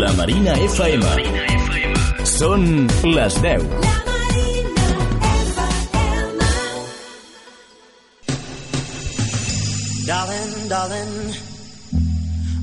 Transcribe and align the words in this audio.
La 0.00 0.12
Marina 0.14 0.54
FM. 0.58 1.02
Són 2.26 2.64
les 3.04 3.34
10. 3.42 3.62
Darling, 10.06 10.68
darling, 10.68 11.12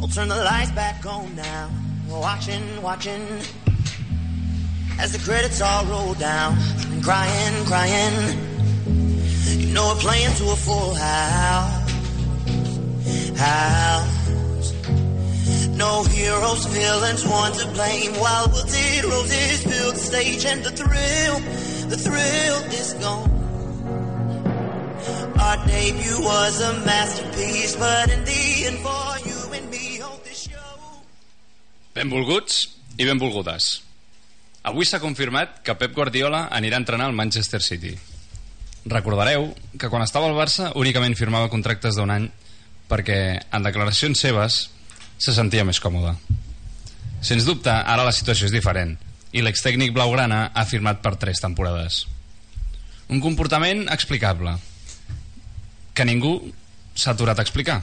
I'll 0.02 0.10
turn 0.10 0.28
the 0.28 0.36
lights 0.44 0.72
back 0.72 1.06
on 1.06 1.34
now. 1.36 1.70
We're 2.10 2.20
watching, 2.20 2.64
watching, 2.82 3.24
as 5.00 5.14
the 5.14 5.20
credits 5.20 5.62
all 5.62 5.86
roll 5.86 6.14
down. 6.16 6.58
And 6.92 7.02
crying, 7.02 7.66
crying, 7.66 8.16
you 9.58 9.74
know 9.74 9.94
we're 9.94 10.02
playing 10.02 10.36
to 10.36 10.52
a 10.52 10.56
full 10.56 10.94
house. 10.96 11.92
House. 13.38 14.21
No 15.82 16.04
heroes, 16.04 16.66
villains, 16.68 17.26
one 17.26 17.54
to 17.58 17.66
blame. 17.74 18.14
While 18.22 18.48
wilted 18.54 19.04
roses 19.06 19.64
fill 19.66 19.92
the 19.92 20.04
stage, 20.10 20.46
and 20.46 20.62
the 20.62 20.70
thrill, 20.78 21.36
the 21.90 21.98
thrill 21.98 22.58
is 22.70 22.94
gone. 23.02 23.30
Our 25.42 25.58
debut 25.66 26.20
was 26.22 26.62
a 26.62 26.74
masterpiece, 26.86 27.74
but 27.82 28.14
in 28.14 28.22
the 28.30 28.42
end, 28.68 28.78
for 28.86 29.10
you 29.26 29.40
and 29.58 29.66
me, 29.74 29.98
hold 29.98 30.22
this 30.24 30.46
show. 30.46 31.02
Benvolguts 31.96 32.60
i 33.02 33.08
benvolgudes. 33.10 33.82
Avui 34.62 34.86
s'ha 34.86 35.00
confirmat 35.02 35.64
que 35.66 35.74
Pep 35.82 35.96
Guardiola 35.98 36.44
anirà 36.54 36.78
a 36.78 36.84
entrenar 36.84 37.08
al 37.10 37.18
Manchester 37.18 37.62
City. 37.66 37.96
Recordareu 38.86 39.50
que 39.82 39.90
quan 39.90 40.06
estava 40.06 40.30
al 40.30 40.38
Barça 40.38 40.70
únicament 40.78 41.18
firmava 41.18 41.50
contractes 41.50 41.98
d'un 41.98 42.14
any 42.14 42.30
perquè 42.92 43.18
en 43.50 43.66
declaracions 43.66 44.22
seves 44.22 44.60
se 45.22 45.36
sentia 45.38 45.66
més 45.68 45.80
còmode. 45.80 46.16
Sens 47.22 47.46
dubte, 47.46 47.70
ara 47.70 48.06
la 48.08 48.14
situació 48.16 48.48
és 48.50 48.56
diferent 48.56 48.96
i 49.32 49.44
l'extècnic 49.44 49.94
blaugrana 49.96 50.50
ha 50.54 50.66
firmat 50.68 51.00
per 51.04 51.16
tres 51.20 51.40
temporades. 51.44 52.06
Un 53.12 53.22
comportament 53.24 53.86
explicable, 53.94 54.56
que 55.94 56.08
ningú 56.08 56.34
s'ha 56.96 57.14
aturat 57.14 57.40
a 57.40 57.46
explicar. 57.46 57.82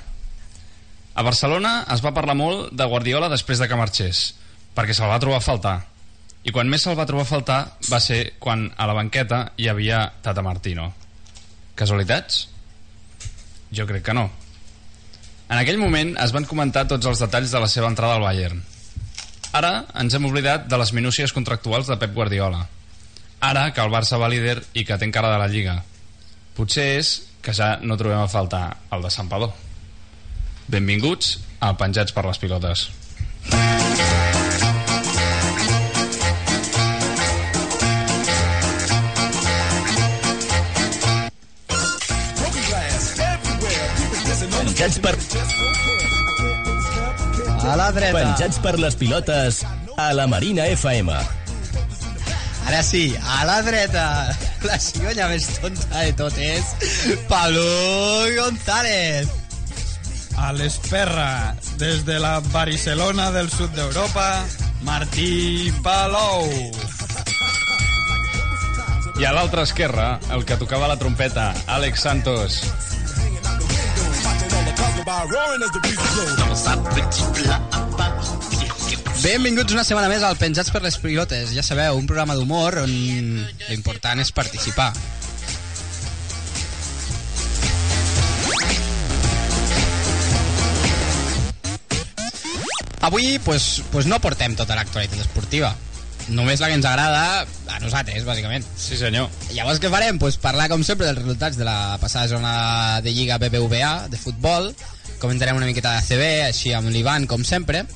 A 1.15 1.25
Barcelona 1.25 1.83
es 1.93 2.03
va 2.05 2.15
parlar 2.17 2.37
molt 2.39 2.75
de 2.77 2.87
Guardiola 2.89 3.31
després 3.33 3.61
de 3.61 3.69
que 3.69 3.79
marxés, 3.79 4.33
perquè 4.77 4.97
se'l 4.97 5.11
va 5.11 5.21
trobar 5.23 5.41
a 5.41 5.45
faltar. 5.45 5.77
I 6.45 6.53
quan 6.55 6.69
més 6.71 6.85
se'l 6.85 6.99
va 6.99 7.07
trobar 7.09 7.27
a 7.27 7.31
faltar 7.31 7.61
va 7.89 8.01
ser 8.01 8.35
quan 8.39 8.69
a 8.77 8.87
la 8.89 8.97
banqueta 8.97 9.41
hi 9.57 9.69
havia 9.69 10.05
Tata 10.23 10.45
Martino. 10.45 10.93
Casualitats? 11.79 12.47
Jo 13.75 13.87
crec 13.87 14.05
que 14.07 14.17
no. 14.17 14.29
En 15.49 15.57
aquell 15.57 15.79
moment 15.81 16.13
es 16.21 16.33
van 16.37 16.45
comentar 16.49 16.85
tots 16.89 17.09
els 17.09 17.23
detalls 17.25 17.53
de 17.55 17.61
la 17.63 17.69
seva 17.73 17.89
entrada 17.89 18.19
al 18.19 18.25
Bayern. 18.25 18.61
Ara 19.57 19.73
ens 20.03 20.15
hem 20.15 20.27
oblidat 20.29 20.67
de 20.69 20.79
les 20.81 20.93
minúcies 20.93 21.33
contractuals 21.33 21.89
de 21.89 21.97
Pep 21.97 22.13
Guardiola. 22.15 22.67
Ara 23.41 23.71
que 23.73 23.81
el 23.81 23.93
Barça 23.95 24.19
va 24.21 24.29
líder 24.29 24.59
i 24.75 24.85
que 24.85 24.99
té 24.99 25.09
encara 25.09 25.33
de 25.33 25.41
la 25.41 25.49
Lliga. 25.49 25.79
Potser 26.59 26.89
és 26.99 27.15
que 27.41 27.55
ja 27.57 27.77
no 27.81 27.97
trobem 27.97 28.21
a 28.21 28.29
faltar 28.29 28.65
el 28.93 29.07
de 29.07 29.15
Sant 29.15 29.31
Padó. 29.31 29.53
Benvinguts 30.69 31.39
a 31.65 31.73
Penjats 31.81 32.13
per 32.13 32.27
les 32.29 32.43
Pilotes. 32.43 32.89
Penjats 44.79 45.01
per, 45.03 45.11
A 47.67 47.75
la 47.75 47.89
dreta. 47.91 48.15
penjats 48.15 48.61
per 48.63 48.77
les 48.79 48.95
pilotes 48.95 49.65
a 49.99 50.13
la 50.15 50.29
Marina 50.31 50.69
FM. 50.71 51.17
Ara 52.69 52.83
sí, 52.87 53.17
a 53.19 53.41
la 53.49 53.57
dreta. 53.67 54.05
La 54.63 54.79
cigonya 54.79 55.27
més 55.33 55.49
tonta 55.59 56.05
de 56.05 56.15
tot 56.15 56.39
és 56.39 56.71
Pablo 57.27 57.67
González. 58.39 59.27
A 60.39 60.53
l'Esperra, 60.55 61.57
des 61.83 62.05
de 62.07 62.23
la 62.23 62.39
Barcelona 62.55 63.33
del 63.35 63.51
sud 63.51 63.75
d'Europa, 63.75 64.45
Martí 64.87 65.73
Palou. 65.83 66.47
I 69.19 69.27
a 69.27 69.35
l'altra 69.35 69.67
esquerra, 69.67 70.21
el 70.31 70.47
que 70.47 70.55
tocava 70.55 70.87
la 70.87 71.03
trompeta, 71.03 71.51
Àlex 71.67 72.07
Santos. 72.07 72.63
Benvinguts 79.19 79.75
una 79.75 79.83
setmana 79.83 80.09
més 80.11 80.23
al 80.23 80.37
Penjats 80.39 80.71
per 80.71 80.83
les 80.85 80.99
Pilotes. 81.03 81.53
Ja 81.57 81.65
sabeu, 81.67 81.99
un 81.99 82.07
programa 82.07 82.37
d'humor 82.39 82.81
on 82.85 82.93
l'important 83.69 84.23
és 84.23 84.31
participar. 84.35 84.93
Avui 93.09 93.39
pues, 93.45 93.83
pues 93.93 94.07
no 94.11 94.19
portem 94.23 94.55
tota 94.59 94.77
l'actualitat 94.79 95.23
esportiva. 95.23 95.75
Només 96.29 96.61
la 96.61 96.69
que 96.69 96.77
ens 96.77 96.85
agrada 96.85 97.47
a 97.73 97.79
nosaltres, 97.81 98.27
bàsicament. 98.27 98.67
Sí, 98.77 98.99
senyor. 99.01 99.31
Llavors 99.57 99.81
què 99.81 99.89
farem? 99.93 100.19
Pues 100.21 100.37
parlar, 100.41 100.69
com 100.69 100.85
sempre, 100.85 101.09
dels 101.09 101.23
resultats 101.23 101.57
de 101.57 101.65
la 101.65 101.97
passada 102.03 102.29
jornada 102.29 103.01
de 103.05 103.15
Lliga 103.17 103.39
BBVA, 103.41 104.09
de 104.13 104.21
futbol. 104.21 104.75
Comentarem 105.19 105.57
una 105.57 105.67
miqueta 105.67 105.97
de 105.97 106.05
CB, 106.05 106.29
així 106.51 106.75
amb 106.77 106.93
l'Ivan, 106.93 107.27
com 107.31 107.47
sempre. 107.49 107.87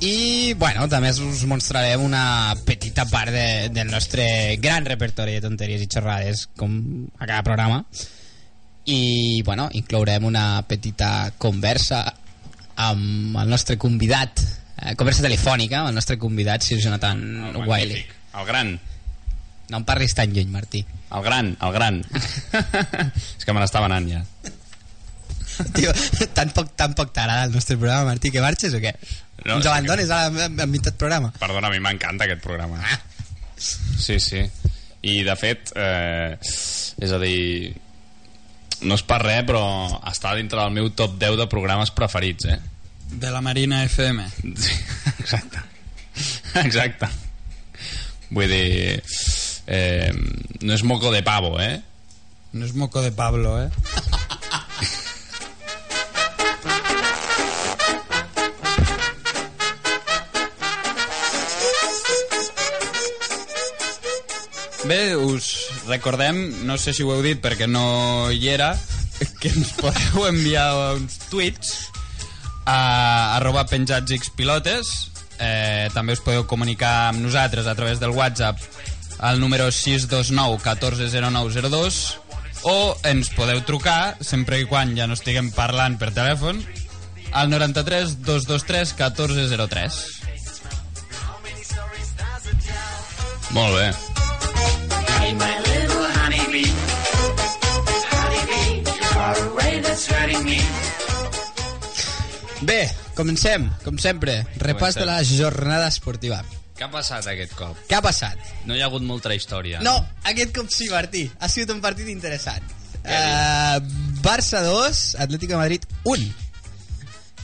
I, 0.00 0.54
bueno, 0.56 0.86
també 0.88 1.10
us 1.12 1.42
mostrarem 1.44 2.00
una 2.00 2.54
petita 2.64 3.04
part 3.10 3.34
de, 3.34 3.68
del 3.74 3.90
nostre 3.92 4.56
gran 4.62 4.86
repertori 4.88 5.34
de 5.36 5.44
tonteries 5.44 5.82
i 5.84 5.90
xerrades, 5.92 6.46
com 6.56 6.78
a 7.18 7.26
cada 7.26 7.42
programa. 7.44 7.82
I, 8.86 9.42
bueno, 9.44 9.68
inclourem 9.76 10.24
una 10.30 10.62
petita 10.68 11.34
conversa 11.36 12.06
amb 12.80 13.36
el 13.42 13.52
nostre 13.52 13.76
convidat, 13.76 14.40
eh, 14.80 14.94
conversa 14.98 15.24
telefònica 15.26 15.80
amb 15.80 15.92
el 15.92 15.98
nostre 15.98 16.18
convidat, 16.18 16.64
Sir 16.64 16.80
Jonathan 16.80 17.20
El 17.52 17.60
Wiley. 17.68 18.06
El 18.40 18.46
gran. 18.48 18.78
No 19.70 19.80
em 19.80 19.86
parlis 19.86 20.14
tan 20.18 20.32
lluny, 20.34 20.50
Martí. 20.50 20.84
El 21.14 21.22
gran, 21.22 21.52
el 21.60 21.72
gran. 21.72 22.00
És 23.38 23.44
que 23.44 23.52
me 23.54 23.62
n'estava 23.62 23.90
anant 23.90 24.08
ja. 24.10 24.22
Tio, 25.76 25.92
tan 26.34 26.50
poc, 26.56 26.72
tan 26.78 26.94
poc 26.96 27.12
t'agrada 27.12 27.48
el 27.48 27.54
nostre 27.54 27.76
programa, 27.76 28.08
Martí, 28.14 28.30
que 28.32 28.42
marxes 28.42 28.74
o 28.74 28.80
què? 28.82 28.94
No, 29.44 29.58
Ens 29.58 29.68
abandones 29.68 30.10
ara 30.12 30.46
en, 30.46 30.74
programa? 30.98 31.32
Perdona, 31.40 31.68
a 31.68 31.72
mi 31.72 31.80
m'encanta 31.82 32.26
aquest 32.26 32.42
programa. 32.44 32.80
Ah. 32.80 32.98
Sí, 33.60 34.18
sí. 34.20 34.42
I, 35.02 35.22
de 35.24 35.36
fet, 35.36 35.72
eh, 35.76 36.36
és 36.40 37.12
a 37.12 37.20
dir, 37.20 37.72
no 38.84 38.96
és 38.96 39.04
per 39.04 39.20
res, 39.22 39.44
però 39.48 39.62
està 40.08 40.34
dintre 40.36 40.60
del 40.60 40.74
meu 40.76 40.90
top 40.96 41.16
10 41.20 41.38
de 41.40 41.48
programes 41.52 41.92
preferits, 41.96 42.48
eh? 42.52 42.58
De 43.12 43.30
la 43.30 43.40
Marina 43.40 43.84
FM. 43.84 44.30
Sí, 44.56 44.72
exacte. 45.18 45.58
Exacte. 46.54 47.08
Vull 48.30 48.48
dir... 48.48 49.02
Eh, 49.66 50.10
no 50.62 50.74
és 50.74 50.82
moco 50.82 51.12
de 51.14 51.22
pavo, 51.22 51.54
eh? 51.62 51.80
No 52.52 52.66
és 52.66 52.74
moco 52.74 53.02
de 53.02 53.12
Pablo, 53.12 53.54
eh? 53.62 53.70
Bé, 64.90 65.14
us 65.14 65.70
recordem, 65.86 66.66
no 66.66 66.74
sé 66.74 66.90
si 66.96 67.04
ho 67.06 67.12
heu 67.14 67.22
dit 67.22 67.38
perquè 67.38 67.68
no 67.70 68.32
hi 68.34 68.48
era, 68.50 68.72
que 69.38 69.52
ens 69.52 69.70
podeu 69.78 70.26
enviar 70.26 70.96
uns 70.96 71.20
tuits 71.30 71.76
a 72.70 73.36
arroba 73.38 73.64
penjatsxpilotes 73.66 74.90
eh, 75.42 75.88
també 75.94 76.14
us 76.14 76.22
podeu 76.22 76.46
comunicar 76.46 77.10
amb 77.10 77.24
nosaltres 77.24 77.66
a 77.66 77.74
través 77.74 77.98
del 77.98 78.14
WhatsApp 78.14 78.60
al 79.18 79.40
número 79.42 79.70
629 79.70 80.60
140902 80.62 82.00
o 82.70 82.76
ens 83.08 83.32
podeu 83.34 83.62
trucar 83.66 84.16
sempre 84.20 84.60
i 84.60 84.68
quan 84.70 84.94
ja 84.96 85.08
no 85.10 85.18
estiguem 85.18 85.50
parlant 85.56 85.98
per 85.98 86.12
telèfon 86.14 86.62
al 87.32 87.50
93 87.50 88.20
223 88.22 88.96
1403 88.98 90.20
Molt 93.50 93.74
bé. 93.74 93.90
Bé, 102.60 102.90
comencem, 103.16 103.68
com 103.84 103.96
sempre. 103.98 104.42
Repàs 104.60 104.98
de 104.98 105.06
la 105.08 105.20
jornada 105.24 105.88
esportiva. 105.88 106.42
Què 106.76 106.84
ha 106.86 106.90
passat 106.92 107.26
aquest 107.28 107.54
cop? 107.56 107.76
Què 107.88 107.96
ha 107.96 108.02
passat? 108.04 108.40
No 108.68 108.76
hi 108.76 108.80
ha 108.80 108.88
hagut 108.88 109.04
molta 109.04 109.32
història. 109.36 109.80
No, 109.84 109.94
aquest 110.28 110.52
cop 110.56 110.68
sí, 110.72 110.88
Martí. 110.92 111.26
Ha 111.40 111.48
sigut 111.52 111.74
un 111.74 111.80
partit 111.84 112.08
interessant. 112.12 112.64
Uh, 113.00 113.80
Barça 114.24 114.62
2, 114.64 115.02
Atlético 115.24 115.54
de 115.54 115.60
Madrid 115.60 115.84
1. 116.04 116.30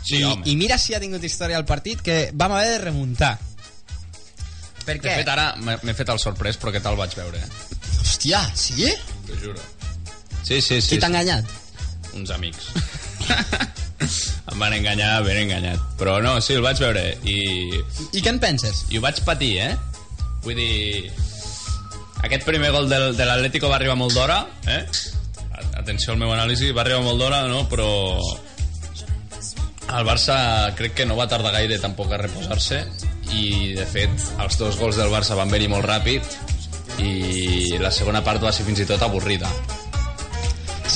Sí, 0.06 0.18
I, 0.20 0.24
home. 0.24 0.44
I 0.48 0.56
mira 0.56 0.78
si 0.80 0.94
ha 0.96 1.00
tingut 1.02 1.24
història 1.24 1.60
el 1.60 1.68
partit, 1.68 2.00
que 2.04 2.30
vam 2.32 2.56
haver 2.56 2.76
de 2.76 2.82
remuntar. 2.84 3.34
Per 4.86 4.94
De 4.94 5.00
què? 5.02 5.16
fet, 5.20 5.30
ara 5.32 5.48
m'he 5.58 5.96
fet 5.98 6.12
el 6.12 6.20
sorprès, 6.22 6.60
però 6.60 6.72
què 6.72 6.80
tal 6.84 6.96
vaig 6.96 7.16
veure? 7.18 7.40
Hòstia, 8.04 8.44
sí? 8.54 8.92
T'ho 9.26 9.40
juro. 9.42 9.64
Sí, 10.44 10.60
sí, 10.60 10.80
sí. 10.80 10.94
Qui 10.94 11.00
t'ha 11.02 11.08
sí. 11.08 11.12
enganyat? 11.12 11.56
Uns 12.16 12.30
amics. 12.36 12.70
em 14.52 14.62
van 14.62 14.74
enganyar, 14.76 15.20
ben 15.26 15.42
enganyat. 15.44 15.82
Però 16.00 16.18
no, 16.24 16.36
sí, 16.44 16.56
el 16.56 16.64
vaig 16.64 16.80
veure 16.82 17.04
i, 17.24 17.38
I 18.12 18.22
què 18.22 18.32
en 18.32 18.40
penses? 18.42 18.84
i 18.90 18.98
ho 18.98 19.04
vaig 19.04 19.22
patir, 19.26 19.52
eh? 19.66 19.72
Vull 20.46 20.58
dir... 20.58 21.12
Aquest 22.26 22.46
primer 22.48 22.72
gol 22.74 22.88
del, 22.90 23.10
de 23.14 23.26
l'Atlético 23.28 23.68
va 23.70 23.76
arribar 23.76 23.94
molt 23.98 24.16
d'hora, 24.16 24.40
eh? 24.72 24.82
Atenció 25.76 26.14
al 26.14 26.20
meu 26.20 26.32
anàlisi, 26.32 26.72
va 26.74 26.82
arribar 26.82 27.04
molt 27.04 27.20
d'hora, 27.20 27.42
no? 27.50 27.66
Però 27.70 27.88
el 29.86 30.06
Barça 30.08 30.36
crec 30.74 30.96
que 30.98 31.06
no 31.06 31.16
va 31.18 31.28
tardar 31.30 31.52
gaire 31.54 31.78
tampoc 31.78 32.10
a 32.12 32.18
reposar-se 32.24 32.82
i 33.36 33.74
de 33.76 33.86
fet 33.86 34.26
els 34.42 34.58
dos 34.58 34.78
gols 34.80 34.98
del 34.98 35.12
Barça 35.12 35.38
van 35.38 35.52
venir 35.52 35.70
molt 35.70 35.86
ràpid 35.86 36.26
i 37.02 37.76
la 37.78 37.92
segona 37.94 38.24
part 38.26 38.42
va 38.42 38.52
ser 38.54 38.66
fins 38.66 38.80
i 38.82 38.88
tot 38.88 39.02
avorrida 39.04 39.50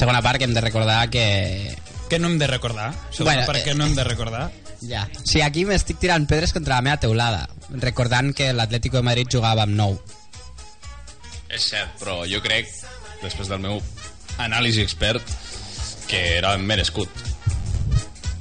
Segona 0.00 0.22
part 0.24 0.38
que 0.40 0.46
hem 0.48 0.54
de 0.56 0.62
recordar 0.64 1.10
que... 1.12 1.76
Què 2.10 2.18
no 2.18 2.26
hem 2.30 2.38
de 2.40 2.48
recordar? 2.50 2.90
Segona 3.14 3.36
Bueno, 3.36 3.46
per 3.46 3.56
eh, 3.60 3.64
què 3.68 3.74
no 3.78 3.86
hem 3.86 3.94
de 3.94 4.04
recordar? 4.04 4.48
Ja. 4.82 5.04
Sí, 5.22 5.42
aquí 5.44 5.62
m'estic 5.68 6.00
tirant 6.02 6.26
pedres 6.26 6.52
contra 6.56 6.78
la 6.78 6.82
meva 6.82 6.96
teulada, 6.98 7.44
recordant 7.82 8.32
que 8.34 8.50
l'Atlético 8.56 8.98
de 8.98 9.04
Madrid 9.06 9.30
jugava 9.30 9.62
amb 9.68 9.76
9. 9.78 10.00
És 11.54 11.68
cert, 11.70 11.94
però 12.00 12.22
jo 12.30 12.40
crec, 12.42 12.70
després 13.22 13.50
del 13.50 13.62
meu 13.62 13.80
anàlisi 14.42 14.82
expert, 14.82 15.22
que 16.10 16.20
era 16.38 16.56
merescut 16.58 17.10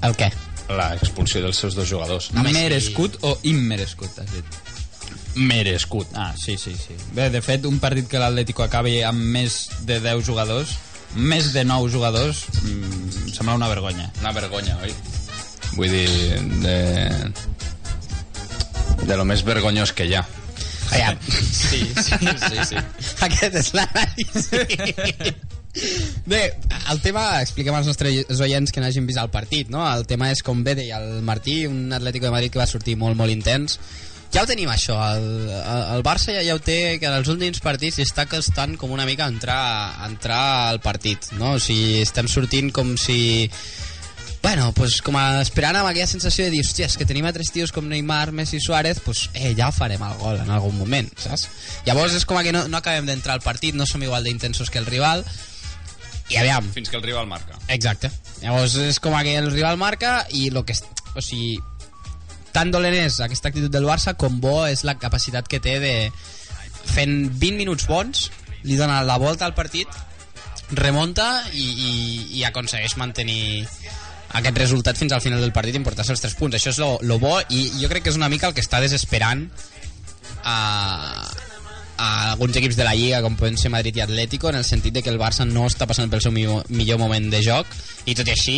El 0.06 0.16
què? 0.18 0.30
l'expulsió 0.69 1.42
dels 1.42 1.57
seus 1.57 1.75
dos 1.75 1.88
jugadors. 1.89 2.30
Home, 2.33 2.50
sí. 2.50 2.56
Merescut 2.57 3.18
o 3.25 3.36
immerescut, 3.50 4.19
has 4.21 4.33
dit? 4.33 4.60
Merescut. 5.36 6.07
Ah, 6.13 6.33
sí, 6.38 6.57
sí, 6.57 6.75
sí. 6.77 6.94
Bé, 7.18 7.30
de 7.33 7.42
fet, 7.42 7.66
un 7.66 7.80
partit 7.81 8.07
que 8.10 8.21
l'Atlético 8.21 8.63
acabi 8.66 9.00
amb 9.06 9.21
més 9.33 9.63
de 9.89 10.00
10 10.04 10.21
jugadors, 10.25 10.75
més 11.15 11.53
de 11.53 11.63
9 11.65 11.91
jugadors, 11.94 12.45
mm, 12.63 13.23
em 13.25 13.31
sembla 13.33 13.56
una 13.57 13.69
vergonya. 13.71 14.11
Una 14.21 14.33
vergonya, 14.35 14.77
oi? 14.83 14.94
Vull 15.75 15.94
dir, 15.94 16.09
de... 16.63 16.75
de 19.06 19.17
lo 19.17 19.25
més 19.25 19.45
vergonyós 19.45 19.94
que 19.95 20.09
hi 20.09 20.17
ha. 20.19 20.25
Aviam. 20.89 21.17
Sí, 21.29 21.85
sí, 22.01 22.17
sí, 22.17 22.65
sí. 22.71 22.81
Aquest 23.27 23.56
és 23.61 23.71
l'anàlisi. 23.77 25.33
Bé, 26.25 26.41
el 26.89 27.01
tema, 27.03 27.23
expliquem 27.44 27.75
als 27.77 27.88
nostres 27.89 28.41
oients 28.41 28.73
que 28.73 28.81
n'hagin 28.81 29.06
vist 29.07 29.21
el 29.21 29.29
partit, 29.33 29.69
no? 29.69 29.83
El 29.85 30.07
tema 30.09 30.31
és, 30.33 30.41
com 30.45 30.63
bé 30.65 30.75
deia 30.79 30.97
el 31.01 31.21
Martí, 31.25 31.61
un 31.69 31.94
Atlético 31.94 32.27
de 32.27 32.33
Madrid 32.33 32.53
que 32.53 32.61
va 32.61 32.69
sortir 32.69 32.97
molt, 32.97 33.17
molt 33.19 33.33
intens. 33.33 33.77
Ja 34.34 34.44
ho 34.44 34.50
tenim, 34.50 34.70
això. 34.70 34.96
El, 35.16 35.50
el, 35.50 35.84
el 35.96 36.04
Barça 36.06 36.34
ja, 36.36 36.44
ja 36.46 36.56
ho 36.56 36.62
té, 36.62 36.98
que 37.02 37.10
en 37.10 37.18
els 37.18 37.30
últims 37.31 37.62
partits 37.66 37.98
està 38.04 38.28
costant 38.30 38.76
com 38.78 38.94
una 38.94 39.08
mica 39.10 39.28
entrar, 39.28 40.06
entrar 40.06 40.70
al 40.70 40.81
partit, 40.84 41.31
no? 41.40 41.56
O 41.58 41.62
sigui, 41.64 42.04
estem 42.04 42.30
sortint 42.30 42.70
com 42.76 42.94
si 42.98 43.50
bueno, 44.42 44.72
pues 44.72 45.02
com 45.04 45.18
a 45.20 45.42
esperant 45.42 45.76
amb 45.76 45.90
aquella 45.90 46.08
sensació 46.08 46.46
de 46.46 46.54
dir, 46.54 46.62
hòstia, 46.64 46.88
és 46.88 46.96
que 46.96 47.08
tenim 47.10 47.26
a 47.28 47.34
tres 47.36 47.52
tios 47.52 47.74
com 47.76 47.90
Neymar, 47.90 48.31
Messi 48.31 48.62
Suárez, 48.64 49.02
pues, 49.04 49.28
eh, 49.34 49.52
ja 49.58 49.68
farem 49.76 50.04
el 50.06 50.16
gol 50.22 50.40
en 50.40 50.50
algun 50.56 50.78
moment, 50.80 51.10
saps? 51.20 51.50
Llavors 51.86 52.16
és 52.16 52.26
com 52.26 52.40
que 52.46 52.54
no, 52.56 52.64
no 52.72 52.80
acabem 52.80 53.10
d'entrar 53.10 53.36
al 53.36 53.44
partit, 53.44 53.76
no 53.76 53.86
som 53.90 54.04
igual 54.04 54.24
d'intensos 54.24 54.72
que 54.72 54.80
el 54.80 54.88
rival, 54.88 55.26
i 56.30 56.38
aviam, 56.38 56.68
Fins 56.72 56.90
que 56.90 56.98
el 56.98 57.04
rival 57.04 57.28
marca. 57.28 57.58
Exacte. 57.68 58.12
Llavors 58.44 58.78
és 58.80 59.00
com 59.02 59.18
que 59.20 59.36
el 59.36 59.52
rival 59.52 59.78
marca 59.81 60.22
i 60.30 60.50
lo 60.54 60.64
que... 60.64 60.78
O 61.18 61.24
sigui, 61.26 61.58
tan 62.59 62.73
dolent 62.75 62.97
és 63.00 63.21
aquesta 63.23 63.47
actitud 63.53 63.71
del 63.71 63.88
Barça 63.88 64.17
com 64.19 64.41
bo 64.44 64.65
és 64.67 64.83
la 64.83 64.97
capacitat 65.00 65.47
que 65.47 65.61
té 65.63 65.79
de... 65.79 65.95
Fent 66.89 67.29
20 67.38 67.59
minuts 67.59 67.85
bons, 67.88 68.29
li 68.65 68.75
dona 68.79 69.03
la 69.06 69.19
volta 69.21 69.45
al 69.45 69.53
partit, 69.53 69.88
remunta 70.71 71.27
i, 71.53 71.65
i, 71.65 71.91
i 72.39 72.45
aconsegueix 72.47 72.95
mantenir 72.97 73.67
aquest 74.39 74.57
resultat 74.57 74.97
fins 74.97 75.13
al 75.13 75.21
final 75.21 75.41
del 75.44 75.53
partit 75.53 75.77
i 75.77 75.81
emportar-se 75.81 76.15
els 76.15 76.23
3 76.23 76.35
punts. 76.39 76.57
Això 76.57 76.73
és 76.73 76.79
lo, 76.81 76.95
lo 77.06 77.19
bo 77.21 77.38
i 77.50 77.67
jo 77.77 77.91
crec 77.91 78.07
que 78.07 78.13
és 78.13 78.17
una 78.19 78.29
mica 78.31 78.50
el 78.50 78.57
que 78.57 78.65
està 78.65 78.81
desesperant 78.81 79.45
a, 80.44 80.57
a 82.00 82.09
alguns 82.31 82.57
equips 82.57 82.79
de 82.79 82.88
la 82.88 82.95
Lliga 82.97 83.21
com 83.25 83.38
poden 83.39 83.57
ser 83.59 83.71
Madrid 83.73 84.01
i 84.01 84.06
Atlético 84.06 84.50
en 84.50 84.59
el 84.59 84.67
sentit 84.67 84.97
de 84.97 85.06
que 85.06 85.13
el 85.13 85.21
Barça 85.21 85.47
no 85.47 85.67
està 85.69 85.88
passant 85.89 86.09
pel 86.11 86.25
seu 86.25 86.33
millor, 86.35 86.65
millor 86.73 87.00
moment 87.01 87.29
de 87.29 87.44
joc 87.45 87.69
i 88.09 88.15
tot 88.17 88.27
i 88.29 88.33
així 88.33 88.57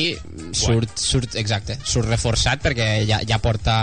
surt, 0.56 0.94
surt, 1.02 1.36
exacte, 1.42 1.76
surt 1.84 2.08
reforçat 2.10 2.62
perquè 2.64 2.88
ja, 3.10 3.20
ja 3.28 3.40
porta 3.44 3.82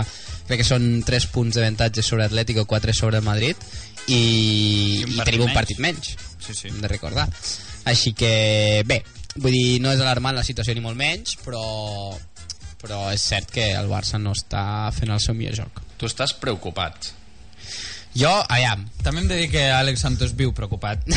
crec 0.49 0.63
que 0.63 0.67
són 0.67 0.87
3 1.05 1.27
punts 1.33 1.57
d'avantatge 1.59 2.01
sobre 2.05 2.25
Atlético 2.25 2.65
4 2.65 2.93
sobre 2.97 3.19
el 3.21 3.25
Madrid 3.27 3.57
i, 4.07 4.15
I 4.15 5.03
un 5.05 5.13
i 5.13 5.17
partit 5.19 5.35
tenim 5.35 5.43
un 5.45 5.51
menys. 5.51 5.59
partit 5.59 5.79
menys 5.85 6.15
Sí, 6.39 6.55
sí. 6.55 6.67
hem 6.71 6.79
de 6.81 6.89
recordar 6.89 7.27
així 7.89 8.15
que 8.17 8.81
bé, 8.89 9.03
vull 9.37 9.53
dir 9.53 9.77
no 9.83 9.91
és 9.93 10.01
alarmant 10.01 10.35
la 10.39 10.43
situació 10.47 10.73
ni 10.73 10.81
molt 10.81 10.97
menys 10.97 11.35
però, 11.45 11.61
però 12.81 13.03
és 13.13 13.21
cert 13.21 13.51
que 13.53 13.69
el 13.77 13.91
Barça 13.91 14.17
no 14.21 14.33
està 14.33 14.89
fent 14.95 15.13
el 15.13 15.21
seu 15.21 15.37
millor 15.37 15.55
joc 15.61 15.83
Tu 15.99 16.07
estàs 16.07 16.31
preocupat. 16.39 17.11
jo, 18.15 18.31
aviam, 18.47 18.85
També 19.03 19.19
hem 19.21 19.27
de 19.29 19.35
dir 19.43 19.49
que 19.51 19.65
Àlex 19.75 19.99
Santos 20.01 20.31
viu 20.33 20.53
preocupat. 20.55 21.03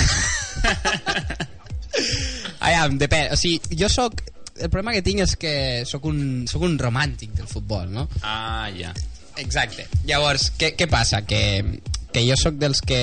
Aviam, 2.63 2.97
depèn. 2.99 3.33
O 3.35 3.37
sigui, 3.39 3.61
jo 3.79 3.89
sóc... 3.93 4.21
El 4.61 4.69
problema 4.69 4.93
que 4.93 5.05
tinc 5.05 5.23
és 5.25 5.37
que 5.41 5.55
sóc 5.89 6.05
un, 6.11 6.45
sóc 6.51 6.65
un 6.67 6.77
romàntic 6.81 7.33
del 7.39 7.49
futbol, 7.49 7.89
no? 7.93 8.09
Ah, 8.23 8.69
ja. 8.77 8.93
Exacte. 9.41 9.87
Llavors, 10.09 10.51
què, 10.61 10.75
què 10.77 10.89
passa? 10.91 11.23
Que, 11.25 11.81
que 12.13 12.25
jo 12.27 12.37
sóc 12.37 12.59
dels 12.61 12.83
que 12.85 13.01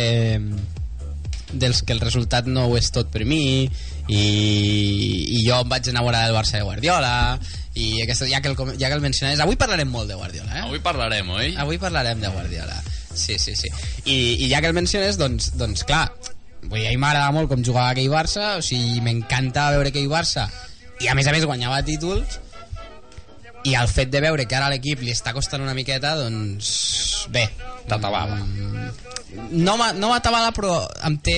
dels 1.50 1.82
que 1.82 1.96
el 1.96 2.02
resultat 2.02 2.46
no 2.46 2.68
ho 2.70 2.76
és 2.78 2.92
tot 2.94 3.10
per 3.10 3.24
mi 3.26 3.66
i, 3.66 4.20
i 4.22 5.40
jo 5.48 5.58
em 5.64 5.72
vaig 5.72 5.90
enamorar 5.90 6.28
del 6.28 6.36
Barça 6.38 6.60
de 6.60 6.66
Guardiola 6.68 7.40
i 7.74 8.04
aquesta, 8.04 8.28
ja, 8.30 8.42
que 8.42 8.52
el, 8.52 8.58
ja 8.78 8.90
que 8.90 8.98
el 8.98 9.02
mencionaves 9.02 9.42
avui 9.42 9.58
parlarem 9.58 9.90
molt 9.90 10.12
de 10.12 10.18
Guardiola 10.20 10.60
eh? 10.60 10.64
Avui 10.68 10.82
parlarem, 10.86 11.30
oi? 11.34 11.54
Avui 11.58 11.82
parlarem 11.82 12.22
de 12.22 12.30
Guardiola. 12.34 12.78
Sí, 13.14 13.40
sí, 13.42 13.56
sí. 13.58 13.70
I, 14.06 14.46
i 14.46 14.50
ja 14.52 14.62
que 14.62 14.70
el 14.70 14.78
menciones, 14.78 15.18
doncs, 15.18 15.52
doncs 15.58 15.84
clar, 15.90 16.06
vull 16.64 16.80
dir, 16.80 16.90
a 16.90 16.94
mi 16.94 17.02
m'agradava 17.02 17.34
molt 17.36 17.50
com 17.52 17.66
jugava 17.66 17.94
aquell 17.96 18.12
Barça, 18.14 18.56
o 18.60 18.66
sigui, 18.66 19.02
m'encantava 19.06 19.78
veure 19.78 19.94
aquell 19.94 20.10
Barça, 20.12 20.46
i 21.00 21.08
a 21.08 21.16
més 21.16 21.28
a 21.28 21.34
més 21.36 21.46
guanyava 21.48 21.82
títols, 21.88 22.40
i 23.68 23.74
el 23.76 23.90
fet 23.92 24.08
de 24.12 24.22
veure 24.24 24.46
que 24.48 24.56
ara 24.56 24.70
l'equip 24.72 25.02
li 25.04 25.12
està 25.12 25.34
costant 25.36 25.62
una 25.66 25.74
miqueta, 25.76 26.14
doncs, 26.16 27.28
bé. 27.34 27.50
T'atabala. 27.90 28.38
No 29.52 29.76
m'a- 29.78 29.94
no 29.98 30.10
m'atabala, 30.14 30.52
però 30.56 30.82
em 31.08 31.18
té... 31.24 31.38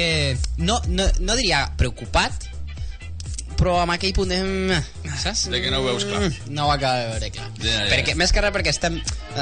No, 0.62 0.78
no, 0.88 1.08
no 1.20 1.36
diria 1.40 1.64
preocupat, 1.80 2.46
però 3.58 3.80
amb 3.82 3.94
aquell 3.96 4.14
punt 4.14 4.30
de... 4.32 4.78
Saps? 5.22 5.48
De 5.54 5.60
que 5.64 5.72
no 5.74 5.80
ho 5.82 5.86
veus 5.86 6.06
clar. 6.10 6.30
No 6.50 6.68
ho 6.68 6.72
acaba 6.74 7.00
de 7.00 7.08
veure 7.14 7.30
clar. 7.36 7.50
Ja, 7.62 7.74
ja. 7.74 7.88
Perquè, 7.92 8.16
més 8.18 8.34
que 8.34 8.42
res 8.44 8.54
perquè 8.56 8.74
estem, 8.74 8.98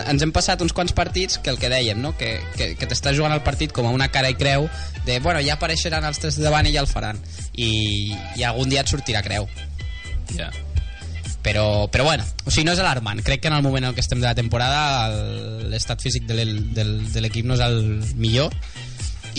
ens 0.06 0.24
hem 0.26 0.32
passat 0.36 0.62
uns 0.66 0.74
quants 0.76 0.96
partits 0.96 1.40
que 1.44 1.52
el 1.54 1.60
que 1.62 1.70
dèiem, 1.72 2.00
no? 2.04 2.14
que, 2.20 2.38
que, 2.58 2.74
que 2.80 2.90
t'estàs 2.90 3.16
jugant 3.18 3.36
el 3.36 3.44
partit 3.46 3.72
com 3.76 3.88
a 3.88 3.94
una 3.96 4.10
cara 4.12 4.32
i 4.32 4.38
creu 4.40 4.68
de, 5.06 5.20
bueno, 5.24 5.40
ja 5.46 5.56
apareixeran 5.60 6.06
els 6.08 6.20
tres 6.20 6.40
de 6.40 6.48
davant 6.48 6.68
i 6.68 6.74
ja 6.76 6.84
el 6.84 6.90
faran 6.92 7.20
i, 7.56 7.72
i 8.40 8.44
algun 8.48 8.70
dia 8.72 8.84
et 8.86 8.92
sortirà 8.92 9.24
creu 9.26 9.48
Ja. 10.38 10.50
però, 11.44 11.88
però 11.90 12.04
bueno, 12.04 12.26
o 12.46 12.52
sigui, 12.52 12.66
no 12.68 12.74
és 12.76 12.80
alarmant 12.84 13.22
crec 13.24 13.42
que 13.42 13.48
en 13.48 13.56
el 13.56 13.64
moment 13.64 13.86
en 13.90 13.96
què 13.96 14.04
estem 14.04 14.20
de 14.20 14.28
la 14.28 14.36
temporada 14.36 15.08
el- 15.08 15.70
l'estat 15.72 16.02
físic 16.04 16.26
de 16.28 17.22
l'equip 17.22 17.46
no 17.48 17.56
és 17.56 17.62
el 17.64 17.80
millor 18.20 18.52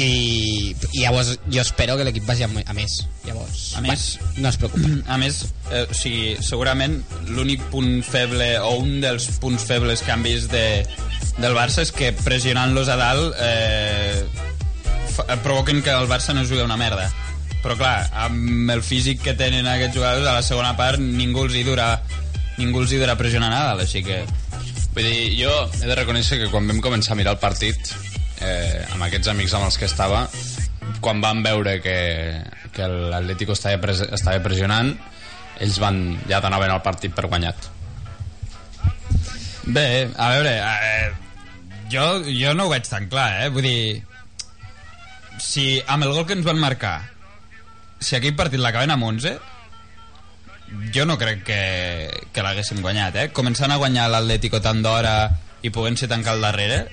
i, 0.01 0.71
i 0.95 1.01
llavors 1.03 1.35
jo 1.51 1.61
espero 1.61 1.97
que 1.99 2.05
l'equip 2.07 2.25
vagi 2.25 2.45
a, 2.47 2.49
a 2.49 2.73
més 2.73 3.01
llavors, 3.27 3.75
A 3.77 3.81
més. 3.85 4.05
no 4.39 4.49
es 4.49 4.57
preocupa 4.57 4.89
A 5.13 5.19
més, 5.21 5.43
eh, 5.75 5.85
o 5.91 5.95
sigui, 5.99 6.37
segurament 6.47 7.01
l'únic 7.29 7.61
punt 7.75 7.99
feble 8.07 8.53
o 8.65 8.77
un 8.81 9.01
dels 9.03 9.27
punts 9.43 9.67
febles 9.67 10.01
que 10.07 10.13
han 10.15 10.23
vist 10.25 10.49
de, 10.55 10.87
del 11.43 11.59
Barça 11.59 11.83
és 11.85 11.91
que 11.93 12.13
pressionant-los 12.23 12.89
a 12.89 12.97
dalt 12.97 13.35
eh, 13.43 14.23
provoquen 15.45 15.83
que 15.83 15.91
el 15.91 16.09
Barça 16.09 16.33
no 16.35 16.47
jugui 16.47 16.63
una 16.65 16.79
merda. 16.81 17.11
Però 17.61 17.77
clar, 17.77 18.09
amb 18.25 18.71
el 18.73 18.81
físic 18.85 19.21
que 19.25 19.35
tenen 19.37 19.69
aquests 19.69 19.99
jugadors, 19.99 20.27
a 20.27 20.39
la 20.39 20.45
segona 20.45 20.73
part 20.79 21.01
ningú 21.01 21.45
els 21.45 21.57
hi 21.59 21.65
dura, 21.67 21.93
ningú 22.57 22.81
els 22.85 22.95
hi 22.95 23.01
dura 23.03 23.19
pressionar 23.21 23.53
a 23.53 23.65
dalt, 23.71 23.85
així 23.85 24.05
que... 24.07 24.23
Vull 24.91 25.07
dir, 25.07 25.27
jo 25.39 25.53
he 25.79 25.87
de 25.87 25.95
reconèixer 25.95 26.41
que 26.41 26.49
quan 26.51 26.67
vam 26.67 26.81
començar 26.83 27.13
a 27.15 27.19
mirar 27.21 27.37
el 27.37 27.43
partit, 27.43 27.93
eh, 28.43 28.81
amb 28.91 29.05
aquests 29.07 29.31
amics 29.31 29.55
amb 29.55 29.69
els 29.69 29.77
que 29.79 29.87
estava, 29.87 30.25
quan 31.05 31.21
van 31.23 31.45
veure 31.45 31.77
que, 31.85 31.99
que 32.75 32.89
l'Atlético 32.89 33.55
estava, 33.55 33.79
pres 33.85 34.03
estava 34.09 34.43
pressionant, 34.43 34.91
ells 35.61 35.79
van, 35.83 36.01
ja 36.31 36.41
t'anaven 36.43 36.73
al 36.73 36.83
partit 36.83 37.15
per 37.15 37.29
guanyat. 37.29 37.69
Bé, 39.71 39.87
a 40.17 40.33
veure, 40.33 40.57
eh, 40.59 41.11
jo, 41.93 42.07
jo 42.27 42.57
no 42.57 42.67
ho 42.67 42.73
veig 42.73 42.89
tan 42.89 43.07
clar, 43.13 43.29
eh? 43.45 43.49
Vull 43.53 43.69
dir, 43.69 44.03
si 45.41 45.77
amb 45.87 46.09
el 46.09 46.17
gol 46.17 46.27
que 46.27 46.35
ens 46.39 46.49
van 46.49 46.59
marcar, 46.59 46.97
si 48.01 48.17
aquell 48.17 48.37
partit 48.37 48.61
l'acaben 48.61 48.91
amb 48.95 49.05
11, 49.05 49.35
jo 50.95 51.05
no 51.07 51.19
crec 51.19 51.43
que, 51.45 51.61
que 52.33 52.43
l'haguéssim 52.47 52.81
guanyat, 52.83 53.17
eh? 53.17 53.29
Començant 53.37 53.73
a 53.75 53.79
guanyar 53.81 54.09
l'Atlético 54.11 54.61
tant 54.65 54.83
d'hora 54.83 55.15
i 55.63 55.71
podent 55.75 55.99
ser 56.01 56.09
tancar 56.09 56.37
al 56.37 56.45
darrere, 56.49 56.85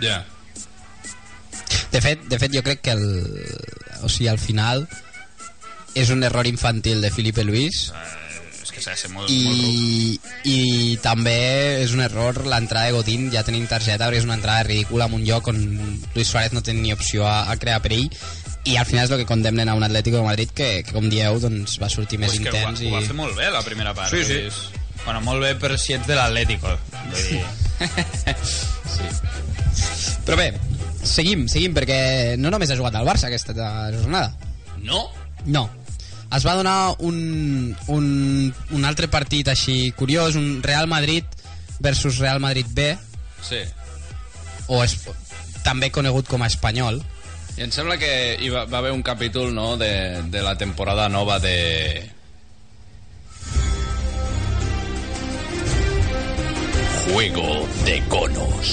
Ja. 0.00 0.22
De 1.92 2.00
fet, 2.00 2.22
de 2.30 2.38
fet 2.40 2.54
jo 2.54 2.62
crec 2.64 2.80
que 2.86 2.94
el, 2.96 3.04
o 4.02 4.08
sigui, 4.08 4.28
al 4.30 4.38
final 4.40 4.86
és 5.98 6.10
un 6.14 6.22
error 6.24 6.46
infantil 6.46 7.02
de 7.02 7.10
Felipe 7.10 7.42
Luis 7.44 7.90
És 8.62 8.70
que 8.70 8.80
s'ha 8.80 8.94
de 8.94 9.00
ser 9.00 9.10
molt, 9.10 9.28
molt 9.28 9.50
ruc. 9.50 9.64
i, 10.46 10.54
i 10.54 10.96
també 11.02 11.82
és 11.82 11.92
un 11.96 12.00
error 12.04 12.44
l'entrada 12.46 12.86
de 12.88 12.94
Godín 12.96 13.28
ja 13.34 13.42
tenint 13.46 13.66
targeta 13.68 14.06
perquè 14.06 14.22
és 14.22 14.28
una 14.28 14.38
entrada 14.38 14.62
ridícula 14.70 15.10
en 15.10 15.18
un 15.18 15.26
lloc 15.26 15.50
on 15.50 15.58
Luis 16.14 16.30
Suárez 16.30 16.54
no 16.54 16.62
té 16.62 16.72
ni 16.78 16.94
opció 16.94 17.26
a, 17.26 17.50
a 17.50 17.58
crear 17.58 17.82
perill 17.82 18.08
i 18.64 18.76
al 18.76 18.84
final 18.86 19.04
és 19.06 19.10
el 19.14 19.18
que 19.22 19.26
condemnen 19.26 19.68
a 19.68 19.74
un 19.74 19.82
Atlético 19.86 20.18
de 20.18 20.22
Madrid 20.26 20.50
que, 20.54 20.82
que 20.84 20.92
com 20.92 21.08
dieu 21.08 21.38
doncs, 21.40 21.78
va 21.80 21.88
sortir 21.88 22.18
més 22.20 22.34
Pues 22.34 22.42
que 22.44 22.50
ho, 22.50 22.52
va, 22.52 22.58
intens 22.70 22.82
ho 22.84 22.92
va 22.94 23.00
i... 23.00 23.06
fer 23.08 23.16
molt 23.16 23.36
bé 23.38 23.48
la 23.50 23.62
primera 23.66 23.94
part. 23.94 24.10
Sí, 24.12 24.24
sí. 24.24 24.40
és- 24.50 24.60
Bueno, 25.04 25.22
molt 25.24 25.40
bé, 25.40 25.54
però 25.56 25.78
si 25.80 25.94
ets 25.96 26.04
de 26.06 26.14
l'Atlético. 26.14 26.74
Vull 27.08 27.22
dir... 27.30 27.40
Però 30.26 30.36
bé, 30.36 30.50
seguim, 31.02 31.46
seguim 31.48 31.72
perquè 31.74 32.36
no 32.38 32.50
només 32.52 32.70
ha 32.70 32.76
jugat 32.78 32.94
el 33.00 33.06
Barça 33.08 33.30
aquesta 33.30 33.54
jornada 33.96 34.34
No? 34.84 35.06
No. 35.46 35.62
Es 36.30 36.44
va 36.46 36.52
donar 36.54 36.94
un, 37.02 37.74
un, 37.90 38.04
un 38.76 38.84
altre 38.86 39.08
partit 39.10 39.48
així 39.50 39.90
curiós, 39.98 40.36
un 40.38 40.60
Real 40.62 40.86
Madrid 40.86 41.24
versus 41.80 42.18
Real 42.20 42.38
Madrid 42.40 42.66
B, 42.70 42.92
Sí. 43.42 43.62
o 44.68 44.82
es, 44.84 44.98
també 45.64 45.88
conegut 45.90 46.28
com 46.28 46.44
a 46.44 46.46
espanyol. 46.52 47.00
I 47.60 47.64
em 47.66 47.72
sembla 47.76 47.98
que 48.00 48.08
hi 48.40 48.48
va, 48.48 48.62
va 48.64 48.78
haver 48.78 48.90
un 48.96 49.02
capítol 49.04 49.50
no, 49.52 49.76
de, 49.76 50.22
de 50.32 50.40
la 50.40 50.54
temporada 50.56 51.10
nova 51.12 51.36
de... 51.38 52.08
Juego 57.04 57.68
de 57.84 58.00
conos. 58.08 58.72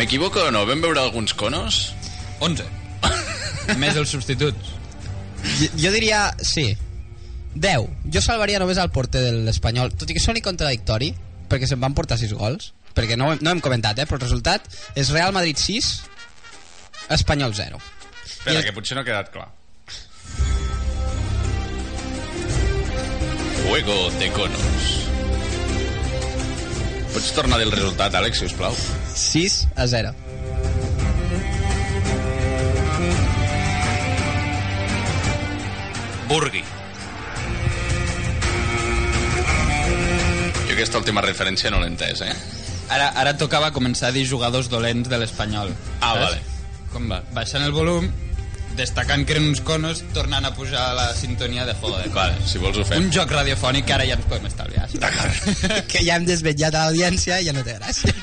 M'equivoco 0.00 0.48
o 0.48 0.50
no? 0.50 0.64
Vam 0.64 0.80
veure 0.80 1.04
alguns 1.04 1.36
conos? 1.36 1.92
11. 2.40 2.64
Més 3.82 3.92
els 3.92 4.08
substituts. 4.08 4.76
Jo, 5.44 5.74
jo 5.84 5.98
diria, 6.00 6.30
sí, 6.40 6.70
10. 7.52 7.90
Jo 8.08 8.24
salvaria 8.24 8.62
només 8.62 8.80
el 8.80 8.88
porter 8.88 9.28
de 9.28 9.40
l'Espanyol, 9.44 9.92
tot 10.00 10.08
i 10.08 10.16
que 10.16 10.30
soni 10.30 10.40
contradictori, 10.40 11.12
perquè 11.50 11.66
se'n 11.68 11.80
van 11.82 11.94
portar 11.98 12.16
6 12.20 12.32
gols, 12.38 12.70
perquè 12.94 13.16
no, 13.18 13.32
no 13.40 13.50
hem 13.54 13.60
comentat, 13.64 13.98
eh, 13.98 14.06
però 14.06 14.20
el 14.20 14.24
resultat 14.28 14.66
és 14.94 15.10
Real 15.14 15.34
Madrid 15.36 15.58
6, 15.58 15.90
Espanyol 17.10 17.54
0. 17.58 17.80
Espera, 18.24 18.58
el- 18.60 18.64
que 18.68 18.72
potser 18.76 18.96
no 18.96 19.02
ha 19.02 19.08
quedat 19.08 19.32
clar. 19.34 19.48
Juego 23.66 23.98
de 24.18 24.30
conos. 24.34 24.88
Pots 27.12 27.32
tornar 27.34 27.58
a 27.58 27.60
dir 27.60 27.66
el 27.68 27.74
resultat, 27.74 28.14
Àlex, 28.14 28.38
si 28.38 28.46
us 28.46 28.54
plau? 28.58 28.74
6 29.14 29.64
a 29.76 29.86
0. 29.90 30.14
Burgui. 36.28 36.62
Aquesta 40.80 40.98
última 41.00 41.20
referència 41.24 41.70
no 41.72 41.78
l'he 41.82 41.88
entès, 41.92 42.18
eh? 42.24 42.34
Ara, 42.90 43.08
ara 43.20 43.32
tocava 43.38 43.70
començar 43.70 44.08
a 44.08 44.12
dir 44.16 44.24
jugadors 44.26 44.68
dolents 44.72 45.08
de 45.10 45.16
l'Espanyol. 45.20 45.68
Ah, 46.00 46.16
saps? 46.16 46.24
vale. 46.24 46.38
Com 46.90 47.02
va? 47.12 47.18
Baixant 47.36 47.62
el 47.62 47.72
volum, 47.76 48.08
destacant 48.78 49.22
que 49.26 49.32
eren 49.36 49.46
uns 49.50 49.60
conos, 49.66 49.98
tornant 50.16 50.44
a 50.48 50.52
pujar 50.56 50.84
la 50.96 51.08
sintonia 51.14 51.64
de 51.68 51.74
joder. 51.78 52.08
Vale, 52.16 52.34
si 52.48 52.58
vols 52.62 52.76
ho 52.80 52.84
fem. 52.88 52.98
Un 53.04 53.10
joc 53.14 53.28
radiofònic 53.36 53.84
que 53.86 53.94
ara 53.98 54.06
ja 54.08 54.14
ens 54.18 54.26
podem 54.30 54.46
estalviar. 54.48 54.84
Sí? 54.90 54.96
que 55.92 56.00
ja 56.06 56.14
hem 56.16 56.24
desvetllat 56.26 56.74
a 56.74 56.80
l'audiència 56.88 57.34
i 57.38 57.44
ja 57.50 57.54
no 57.54 57.62
té 57.66 57.72
gràcia. 57.78 58.10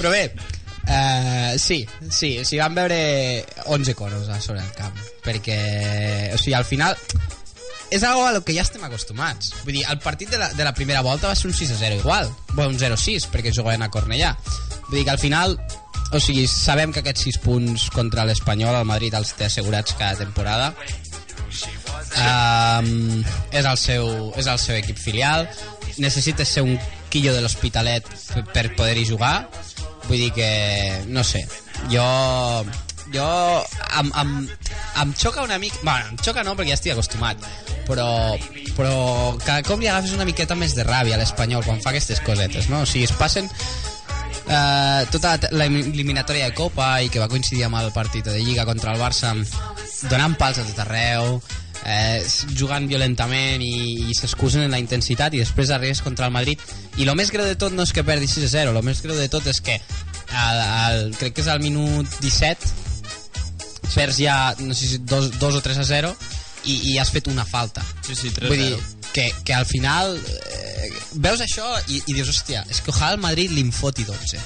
Però 0.00 0.08
bé, 0.12 0.24
uh, 0.88 1.52
sí, 1.60 1.78
sí, 2.08 2.40
sí, 2.44 2.58
vam 2.58 2.74
veure 2.76 3.00
11 3.68 3.94
coros 3.96 4.28
a 4.32 4.40
sobre 4.40 4.60
el 4.64 4.72
camp, 4.76 4.96
perquè, 5.24 6.30
o 6.34 6.36
sigui, 6.40 6.54
al 6.56 6.64
final 6.64 6.96
és 7.90 8.02
algo 8.06 8.24
a 8.26 8.32
lo 8.32 8.44
que 8.46 8.54
ja 8.54 8.62
estem 8.62 8.84
acostumats. 8.86 9.52
Vull 9.64 9.80
dir, 9.80 9.84
el 9.90 9.98
partit 10.02 10.30
de 10.30 10.38
la, 10.38 10.50
de 10.54 10.64
la 10.66 10.74
primera 10.74 11.02
volta 11.02 11.28
va 11.28 11.36
ser 11.38 11.50
un 11.50 11.56
6 11.56 11.74
a 11.74 11.78
0 11.80 12.00
igual, 12.00 12.30
bueno, 12.54 12.70
un 12.70 12.78
0 12.78 12.94
a 12.94 13.02
6, 13.04 13.28
perquè 13.32 13.52
jugaven 13.54 13.82
a 13.82 13.90
Cornellà. 13.90 14.34
Vull 14.88 15.00
dir 15.00 15.04
que 15.08 15.14
al 15.14 15.22
final, 15.22 15.58
o 16.12 16.22
sigui, 16.22 16.46
sabem 16.50 16.94
que 16.94 17.02
aquests 17.02 17.26
6 17.28 17.40
punts 17.44 17.90
contra 17.94 18.26
l'Espanyol, 18.28 18.78
el 18.78 18.88
Madrid 18.88 19.14
els 19.18 19.34
té 19.38 19.50
assegurats 19.50 19.98
cada 19.98 20.18
temporada, 20.22 20.74
Um, 22.10 23.22
és, 23.54 23.64
el 23.64 23.76
seu, 23.78 24.08
és 24.38 24.46
el 24.50 24.58
seu 24.58 24.76
equip 24.78 24.98
filial 24.98 25.46
necessites 26.02 26.50
ser 26.56 26.64
un 26.66 26.74
quillo 27.10 27.34
de 27.34 27.42
l'Hospitalet 27.42 28.06
per 28.54 28.64
poder-hi 28.74 29.04
jugar 29.06 29.34
vull 30.08 30.18
dir 30.18 30.30
que, 30.34 30.50
no 31.06 31.22
sé 31.26 31.44
jo 31.92 32.02
jo 33.14 33.26
em, 33.98 34.10
em, 34.22 34.32
em 35.02 35.14
xoca 35.18 35.42
una 35.42 35.58
mica 35.58 35.78
bueno, 35.82 36.12
em 36.12 36.18
xoca 36.24 36.44
no 36.46 36.56
perquè 36.58 36.74
ja 36.74 36.78
estic 36.78 36.94
acostumat 36.94 37.44
però, 37.88 38.08
però 38.76 38.94
cada 39.44 39.62
cop 39.66 39.80
li 39.80 39.90
agafes 39.90 40.14
una 40.16 40.28
miqueta 40.28 40.58
més 40.58 40.76
de 40.78 40.86
ràbia 40.86 41.16
a 41.16 41.22
l'Espanyol 41.22 41.64
quan 41.66 41.82
fa 41.82 41.94
aquestes 41.94 42.22
cosetes 42.26 42.70
no? 42.70 42.84
o 42.84 42.88
sigui, 42.88 43.06
es 43.08 43.16
passen 43.18 43.50
eh, 44.50 45.06
tota 45.10 45.36
la 45.52 45.66
eliminatòria 45.66 46.50
de 46.50 46.56
Copa 46.56 46.92
i 47.02 47.10
que 47.10 47.22
va 47.22 47.30
coincidir 47.30 47.66
amb 47.66 47.80
el 47.80 47.90
partit 47.96 48.26
de 48.26 48.38
Lliga 48.38 48.66
contra 48.68 48.94
el 48.94 49.02
Barça 49.02 49.34
donant 50.10 50.36
pals 50.38 50.60
a 50.62 50.68
tot 50.68 50.84
arreu 50.86 51.40
eh, 51.84 52.20
jugant 52.56 52.86
violentament 52.90 53.62
i, 53.64 54.10
i 54.10 54.16
s'excusen 54.16 54.66
en 54.66 54.74
la 54.74 54.82
intensitat 54.82 55.34
i 55.34 55.42
després 55.42 55.72
arribes 55.74 56.02
contra 56.04 56.28
el 56.28 56.34
Madrid 56.34 56.60
i 56.98 57.08
el 57.08 57.16
més 57.18 57.32
greu 57.32 57.48
de 57.48 57.58
tot 57.58 57.74
no 57.74 57.86
és 57.86 57.94
que 57.96 58.06
perdi 58.06 58.28
6 58.30 58.46
a 58.48 58.52
0 58.58 58.76
el 58.76 58.86
més 58.86 59.02
greu 59.04 59.18
de 59.18 59.28
tot 59.32 59.46
és 59.50 59.60
que 59.64 59.80
al, 60.30 60.60
al, 60.60 61.10
crec 61.18 61.36
que 61.36 61.44
és 61.44 61.50
al 61.50 61.62
minut 61.62 62.20
17 62.20 62.79
perds 63.94 64.20
ja 64.22 64.38
no 64.60 64.76
sé 64.76 64.94
si 64.94 65.02
2, 65.04 65.34
2 65.38 65.58
o 65.58 65.62
3 65.64 65.82
a 65.82 65.86
0 65.88 66.14
i, 66.64 66.74
i 66.92 66.98
has 67.00 67.10
fet 67.12 67.30
una 67.32 67.46
falta 67.48 67.84
Sí, 68.06 68.14
sí, 68.14 68.32
3 68.36 68.50
Vull 68.50 68.60
dir, 68.60 68.80
que, 69.12 69.32
que 69.44 69.54
al 69.54 69.66
final 69.66 70.16
eh, 70.16 70.90
veus 71.12 71.40
això 71.42 71.66
i, 71.88 72.00
i 72.06 72.14
dius, 72.14 72.30
hòstia, 72.30 72.64
és 72.70 72.80
que 72.80 72.92
ojalà 72.92 73.16
el 73.16 73.22
Madrid 73.22 73.52
li'n 73.54 73.72
foti 73.74 74.04
12. 74.06 74.40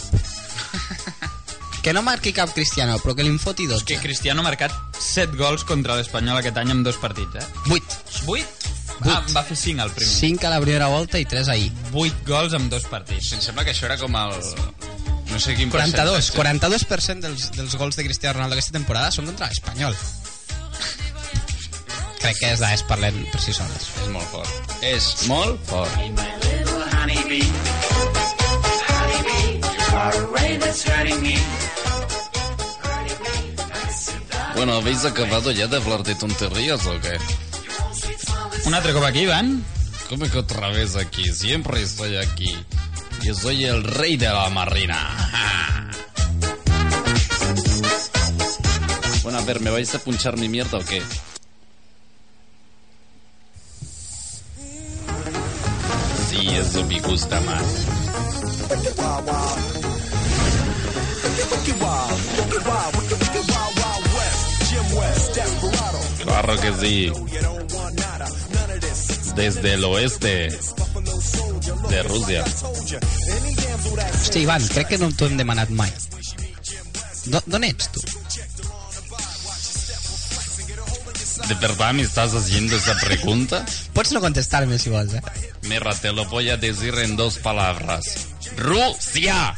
que 1.84 1.92
no 1.92 2.02
marqui 2.06 2.32
cap 2.32 2.52
Cristiano, 2.56 2.96
però 3.02 3.14
que 3.16 3.26
li'n 3.26 3.38
foti 3.42 3.66
12. 3.68 3.84
Que 3.88 4.00
Cristiano 4.00 4.40
ha 4.40 4.48
marcat 4.48 4.72
7 4.98 5.36
gols 5.36 5.66
contra 5.68 5.98
l'Espanyol 5.98 6.40
aquest 6.40 6.60
any 6.62 6.72
amb 6.72 6.86
dos 6.86 7.00
partits, 7.02 7.42
eh? 7.42 7.46
8. 7.68 8.00
8? 8.38 8.72
Ah, 9.04 9.20
en 9.20 9.32
va 9.34 9.42
fer 9.44 9.56
5 9.58 9.82
al 9.84 9.92
primer. 9.92 10.10
5 10.14 10.48
a 10.48 10.54
la 10.54 10.62
primera 10.64 10.88
volta 10.92 11.20
i 11.20 11.28
3 11.28 11.50
ahir. 11.52 11.70
8 11.92 12.24
gols 12.28 12.56
amb 12.56 12.72
dos 12.72 12.88
partits. 12.88 13.34
Em 13.36 13.44
sembla 13.44 13.66
que 13.66 13.74
això 13.74 13.90
era 13.90 13.98
com 14.00 14.16
el... 14.16 14.38
No 15.34 15.40
sé 15.42 15.56
quin 15.58 15.66
42, 15.66 16.30
percentatge. 16.30 16.84
42% 16.86 17.26
dels, 17.26 17.48
dels 17.56 17.74
gols 17.74 17.96
de 17.98 18.04
Cristiano 18.06 18.36
Ronaldo 18.36 18.54
aquesta 18.54 18.76
temporada 18.76 19.10
són 19.10 19.26
contra 19.26 19.48
l'Espanyol. 19.50 19.96
Crec 22.22 22.38
que 22.38 22.52
és 22.54 22.62
dades 22.62 22.84
parlem 22.86 23.18
per 23.32 23.40
si 23.42 23.52
soles. 23.56 23.88
És 23.98 24.12
molt 24.14 24.30
fort. 24.30 24.76
És 24.86 25.08
molt 25.26 25.58
fort. 25.66 25.90
Bueno, 34.54 34.76
¿habéis 34.78 35.04
acabado 35.04 35.50
ya 35.50 35.66
de 35.66 35.76
hablar 35.78 36.04
de 36.04 36.14
tonterías 36.14 36.86
o 36.86 36.94
qué? 37.00 37.18
Un 38.66 38.74
altre 38.74 38.92
cop 38.92 39.02
aquí, 39.02 39.26
Ivan. 39.26 39.64
¿Cómo 40.08 40.30
que 40.30 40.38
otra 40.38 40.68
vez 40.68 40.94
aquí? 40.94 41.24
Siempre 41.32 41.82
estoy 41.82 42.18
aquí. 42.18 42.54
Yo 43.24 43.34
soy 43.34 43.64
el 43.64 43.82
rey 43.82 44.18
de 44.18 44.26
la 44.26 44.50
marina. 44.50 45.30
Bueno, 49.22 49.38
a 49.38 49.42
ver, 49.42 49.58
¿me 49.60 49.70
vais 49.70 49.94
a 49.94 49.98
punchar 49.98 50.36
mi 50.36 50.50
mierda 50.50 50.76
o 50.76 50.84
qué? 50.84 51.02
Sí, 56.28 56.48
eso 56.50 56.84
me 56.84 57.00
gusta 57.00 57.40
más. 57.40 57.64
Claro 66.22 66.60
que 66.60 66.72
sí. 66.74 67.12
Desde 69.34 69.72
el 69.72 69.84
oeste 69.84 70.50
de 71.94 72.02
Rusia. 72.02 72.42
Hòstia, 74.24 74.40
Ivan, 74.42 74.62
crec 74.74 74.88
que 74.90 74.98
no 74.98 75.10
t'ho 75.14 75.28
hem 75.30 75.36
demanat 75.38 75.70
mai. 75.70 75.92
Do- 77.30 77.42
D'on 77.46 77.64
ets, 77.64 77.88
tu? 77.94 78.00
¿De 81.48 81.54
verdad 81.60 81.92
me 81.92 82.02
estás 82.02 82.32
haciendo 82.34 82.74
esa 82.76 82.94
pregunta? 83.00 83.64
Pots 83.92 84.12
no 84.12 84.20
contestar-me 84.20 84.78
si 84.78 84.90
vols, 84.90 85.14
eh? 85.14 85.22
Mira, 85.68 85.94
te 85.94 86.10
lo 86.12 86.24
voy 86.26 86.48
a 86.50 86.56
decir 86.56 86.94
en 86.98 87.16
dos 87.16 87.38
palabras. 87.38 88.04
¡Rusia! 88.56 89.54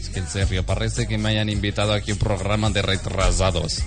Es 0.00 0.08
que 0.08 0.18
en 0.20 0.28
serio, 0.28 0.64
parece 0.64 1.06
que 1.06 1.18
me 1.18 1.28
hayan 1.30 1.48
invitado 1.50 1.92
aquí 1.92 2.10
a 2.10 2.14
un 2.14 2.20
programa 2.20 2.70
de 2.70 2.82
retrasados. 2.82 3.82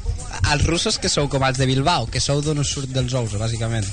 Els 0.51 0.63
russos 0.67 0.99
que 0.99 1.09
sou 1.09 1.27
com 1.27 1.43
els 1.43 1.57
de 1.57 1.65
Bilbao, 1.65 2.05
que 2.07 2.21
sou 2.21 2.39
d'on 2.45 2.59
us 2.61 2.69
surt 2.71 2.91
dels 2.93 3.13
ous, 3.17 3.33
bàsicament. 3.39 3.87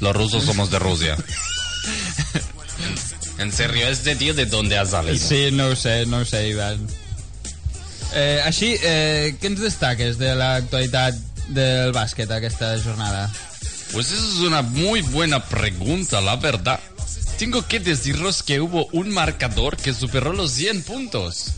Los 0.00 0.16
rusos 0.16 0.44
somos 0.44 0.70
de 0.70 0.78
Rusia. 0.78 1.16
en 3.38 3.52
serio, 3.52 3.88
este 3.88 4.16
tío 4.16 4.34
de 4.34 4.46
dónde 4.46 4.78
ha 4.78 4.86
salido? 4.86 5.16
Sí, 5.16 5.50
no 5.52 5.76
sé, 5.76 6.06
no 6.06 6.24
sé, 6.24 6.48
Ivan. 6.48 6.86
Eh, 8.12 8.40
així, 8.42 8.74
eh, 8.82 9.36
què 9.38 9.52
ens 9.52 9.60
destaques 9.62 10.18
de 10.18 10.32
l'actualitat 10.34 11.14
del 11.54 11.92
bàsquet 11.94 12.30
aquesta 12.34 12.72
jornada? 12.82 13.28
Pues 13.92 14.10
esa 14.10 14.24
es 14.24 14.40
una 14.46 14.62
muy 14.62 15.02
buena 15.02 15.44
pregunta, 15.44 16.20
la 16.20 16.36
verdad. 16.36 16.80
Tengo 17.38 17.66
que 17.66 17.80
deciros 17.80 18.42
que 18.42 18.60
hubo 18.60 18.86
un 18.92 19.10
marcador 19.10 19.76
que 19.76 19.94
superó 19.94 20.32
los 20.32 20.52
100 20.52 20.82
puntos. 20.82 21.54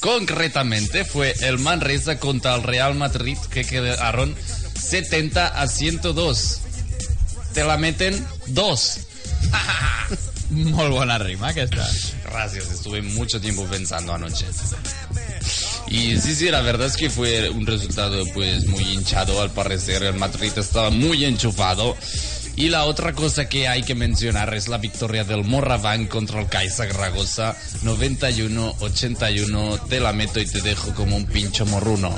Concretamente 0.00 1.04
fue 1.04 1.34
el 1.42 1.58
Manresa 1.58 2.18
contra 2.18 2.54
el 2.56 2.62
Real 2.62 2.94
Madrid 2.96 3.38
que 3.50 3.64
quedaron 3.64 4.34
70 4.82 5.48
a 5.48 5.66
102. 5.66 6.60
Te 7.54 7.64
la 7.64 7.76
meten 7.76 8.26
dos. 8.46 9.00
Molt 10.50 10.92
bona 10.92 11.18
rima, 11.18 11.48
aquesta. 11.48 11.88
Gracias, 12.24 12.70
estuve 12.70 13.02
mucho 13.02 13.40
tiempo 13.40 13.64
pensando 13.64 14.12
anoche. 14.12 14.46
Y 15.88 16.18
sí, 16.18 16.34
sí, 16.34 16.50
la 16.50 16.60
verdad 16.60 16.86
es 16.86 16.96
que 16.96 17.10
fue 17.10 17.50
un 17.50 17.66
resultado 17.66 18.24
pues 18.34 18.66
muy 18.66 18.82
hinchado 18.82 19.40
al 19.40 19.50
parecer. 19.50 20.02
El 20.02 20.14
Madrid 20.14 20.52
estaba 20.56 20.90
muy 20.90 21.24
enchufado. 21.24 21.96
Y 22.54 22.68
la 22.68 22.84
otra 22.84 23.14
cosa 23.14 23.48
que 23.48 23.66
hay 23.66 23.82
que 23.82 23.94
mencionar 23.94 24.52
es 24.54 24.68
la 24.68 24.76
victoria 24.76 25.24
del 25.24 25.42
Morraván 25.42 26.06
contra 26.06 26.38
el 26.40 26.48
Caixa 26.48 26.86
Zaragoza 26.86 27.56
91-81. 27.82 29.88
Te 29.88 30.00
la 30.00 30.12
meto 30.12 30.38
y 30.38 30.44
te 30.46 30.60
dejo 30.60 30.94
como 30.94 31.16
un 31.16 31.24
pincho 31.24 31.64
morruno. 31.64 32.12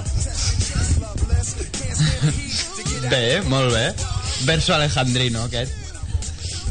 Bé, 3.11 3.43
molt 3.53 3.73
bé. 3.73 3.95
Verso 4.45 4.75
alejandrino, 4.75 5.43
aquest. 5.45 5.73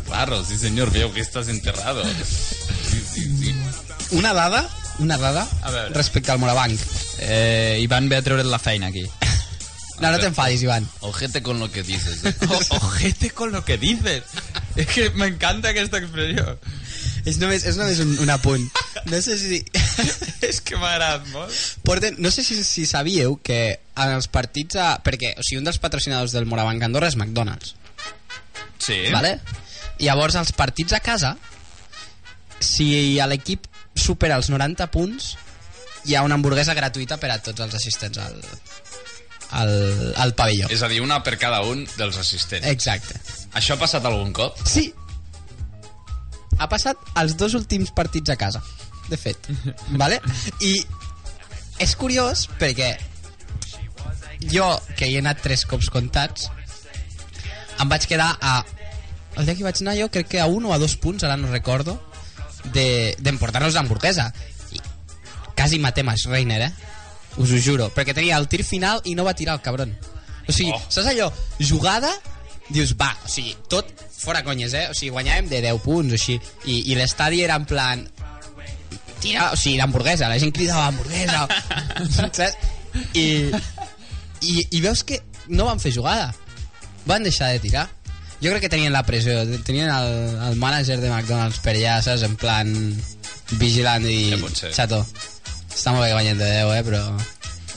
Claro, 0.05 0.43
sí 0.45 0.57
señor, 0.57 0.91
veo 0.91 1.11
que 1.13 1.21
estás 1.21 1.47
enterrado. 1.47 2.03
Sí, 2.03 3.01
sí, 3.13 3.37
sí. 3.39 3.55
Una 4.11 4.33
dada, 4.33 4.69
una 4.99 5.17
dada 5.17 5.47
A 5.63 5.71
veure. 5.71 5.93
respecte 5.93 6.31
al 6.31 6.39
Morabanc. 6.39 6.79
Eh, 7.19 7.79
Ivan 7.81 8.09
ve 8.09 8.17
a 8.17 8.21
treure't 8.21 8.45
la 8.49 8.59
feina 8.59 8.87
aquí. 8.87 9.07
No, 9.99 10.11
no 10.11 10.19
t'enfadis, 10.19 10.61
Ivan. 10.63 10.87
Ojete 11.01 11.41
con 11.41 11.59
lo 11.59 11.71
que 11.71 11.81
dices. 11.83 12.25
¿eh? 12.25 12.35
O- 12.49 12.75
ojete 12.77 13.31
con 13.31 13.51
lo 13.51 13.63
que 13.63 13.77
dices. 13.77 14.23
És 14.75 14.87
que 14.87 15.09
m'encanta 15.11 15.69
aquesta 15.69 15.97
expressió. 16.01 16.57
És 17.29 17.37
només, 17.39 17.63
és 17.63 17.77
només 17.79 17.99
un, 18.03 18.15
un 18.23 18.31
apunt. 18.33 18.65
No 19.07 19.19
sé 19.23 19.37
si... 19.39 19.61
És 20.49 20.59
que 20.65 20.75
m'ha 20.75 20.91
agradat 20.95 21.29
molt. 21.31 21.55
Porten, 21.87 22.17
no 22.19 22.31
sé 22.33 22.43
si, 22.43 22.57
si 22.67 22.85
sabíeu 22.89 23.37
que 23.43 23.59
en 23.95 24.15
els 24.17 24.27
partits... 24.31 24.75
A, 24.79 24.97
perquè, 25.03 25.31
o 25.39 25.45
sigui, 25.45 25.61
un 25.61 25.69
dels 25.69 25.79
patrocinadors 25.83 26.35
del 26.35 26.47
Morabanc 26.49 26.83
Andorra 26.83 27.11
és 27.11 27.17
McDonald's. 27.19 27.75
Sí. 28.83 28.99
Vale? 29.13 29.37
Llavors, 30.03 30.35
els 30.35 30.51
partits 30.57 30.97
a 30.97 30.99
casa, 31.03 31.37
si 32.59 33.15
l'equip 33.31 33.69
supera 33.95 34.35
els 34.41 34.49
90 34.51 34.89
punts, 34.91 35.33
hi 36.03 36.17
ha 36.17 36.23
una 36.27 36.35
hamburguesa 36.35 36.75
gratuïta 36.75 37.19
per 37.21 37.31
a 37.31 37.39
tots 37.43 37.63
els 37.63 37.77
assistents 37.77 38.19
al, 38.19 38.35
al, 39.61 39.71
al 40.25 40.35
pavelló. 40.35 40.67
És 40.73 40.83
a 40.83 40.89
dir, 40.91 40.99
una 41.03 41.21
per 41.23 41.37
cada 41.39 41.61
un 41.69 41.85
dels 41.95 42.19
assistents. 42.19 42.67
Exacte. 42.67 43.19
Això 43.53 43.77
ha 43.77 43.81
passat 43.81 44.05
algun 44.09 44.33
cop? 44.35 44.59
Sí. 44.67 44.89
Ha 46.59 46.67
passat 46.69 46.97
els 47.19 47.35
dos 47.37 47.53
últims 47.57 47.91
partits 47.95 48.29
a 48.29 48.35
casa, 48.37 48.61
de 49.09 49.17
fet. 49.17 49.49
vale? 50.01 50.19
I 50.61 50.75
és 51.83 51.95
curiós 51.97 52.45
perquè 52.59 52.93
jo, 54.51 54.67
que 54.97 55.07
hi 55.07 55.15
he 55.17 55.21
anat 55.23 55.41
tres 55.43 55.65
cops 55.69 55.89
comptats, 55.93 56.49
em 57.81 57.89
vaig 57.89 58.05
quedar 58.09 58.33
a... 58.41 58.63
El 59.35 59.47
dia 59.47 59.55
que 59.57 59.65
vaig 59.65 59.79
anar 59.81 59.95
jo 59.97 60.09
crec 60.13 60.27
que 60.35 60.39
a 60.43 60.45
un 60.45 60.65
o 60.69 60.73
a 60.75 60.77
dos 60.77 60.93
punts, 61.01 61.23
ara 61.25 61.37
no 61.41 61.49
recordo, 61.49 61.95
de- 62.75 63.15
d'emportar-nos 63.19 63.73
l'hamburguesa. 63.73 64.27
I 64.75 64.81
quasi 65.57 65.79
matem 65.81 66.11
a 66.11 66.13
Schreiner, 66.19 66.59
eh? 66.67 66.71
Us 67.41 67.49
ho 67.49 67.57
juro. 67.57 67.87
Perquè 67.95 68.13
tenia 68.13 68.37
el 68.37 68.45
tir 68.51 68.61
final 68.63 69.01
i 69.09 69.15
no 69.17 69.25
va 69.25 69.33
tirar 69.33 69.55
el 69.57 69.63
cabron. 69.65 69.95
O 70.45 70.51
sigui, 70.53 70.69
Oh. 70.75 70.81
saps 70.85 71.07
allò? 71.09 71.31
Jugada, 71.57 72.11
dius, 72.73 72.93
va, 72.99 73.11
o 73.23 73.29
sigui, 73.29 73.55
tot 73.71 73.89
fora 74.11 74.43
conyes, 74.43 74.73
eh? 74.73 74.87
O 74.91 74.97
sigui, 74.97 75.13
guanyàvem 75.15 75.49
de 75.51 75.61
10 75.65 75.81
punts 75.83 76.13
o 76.13 76.19
així. 76.19 76.37
I, 76.65 76.79
i 76.91 76.99
l'estadi 76.99 77.43
era 77.45 77.57
en 77.59 77.67
plan... 77.69 78.05
Tira, 79.23 79.51
o 79.53 79.57
sigui, 79.59 79.77
l'hamburguesa, 79.79 80.27
la 80.31 80.39
gent 80.41 80.53
cridava 80.55 80.89
hamburguesa. 80.89 81.45
saps? 82.17 82.57
I, 83.15 83.25
i, 84.43 84.55
I 84.77 84.81
veus 84.83 85.03
que 85.07 85.21
no 85.47 85.67
van 85.69 85.81
fer 85.83 85.93
jugada. 85.95 86.31
Van 87.09 87.23
deixar 87.23 87.53
de 87.53 87.61
tirar. 87.63 87.87
Jo 88.43 88.51
crec 88.51 88.65
que 88.65 88.73
tenien 88.73 88.91
la 88.91 89.05
pressió, 89.07 89.37
tenien 89.63 89.87
el, 89.87 90.09
el 90.49 90.57
mànager 90.59 90.97
de 90.99 91.07
McDonald's 91.07 91.61
per 91.63 91.77
allà, 91.77 91.99
saps? 92.03 92.25
En 92.27 92.35
plan, 92.39 92.73
vigilant 93.61 94.03
i... 94.09 94.33
Ja. 94.33 94.73
Xato, 94.81 94.99
està 95.69 95.93
molt 95.93 96.03
bé 96.03 96.11
que 96.11 96.17
guanyem 96.17 96.41
de 96.41 96.49
10, 96.49 96.73
eh? 96.75 96.83
Però... 96.89 97.03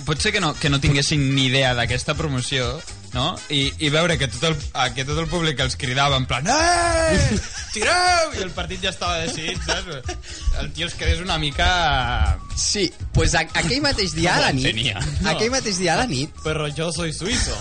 Pot 0.06 0.22
ser 0.22 0.32
que 0.34 0.42
no, 0.42 0.52
que 0.58 0.70
no 0.70 0.80
tinguessin 0.82 1.22
ni 1.34 1.46
idea 1.48 1.72
d'aquesta 1.74 2.14
promoció, 2.18 2.66
no? 3.14 3.36
I, 3.52 3.68
I 3.78 3.90
veure 3.94 4.16
que 4.18 4.28
tot, 4.28 4.42
el, 4.50 4.56
a, 4.74 4.88
que 4.94 5.04
tot 5.08 5.18
el 5.22 5.28
públic 5.30 5.60
els 5.64 5.76
cridava 5.80 6.18
en 6.18 6.26
plan 6.28 6.46
Eh! 6.46 7.38
Tireu! 7.74 8.34
I 8.38 8.42
el 8.44 8.52
partit 8.56 8.82
ja 8.84 8.90
estava 8.94 9.20
decidit, 9.24 9.60
saps? 9.66 10.16
El 10.60 10.70
tio 10.76 10.88
es 10.88 10.94
quedés 10.98 11.20
una 11.20 11.38
mica... 11.38 12.38
Sí, 12.56 12.88
pues 13.12 13.34
a, 13.34 13.44
aquell 13.60 13.82
mateix 13.84 14.14
dia 14.16 14.36
a 14.36 14.46
la 14.46 14.52
No 14.52 14.60
nit... 14.60 14.70
tenia. 14.72 15.02
Aquell 15.32 15.52
mateix 15.54 15.80
dia 15.82 15.94
a 15.94 16.00
la 16.02 16.06
nit... 16.10 16.32
Però 16.44 16.68
jo 16.76 16.90
soy 16.94 17.12
suizo. 17.12 17.56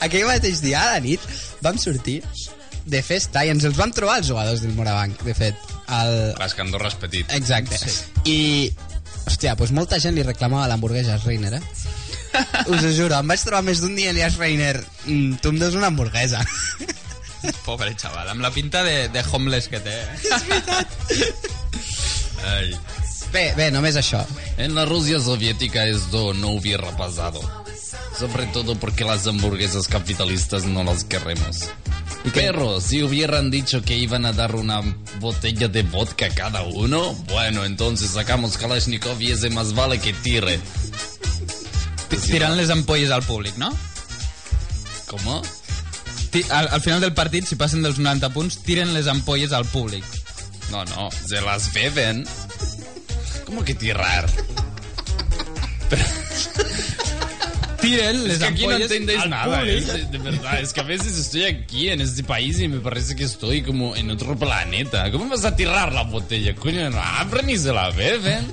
Aquell 0.00 0.26
mateix 0.28 0.62
dia 0.64 0.80
a 0.82 0.94
la 0.96 1.02
nit 1.04 1.24
vam 1.62 1.78
sortir 1.78 2.20
de 2.90 3.02
festa 3.04 3.44
i 3.44 3.50
ens 3.52 3.64
els 3.68 3.76
vam 3.78 3.92
trobar 3.94 4.18
els 4.20 4.30
jugadors 4.30 4.62
del 4.64 4.72
Morabanc, 4.74 5.20
de 5.26 5.34
fet. 5.36 5.58
El... 5.90 6.14
Clar, 6.36 6.48
és 6.48 6.56
que 6.56 6.64
Andorra 6.64 6.90
és 6.90 6.96
petit. 6.98 7.34
Exacte. 7.36 7.78
Sí. 7.78 7.92
I, 8.30 8.38
hòstia, 9.28 9.54
pues 9.60 9.74
molta 9.76 10.00
gent 10.02 10.16
li 10.16 10.24
reclamava 10.26 10.66
l'hamburguesa 10.70 11.14
a 11.16 11.22
Reiner, 11.22 11.54
eh? 11.60 11.62
Us 12.70 12.84
ho 12.84 12.92
juro, 12.92 13.16
em 13.16 13.32
vaig 13.32 13.42
trobar 13.46 13.62
més 13.66 13.82
d'un 13.82 13.96
dia 13.98 14.12
i 14.12 14.16
li 14.16 14.22
a 14.24 14.30
Reiner, 14.34 14.76
mm, 15.06 15.40
tu 15.42 15.52
em 15.52 15.58
deus 15.60 15.76
una 15.78 15.90
hamburguesa. 15.90 16.44
Pobre 17.64 17.94
xaval, 17.96 18.28
amb 18.28 18.44
la 18.44 18.50
pinta 18.52 18.82
de, 18.84 19.08
de 19.08 19.24
homeless 19.32 19.70
que 19.72 19.80
té. 19.80 19.96
Eh? 19.96 21.30
Ay. 22.54 22.74
Bé, 23.32 23.52
bé, 23.54 23.70
només 23.70 23.96
això. 23.96 24.24
En 24.58 24.74
la 24.74 24.84
Rusia 24.88 25.20
soviética 25.22 25.86
esto 25.86 26.34
no 26.34 26.50
hubiera 26.58 26.90
pasado. 26.96 27.40
Sobre 28.18 28.46
todo 28.46 28.74
porque 28.74 29.04
las 29.04 29.26
hamburguesas 29.26 29.86
capitalistas 29.88 30.64
no 30.64 30.82
las 30.84 31.04
queremos. 31.04 31.70
Pero 32.34 32.80
si 32.80 33.02
hubieran 33.02 33.50
dicho 33.50 33.82
que 33.82 33.96
iban 33.96 34.26
a 34.26 34.32
dar 34.32 34.54
una 34.56 34.82
botella 35.20 35.68
de 35.68 35.82
vodka 35.82 36.26
a 36.26 36.34
cada 36.34 36.62
uno, 36.62 37.14
bueno, 37.28 37.64
entonces 37.64 38.10
sacamos 38.10 38.58
Kalashnikov 38.58 39.20
y 39.22 39.32
ese 39.32 39.48
más 39.48 39.74
vale 39.74 39.98
que 40.00 40.12
tire. 40.12 40.60
Tirant 42.32 42.56
les 42.56 42.70
ampolles 42.70 43.10
al 43.10 43.22
públic, 43.22 43.56
no? 43.56 43.70
Ti- 46.30 46.44
Al, 46.50 46.68
al 46.70 46.80
final 46.80 47.00
del 47.00 47.12
partit, 47.14 47.46
si 47.46 47.56
passen 47.56 47.82
dels 47.82 47.98
90 47.98 48.28
punts, 48.30 48.58
tiren 48.62 48.92
les 48.94 49.06
ampolles 49.10 49.52
al 49.52 49.64
públic. 49.64 50.04
No, 50.70 50.84
no, 50.84 51.08
se 51.26 51.40
las 51.40 51.72
beben. 51.72 52.24
¿Cómo 53.44 53.64
que 53.64 53.74
tirar? 53.74 54.28
Tiren 57.80 58.24
les 58.24 58.34
Es 58.34 58.38
que 58.40 58.44
aquí 58.44 58.66
no 58.66 58.72
entendéis 58.82 59.20
al 59.22 59.30
nada. 59.30 59.62
¿eh? 59.64 59.80
de, 59.80 60.04
de 60.04 60.18
verdad. 60.18 60.60
Es 60.60 60.72
que 60.74 60.80
a 60.80 60.84
veces 60.84 61.16
estoy 61.16 61.44
aquí 61.44 61.88
en 61.88 62.00
este 62.02 62.22
país 62.22 62.60
y 62.60 62.68
me 62.68 62.78
parece 62.80 63.16
que 63.16 63.24
estoy 63.24 63.62
como 63.62 63.96
en 63.96 64.10
otro 64.10 64.36
planeta. 64.38 65.10
¿Cómo 65.10 65.28
vas 65.28 65.44
a 65.46 65.56
tirar 65.56 65.92
la 65.92 66.02
botella? 66.02 66.54
Coño, 66.54 66.90
no 66.90 67.00
abren 67.00 67.48
y 67.48 67.56
se 67.56 67.72
la 67.72 67.90
beben. 67.90 68.46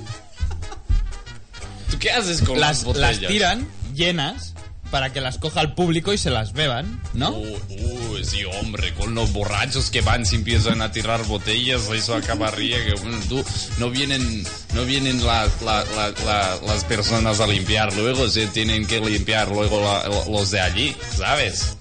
¿Tú 1.90 1.98
qué 1.98 2.10
haces 2.10 2.42
con 2.42 2.58
las, 2.60 2.78
Las, 2.78 2.84
botellas? 2.84 3.20
las 3.22 3.30
tiran 3.30 3.68
llenas 3.94 4.54
para 4.90 5.12
que 5.12 5.20
las 5.20 5.36
coja 5.36 5.60
el 5.60 5.74
público 5.74 6.14
y 6.14 6.18
se 6.18 6.30
las 6.30 6.54
beban, 6.54 7.02
¿no? 7.12 7.30
Uy, 7.32 7.58
uy, 7.68 8.24
sí, 8.24 8.42
hombre, 8.44 8.94
con 8.94 9.14
los 9.14 9.32
borrachos 9.34 9.90
que 9.90 10.00
van 10.00 10.24
si 10.24 10.36
empiezan 10.36 10.80
a 10.80 10.90
tirar 10.92 11.22
botellas, 11.26 11.82
eso 11.94 12.14
acabaría 12.14 12.82
que 12.86 12.94
bueno, 12.94 13.18
tú 13.28 13.44
no 13.76 13.90
vienen, 13.90 14.46
no 14.74 14.84
vienen 14.86 15.22
la- 15.26 15.46
la- 15.62 15.84
la- 15.94 16.10
la- 16.24 16.58
las 16.66 16.84
personas 16.84 17.38
a 17.40 17.46
limpiar, 17.46 17.92
luego 17.96 18.28
se 18.30 18.46
tienen 18.46 18.86
que 18.86 18.98
limpiar 19.00 19.48
luego 19.50 19.82
la- 19.82 20.08
los 20.30 20.50
de 20.50 20.60
allí, 20.60 20.96
¿sabes? 21.18 21.76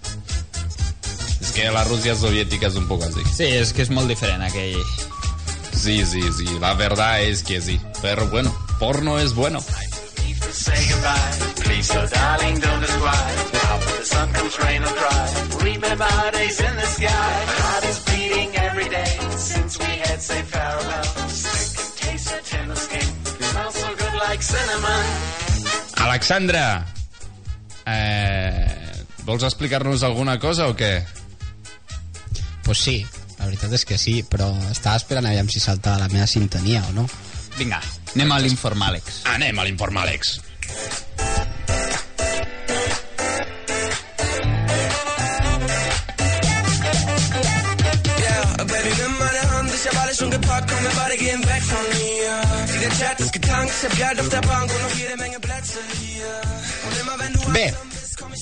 Es 1.40 1.52
que 1.54 1.64
la 1.72 1.86
Rusia 1.86 2.14
soviética 2.16 2.68
es 2.68 2.76
un 2.76 2.88
poco 2.90 3.06
así. 3.06 3.22
Sí, 3.36 3.44
és 3.46 3.72
que 3.72 3.84
és 3.84 3.90
molt 3.90 4.10
diferent 4.10 4.42
aquell... 4.44 4.76
Sí, 5.74 6.04
sí, 6.06 6.22
sí, 6.36 6.46
la 6.60 6.74
verdad 6.74 7.22
es 7.22 7.44
que 7.44 7.62
sí. 7.62 7.80
Pero 8.02 8.28
bueno, 8.28 8.54
porno 8.80 9.18
es 9.20 9.34
bueno. 9.34 9.64
Say 10.68 10.82
goodbye. 10.92 11.32
Please, 11.64 11.88
so 11.94 12.02
darling, 12.18 12.56
don't 12.60 12.82
describe 12.82 13.38
how 13.64 13.76
when 13.86 13.96
the 14.02 14.06
sun 14.14 14.28
comes, 14.38 14.56
rain 14.64 14.82
or 14.88 14.94
dry. 15.02 15.26
Remember 15.64 16.12
days 16.38 16.60
in 16.68 16.74
the 16.82 16.88
sky. 16.98 17.32
My 17.52 17.60
heart 17.68 17.86
is 17.92 18.00
beating 18.08 18.50
every 18.68 18.90
day 19.00 19.14
since 19.52 19.72
we 19.80 19.92
had 20.06 20.20
said 20.28 20.46
farewell. 20.54 21.08
Stick 21.30 21.72
and 21.82 21.92
taste 22.02 22.28
your 22.32 22.42
tender 22.52 22.80
skin. 22.86 23.08
Smells 23.52 23.76
so 23.76 23.90
good 24.02 24.16
like 24.26 24.42
cinnamon. 24.42 25.06
Alexandra, 26.08 26.66
eh, 27.86 29.06
vols 29.26 29.44
explicar-nos 29.44 30.04
alguna 30.04 30.40
cosa 30.40 30.68
o 30.68 30.76
què? 30.76 31.04
Pues 32.64 32.80
sí, 32.84 32.98
la 33.40 33.46
veritat 33.48 33.72
és 33.78 33.86
que 33.88 33.98
sí, 34.00 34.22
però 34.28 34.50
estava 34.72 35.00
esperant 35.00 35.28
aviam 35.30 35.48
si 35.52 35.62
saltava 35.64 36.02
la 36.04 36.10
meva 36.12 36.28
sintonia 36.28 36.84
o 36.90 36.96
no. 36.96 37.08
Vinga, 37.58 37.80
anem 38.16 38.34
a 38.36 38.42
l'informàlex. 38.44 39.24
Anem 39.34 39.58
a 39.58 39.66
l'Informàlex. 39.66 40.36
Yeah, 48.20 48.64
baby, 48.66 48.92
wenn 48.98 49.18
meine 49.18 49.52
Hand 49.52 49.72
ist 49.72 49.88
hab 49.88 50.04
alles 50.04 50.18
schon 50.18 50.32
gepackt, 50.32 50.70
komm, 50.70 50.84
wir 50.84 50.92
beide 50.92 51.18
gehen 51.18 51.42
weg 51.48 51.64
von 51.64 51.86
mir. 51.98 52.80
Der 52.82 52.90
Chat 52.98 53.20
ist 53.20 53.34
getankt, 53.34 53.74
ich 53.78 53.90
hab 53.90 53.98
Geld 53.98 54.20
auf 54.20 54.30
der 54.30 54.42
Bank 54.42 54.72
und 54.74 54.82
noch 54.82 54.96
jede 54.96 55.18
Menge 55.18 55.40
Plätze 55.40 55.80
hier. 56.00 56.42
Und 56.88 57.00
immer 57.00 57.20
wenn 57.20 57.34
du 57.34 57.40
Bé, 57.52 57.74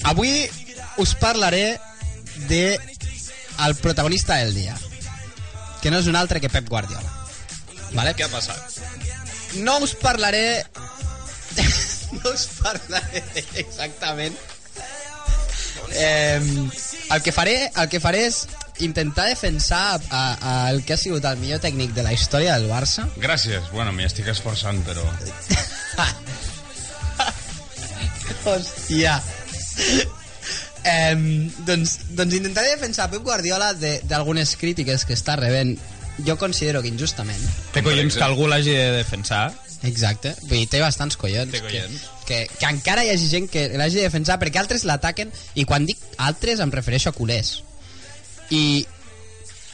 avui 0.04 0.50
us 0.98 1.16
parlaré 1.16 1.80
de 2.48 2.80
el 3.66 3.76
protagonista 3.76 4.36
del 4.36 4.54
dia, 4.54 4.76
que 5.82 5.92
no 5.92 6.00
és 6.00 6.08
un 6.08 6.16
altre 6.16 6.42
que 6.42 6.50
Pep 6.50 6.68
Guardiola. 6.70 7.12
Vale? 7.96 8.14
Què 8.18 8.26
ha 8.26 8.32
passat? 8.32 8.80
No 9.64 9.78
us 9.86 9.96
parlaré... 9.96 10.66
no 12.24 12.32
us 12.34 12.48
parlaré 12.62 13.24
exactament... 13.62 14.36
Eh, 15.96 16.40
el, 17.14 17.22
que 17.22 17.32
faré, 17.32 17.70
el 17.78 17.90
que 17.92 18.00
faré 18.02 18.24
és 18.26 18.40
intentar 18.84 19.28
defensar 19.30 20.00
a, 20.10 20.22
a, 20.34 20.54
el 20.72 20.82
que 20.84 20.96
ha 20.96 20.98
sigut 20.98 21.24
el 21.30 21.38
millor 21.38 21.60
tècnic 21.64 21.92
de 21.94 22.02
la 22.04 22.12
història 22.16 22.56
del 22.58 22.66
Barça 22.72 23.06
Gràcies. 23.22 23.70
Bueno, 23.72 23.94
m'hi 23.94 24.08
estic 24.08 24.28
esforçant, 24.34 24.82
però... 24.88 25.04
Hòstia. 28.46 29.20
Eh, 30.86 31.16
doncs, 31.66 31.96
doncs 32.18 32.36
intentaré 32.38 32.76
defensar 32.76 33.10
Pep 33.12 33.24
Guardiola 33.26 33.74
de- 33.74 34.00
d'algunes 34.06 34.56
crítiques 34.60 35.06
que 35.06 35.16
està 35.18 35.36
rebent 35.40 35.76
jo 36.26 36.38
considero 36.40 36.80
que 36.84 36.88
injustament 36.88 37.42
Té 37.74 37.82
collons 37.84 38.16
que 38.16 38.24
algú 38.24 38.46
l'hagi 38.48 38.72
de 38.78 38.92
defensar. 39.02 39.50
Exacte, 39.90 40.34
vull 40.46 40.60
dir, 40.62 40.68
té 40.72 40.82
bastants 40.84 41.18
collons, 41.20 41.52
Té 41.54 41.62
collons. 41.64 42.04
Que, 42.26 42.42
que, 42.48 42.60
que 42.60 42.72
encara 42.72 43.06
hi 43.06 43.14
hagi 43.14 43.30
gent 43.32 43.50
que 43.52 43.68
l'hagi 43.78 44.02
de 44.02 44.08
defensar 44.08 44.40
perquè 44.42 44.62
altres 44.62 44.86
l'ataquen 44.88 45.32
i 45.56 45.66
quan 45.70 45.86
dic 45.88 46.02
altres 46.18 46.62
em 46.64 46.74
refereixo 46.74 47.12
a 47.12 47.18
culers 47.18 47.60
i, 48.50 48.86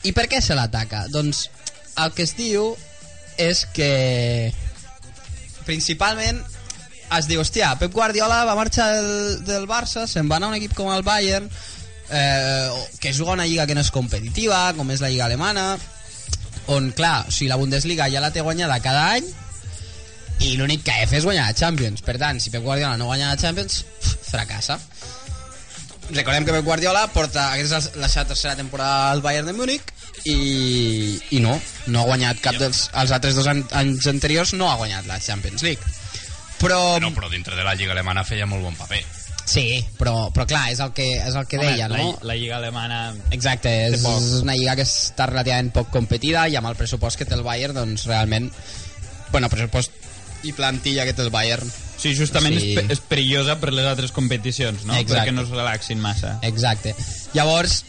i 0.07 0.13
per 0.15 0.27
què 0.31 0.41
se 0.43 0.57
l'ataca? 0.57 1.05
doncs 1.11 1.45
el 2.01 2.13
que 2.15 2.23
es 2.27 2.35
diu 2.37 2.71
és 3.41 3.65
que 3.75 3.91
principalment 5.67 6.41
es 7.17 7.27
diu, 7.27 7.41
hòstia, 7.43 7.73
Pep 7.79 7.91
Guardiola 7.91 8.45
va 8.47 8.55
marxar 8.55 8.87
del, 8.95 9.41
del 9.43 9.67
Barça, 9.67 10.05
se'n 10.07 10.29
va 10.31 10.37
anar 10.39 10.47
a 10.47 10.53
un 10.53 10.59
equip 10.61 10.75
com 10.77 10.91
el 10.93 11.03
Bayern, 11.03 11.49
eh, 12.07 12.69
que 13.03 13.11
juga 13.11 13.35
una 13.35 13.47
lliga 13.47 13.65
que 13.67 13.75
no 13.75 13.83
és 13.83 13.91
competitiva, 13.91 14.61
com 14.77 14.91
és 14.95 15.03
la 15.03 15.09
lliga 15.11 15.27
alemana, 15.27 15.73
on, 16.71 16.91
clar, 16.95 17.25
o 17.27 17.33
sigui, 17.33 17.49
la 17.51 17.59
Bundesliga 17.59 18.07
ja 18.11 18.23
la 18.23 18.31
té 18.31 18.43
guanyada 18.45 18.79
cada 18.83 19.09
any 19.17 19.27
i 20.41 20.55
l'únic 20.57 20.83
que 20.83 20.91
ha 20.95 21.01
de 21.03 21.07
fer 21.11 21.19
és 21.21 21.25
guanyar 21.27 21.47
la 21.51 21.57
Champions. 21.57 22.01
Per 22.05 22.17
tant, 22.21 22.39
si 22.41 22.49
Pep 22.53 22.63
Guardiola 22.65 22.97
no 22.97 23.05
guanya 23.11 23.29
la 23.33 23.37
Champions, 23.41 23.83
fracassa. 24.31 24.79
Recordem 26.11 26.43
que 26.45 26.51
Pep 26.57 26.65
Guardiola 26.65 27.05
porta, 27.13 27.51
aquesta 27.53 27.77
és 27.79 27.89
la 28.01 28.09
seva 28.11 28.25
tercera 28.33 28.55
temporada 28.59 29.11
al 29.13 29.21
Bayern 29.23 29.47
de 29.47 29.53
Múnich 29.55 29.93
i, 30.27 30.35
i 31.37 31.39
no, 31.39 31.53
no 31.87 32.01
ha 32.01 32.09
guanyat 32.09 32.41
cap 32.43 32.57
dels 32.59 32.89
els 32.99 33.13
altres 33.15 33.37
dos 33.37 33.47
an- 33.47 33.63
anys 33.79 34.09
anteriors 34.11 34.51
no 34.59 34.67
ha 34.69 34.75
guanyat 34.81 35.07
la 35.07 35.17
Champions 35.23 35.63
League 35.63 35.81
però, 36.59 36.99
No, 37.01 37.09
però 37.15 37.29
dintre 37.31 37.55
de 37.55 37.63
la 37.65 37.73
Lliga 37.79 37.95
Alemana 37.95 38.25
feia 38.27 38.45
molt 38.45 38.61
bon 38.67 38.75
paper. 38.77 38.99
sí, 39.45 39.63
però, 39.97 40.27
però 40.35 40.45
clar, 40.51 40.67
és 40.75 40.79
el 40.83 40.91
que, 40.93 41.07
és 41.17 41.33
el 41.39 41.47
que 41.49 41.57
deia, 41.57 41.87
la, 41.89 41.97
no? 42.03 42.11
la 42.27 42.35
Lliga 42.35 42.57
Alemana... 42.59 42.99
Exacte, 43.31 43.71
és 43.95 44.03
poc. 44.03 44.27
una 44.43 44.53
lliga 44.59 44.75
que 44.77 44.85
està 44.85 45.25
relativament 45.31 45.71
poc 45.73 45.89
competida 45.95 46.43
i 46.51 46.59
amb 46.59 46.69
el 46.69 46.77
pressupost 46.77 47.17
que 47.17 47.25
té 47.25 47.33
el 47.39 47.45
Bayern, 47.47 47.73
doncs 47.79 48.05
realment... 48.11 48.51
Bueno, 49.31 49.47
pressupost 49.49 49.95
i 50.43 50.53
plantilla 50.57 51.05
que 51.05 51.13
té 51.13 51.21
el 51.21 51.29
Bayern. 51.33 51.69
Sí, 52.01 52.15
justament 52.17 52.57
Sí. 52.57 52.73
és, 52.77 52.89
és 52.97 52.99
perillosa 53.05 53.59
per 53.61 53.71
les 53.73 53.85
altres 53.85 54.11
competicions, 54.11 54.85
no? 54.85 54.95
Exacte. 54.95 55.29
Perquè 55.29 55.33
no 55.35 55.43
es 55.43 55.49
relaxin 55.53 55.99
massa. 56.01 56.39
Exacte. 56.41 56.95
Llavors, 57.33 57.83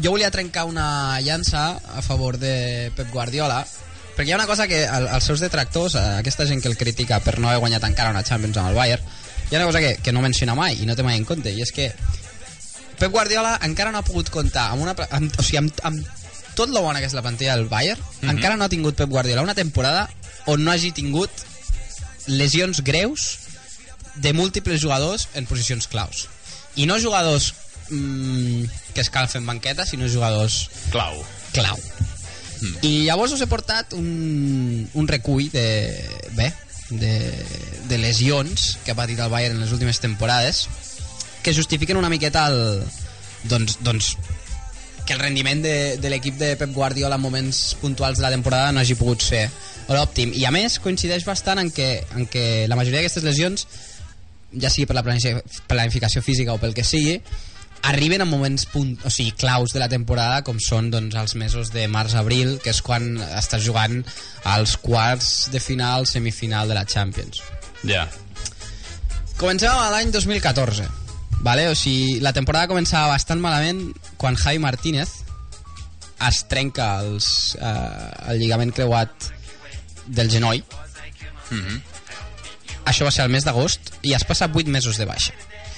jo 0.00 0.10
volia 0.14 0.30
trencar 0.32 0.64
una 0.64 1.20
llança 1.20 1.76
a 1.76 2.02
favor 2.02 2.38
de 2.40 2.90
Pep 2.96 3.10
Guardiola, 3.12 3.60
perquè 4.16 4.30
hi 4.30 4.32
ha 4.32 4.40
una 4.40 4.46
cosa 4.48 4.66
que 4.68 4.84
el, 4.86 5.06
els 5.08 5.24
seus 5.24 5.40
detractors, 5.44 5.96
aquesta 5.96 6.46
gent 6.48 6.62
que 6.64 6.68
el 6.72 6.78
critica 6.80 7.20
per 7.20 7.38
no 7.38 7.48
haver 7.50 7.60
guanyat 7.60 7.84
encara 7.90 8.10
una 8.14 8.24
Champions 8.24 8.56
amb 8.56 8.72
el 8.72 8.78
Bayern, 8.78 9.04
hi 9.50 9.54
ha 9.54 9.60
una 9.60 9.68
cosa 9.68 9.80
que, 9.84 9.96
que 10.02 10.12
no 10.12 10.24
menciona 10.24 10.54
mai 10.56 10.80
i 10.80 10.88
no 10.88 10.96
té 10.96 11.04
mai 11.04 11.18
en 11.20 11.28
compte, 11.28 11.52
i 11.52 11.60
és 11.60 11.72
que 11.76 11.90
Pep 12.98 13.10
Guardiola 13.12 13.58
encara 13.66 13.92
no 13.92 14.00
ha 14.00 14.06
pogut 14.06 14.30
comptar 14.32 14.70
amb 14.72 14.86
una, 14.86 14.96
amb, 15.10 15.32
o 15.36 15.44
sigui, 15.44 15.58
amb, 15.60 15.84
amb 15.84 16.06
tot 16.56 16.68
lo 16.72 16.82
bona 16.84 17.00
que 17.00 17.08
és 17.08 17.14
la 17.16 17.22
plantilla 17.24 17.56
del 17.56 17.68
Bayern, 17.68 18.00
encara 18.28 18.56
no 18.56 18.64
ha 18.64 18.72
tingut 18.72 18.96
Pep 18.96 19.08
Guardiola 19.12 19.44
una 19.44 19.54
temporada 19.56 20.08
on 20.46 20.64
no 20.64 20.72
hagi 20.72 20.92
tingut 20.96 21.30
lesions 22.26 22.82
greus 22.82 23.38
de 24.14 24.32
múltiples 24.32 24.80
jugadors 24.82 25.28
en 25.34 25.46
posicions 25.46 25.88
claus. 25.88 26.28
I 26.76 26.86
no 26.86 26.98
jugadors 27.00 27.52
mm, 27.90 28.64
que 28.94 29.00
escalfen 29.00 29.46
banqueta, 29.46 29.86
sinó 29.86 30.08
jugadors 30.08 30.68
Clau. 30.90 31.16
clau. 31.52 31.78
I 32.82 33.06
llavors 33.08 33.32
us 33.34 33.42
he 33.42 33.50
portat 33.50 33.94
un, 33.98 34.88
un 34.94 35.08
recull 35.08 35.48
de, 35.50 35.66
bé, 36.36 36.52
de, 36.90 37.14
de 37.88 37.98
lesions 37.98 38.76
que 38.84 38.92
ha 38.92 38.98
patit 38.98 39.18
el 39.18 39.32
Bayern 39.32 39.56
en 39.56 39.64
les 39.64 39.72
últimes 39.74 39.98
temporades 40.00 40.68
que 41.42 41.54
justifiquen 41.54 41.98
una 41.98 42.12
miqueta 42.12 42.46
el, 42.52 42.84
doncs, 43.50 43.80
doncs, 43.82 44.14
que 45.06 45.16
el 45.16 45.18
rendiment 45.18 45.62
de, 45.64 45.96
de 45.98 46.10
l'equip 46.12 46.38
de 46.38 46.54
Pep 46.60 46.70
Guardiola 46.70 47.18
en 47.18 47.24
moments 47.24 47.74
puntuals 47.82 48.20
de 48.20 48.26
la 48.28 48.30
temporada 48.30 48.70
no 48.70 48.82
hagi 48.82 48.94
pogut 48.94 49.24
ser 49.24 49.48
l'òptim. 49.88 50.34
I 50.38 50.46
a 50.46 50.52
més 50.54 50.78
coincideix 50.82 51.24
bastant 51.26 51.60
en 51.62 51.70
que, 51.74 52.02
en 52.16 52.28
que 52.30 52.66
la 52.70 52.78
majoria 52.78 53.00
d'aquestes 53.00 53.26
lesions 53.26 53.66
ja 54.52 54.70
sigui 54.70 54.86
per 54.88 54.98
la 54.98 55.04
planificació, 55.04 56.22
física 56.22 56.52
o 56.54 56.60
pel 56.60 56.74
que 56.76 56.84
sigui, 56.84 57.16
arriben 57.88 58.22
en 58.22 58.30
moments 58.30 58.66
punt, 58.70 58.94
o 59.04 59.10
sigui, 59.10 59.32
claus 59.38 59.72
de 59.74 59.80
la 59.82 59.88
temporada 59.90 60.42
com 60.46 60.60
són 60.62 60.90
doncs, 60.92 61.16
els 61.18 61.34
mesos 61.40 61.72
de 61.74 61.88
març-abril, 61.90 62.58
que 62.62 62.70
és 62.70 62.82
quan 62.84 63.16
estàs 63.32 63.64
jugant 63.64 64.02
als 64.44 64.76
quarts 64.78 65.48
de 65.52 65.60
final, 65.60 66.06
semifinal 66.06 66.70
de 66.70 66.78
la 66.78 66.86
Champions. 66.86 67.42
Ja. 67.82 68.06
Comencem 69.40 69.72
a 69.72 69.90
l'any 69.90 70.12
2014, 70.14 70.86
vale? 71.42 71.66
o 71.72 71.74
sigui, 71.74 72.20
la 72.22 72.34
temporada 72.36 72.70
començava 72.70 73.16
bastant 73.16 73.42
malament 73.42 73.88
quan 74.20 74.38
Javi 74.38 74.62
Martínez 74.62 75.18
es 76.22 76.44
trenca 76.46 77.00
els, 77.02 77.56
eh, 77.58 78.30
el 78.30 78.38
lligament 78.38 78.70
creuat 78.76 79.32
del 80.06 80.30
genoll. 80.32 80.62
Això 82.88 83.06
va 83.06 83.12
ser 83.14 83.26
el 83.26 83.32
mes 83.32 83.44
d'agost 83.46 83.92
i 84.02 84.14
has 84.16 84.24
passat 84.26 84.54
8 84.54 84.70
mesos 84.72 84.98
de 84.98 85.06
baixa. 85.06 85.34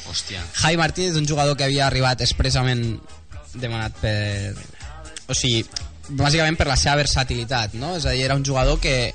Hòstia. 0.08 0.42
Javi 0.60 0.76
Martínez, 0.76 1.16
un 1.16 1.28
jugador 1.28 1.56
que 1.56 1.66
havia 1.66 1.86
arribat 1.88 2.22
expressament 2.24 2.84
demanat 3.54 3.96
per... 4.00 4.54
O 5.28 5.36
sigui, 5.36 5.62
bàsicament 6.08 6.58
per 6.60 6.68
la 6.68 6.76
seva 6.76 6.98
versatilitat, 7.00 7.76
no? 7.80 7.94
És 7.98 8.04
a 8.06 8.12
dir, 8.12 8.24
era 8.26 8.36
un 8.36 8.44
jugador 8.44 8.80
que, 8.80 9.14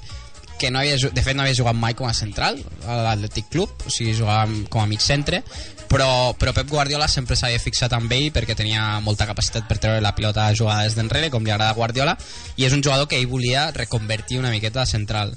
que 0.59 0.71
no 0.73 0.81
havia, 0.81 0.97
de 0.97 1.25
fet 1.25 1.37
no 1.37 1.45
havia 1.45 1.57
jugat 1.57 1.77
mai 1.77 1.95
com 1.97 2.09
a 2.09 2.15
central 2.17 2.57
a 2.85 3.01
l'Atlètic 3.05 3.51
Club, 3.53 3.85
o 3.85 3.93
sigui, 3.93 4.15
jugava 4.17 4.47
com 4.73 4.81
a 4.81 4.87
mig 4.89 5.03
centre, 5.05 5.43
però, 5.89 6.33
però 6.37 6.53
Pep 6.53 6.69
Guardiola 6.69 7.07
sempre 7.09 7.35
s'havia 7.35 7.59
fixat 7.59 7.93
amb 7.97 8.11
ell 8.15 8.29
perquè 8.35 8.55
tenia 8.55 8.99
molta 9.03 9.25
capacitat 9.29 9.65
per 9.67 9.77
treure 9.81 10.01
la 10.05 10.13
pilota 10.15 10.45
a 10.45 10.53
jugades 10.55 10.95
d'enrere, 10.95 11.31
com 11.33 11.43
li 11.43 11.51
agrada 11.51 11.73
a 11.73 11.77
Guardiola, 11.77 12.15
i 12.57 12.65
és 12.67 12.73
un 12.77 12.83
jugador 12.85 13.07
que 13.09 13.17
ell 13.19 13.27
volia 13.31 13.69
reconvertir 13.75 14.39
una 14.39 14.51
miqueta 14.53 14.83
a 14.83 14.89
central. 14.89 15.35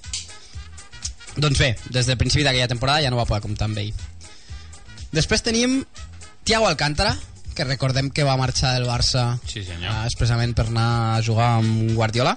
Doncs 1.37 1.59
bé, 1.59 1.71
des 1.91 2.07
del 2.07 2.19
principi 2.21 2.45
d'aquella 2.45 2.69
temporada 2.69 3.01
ja 3.03 3.11
no 3.11 3.17
va 3.17 3.25
poder 3.29 3.41
comptar 3.45 3.71
amb 3.71 3.79
ell. 3.81 3.93
Després 5.13 5.43
tenim 5.45 5.79
Thiago 6.45 6.69
Alcántara, 6.69 7.15
que 7.55 7.65
recordem 7.69 8.11
que 8.11 8.25
va 8.25 8.37
marxar 8.41 8.75
del 8.75 8.87
Barça 8.89 9.39
Sí, 9.47 9.63
senyor. 9.65 9.89
eh, 9.93 10.05
expressament 10.09 10.55
per 10.57 10.67
anar 10.69 11.17
a 11.17 11.23
jugar 11.23 11.51
amb 11.59 11.93
Guardiola. 11.97 12.37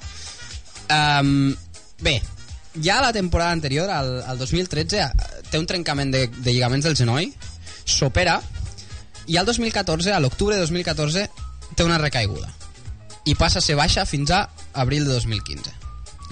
Um, 0.92 1.56
bé, 2.04 2.22
ja 2.84 3.00
la 3.02 3.12
temporada 3.16 3.52
anterior, 3.56 3.90
al, 3.90 4.22
al 4.28 4.38
2013, 4.38 5.00
eh, 5.02 5.44
té 5.50 5.58
un 5.60 5.66
trencament 5.66 6.12
de, 6.14 6.28
de 6.28 6.52
lligaments 6.54 6.86
del 6.86 6.96
genoll, 7.00 7.32
s'opera, 7.86 8.40
i 9.28 9.38
al 9.38 9.46
2014, 9.46 10.12
a 10.14 10.20
l'octubre 10.22 10.58
de 10.58 10.66
2014, 10.66 11.26
té 11.76 11.86
una 11.86 11.98
recaiguda. 12.02 12.52
I 13.26 13.34
passa 13.40 13.62
a 13.62 13.66
ser 13.66 13.78
baixa 13.78 14.06
fins 14.06 14.30
a 14.32 14.44
abril 14.74 15.06
de 15.06 15.14
2015. 15.14 15.74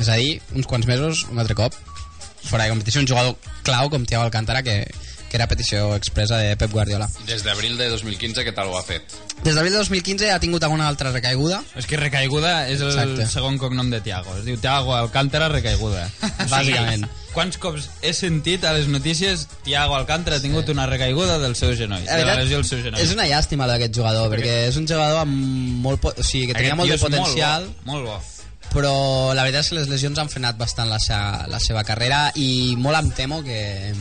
És 0.01 0.09
a 0.09 0.17
dir, 0.17 0.41
uns 0.53 0.69
quants 0.69 0.85
mesos, 0.89 1.25
un 1.31 1.41
altre 1.41 1.57
cop, 1.57 1.73
fora 2.43 2.65
de 2.65 2.73
competició, 2.73 3.01
un 3.01 3.09
jugador 3.09 3.37
clau 3.63 3.89
com 3.89 4.05
Thiago 4.05 4.25
Alcántara 4.27 4.61
que, 4.65 4.83
que 5.33 5.37
era 5.41 5.47
petició 5.49 5.95
expressa 5.97 6.37
de 6.37 6.51
Pep 6.61 6.69
Guardiola. 6.69 7.07
Des 7.25 7.41
d'abril 7.41 7.73
de 7.79 7.87
2015, 7.89 8.43
què 8.45 8.51
tal 8.53 8.67
ho 8.69 8.75
ha 8.77 8.83
fet? 8.85 9.01
Des 9.41 9.55
d'abril 9.57 9.73
de 9.73 9.79
2015 9.79 10.27
ha 10.29 10.37
tingut 10.39 10.61
alguna 10.63 10.85
altra 10.87 11.09
recaiguda, 11.11 11.63
És 11.75 11.87
que 11.89 11.97
recaiguda 11.97 12.67
és 12.69 12.81
el 12.85 12.91
Exacte. 12.91 13.25
segon 13.31 13.57
cognom 13.57 13.89
de 13.89 13.99
Tiago. 14.05 14.35
Es 14.37 14.45
diu 14.45 14.59
Tiago 14.61 14.93
Alcántara 14.93 15.47
recaiguda. 15.49 16.05
Bàsicament. 16.53 17.07
Quants 17.33 17.57
cops 17.57 17.87
he 18.05 18.11
sentit 18.13 18.61
a 18.63 18.75
les 18.77 18.85
notícies 18.87 19.47
Tiago 19.65 19.95
Alcántara 19.97 20.37
ha 20.37 20.43
tingut 20.43 20.69
una 20.69 20.85
recaiguda 20.85 21.39
del 21.41 21.55
seu 21.57 21.73
genoll, 21.75 22.05
La 22.05 22.19
de 22.21 22.25
la 22.29 22.35
lesió 22.43 22.57
del 22.61 22.65
seu 22.69 22.83
genoll. 22.83 23.01
és 23.01 23.09
una 23.17 23.25
llàstima 23.25 23.65
d'aquest 23.65 23.95
jugador, 23.97 24.29
perquè 24.29 24.67
és 24.67 24.77
un 24.77 24.85
jugador 24.85 25.23
amb 25.25 25.33
molt, 25.81 25.99
po- 25.99 26.13
o 26.13 26.21
sigui, 26.23 26.45
que 26.51 26.53
tenia 26.53 26.75
Aquest 26.75 26.77
molt 26.77 26.91
de 26.93 26.99
potencial, 27.01 27.65
Molt 27.89 28.05
bo, 28.05 28.11
molt 28.13 28.29
bo. 28.69 28.69
però 28.69 29.33
la 29.33 29.41
veritat 29.49 29.65
és 29.65 29.69
que 29.73 29.75
les 29.81 29.89
lesions 29.89 30.19
han 30.21 30.29
frenat 30.29 30.57
bastant 30.61 30.89
la, 30.93 31.01
la 31.49 31.59
seva 31.59 31.83
carrera 31.83 32.27
i 32.35 32.75
molt 32.77 32.97
em 33.01 33.09
temo 33.17 33.41
que, 33.43 33.93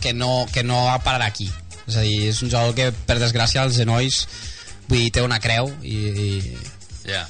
que, 0.00 0.12
no, 0.14 0.46
que 0.52 0.62
no 0.64 0.84
pararà 1.04 1.26
aquí. 1.30 1.50
És 1.86 1.96
a 1.96 2.02
dir, 2.02 2.28
és 2.30 2.42
un 2.42 2.50
jugador 2.50 2.74
que, 2.74 2.90
per 3.06 3.18
desgràcia, 3.22 3.62
els 3.64 3.76
genolls 3.78 4.24
vull 4.88 5.00
dir, 5.04 5.10
té 5.14 5.22
una 5.22 5.40
creu 5.42 5.70
i, 5.82 5.96
i, 5.96 6.56
Ja. 7.06 7.24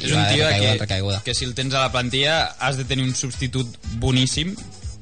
i 0.00 0.04
És 0.08 0.12
un 0.12 0.24
tio 0.28 0.44
recaiguda 0.46 0.58
que, 0.60 0.78
recaiguda. 0.80 1.20
que 1.24 1.34
si 1.34 1.44
el 1.46 1.54
tens 1.54 1.74
a 1.74 1.80
la 1.84 1.92
plantilla 1.92 2.40
has 2.58 2.76
de 2.76 2.84
tenir 2.84 3.04
un 3.06 3.14
substitut 3.14 3.76
boníssim 4.02 4.54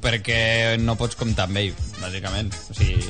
perquè 0.04 0.76
no 0.80 0.96
pots 1.00 1.16
comptar 1.16 1.46
amb 1.48 1.56
ell, 1.62 1.72
bàsicament. 2.02 2.52
O 2.70 2.74
sigui, 2.76 3.00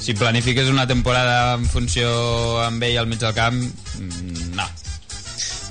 si 0.00 0.12
planifiques 0.14 0.68
una 0.68 0.86
temporada 0.86 1.54
en 1.56 1.64
funció 1.68 2.10
amb 2.62 2.82
ell 2.84 2.98
al 3.00 3.08
mig 3.08 3.18
del 3.20 3.32
camp, 3.36 3.56
mm, 3.98 4.52
no. 4.56 4.68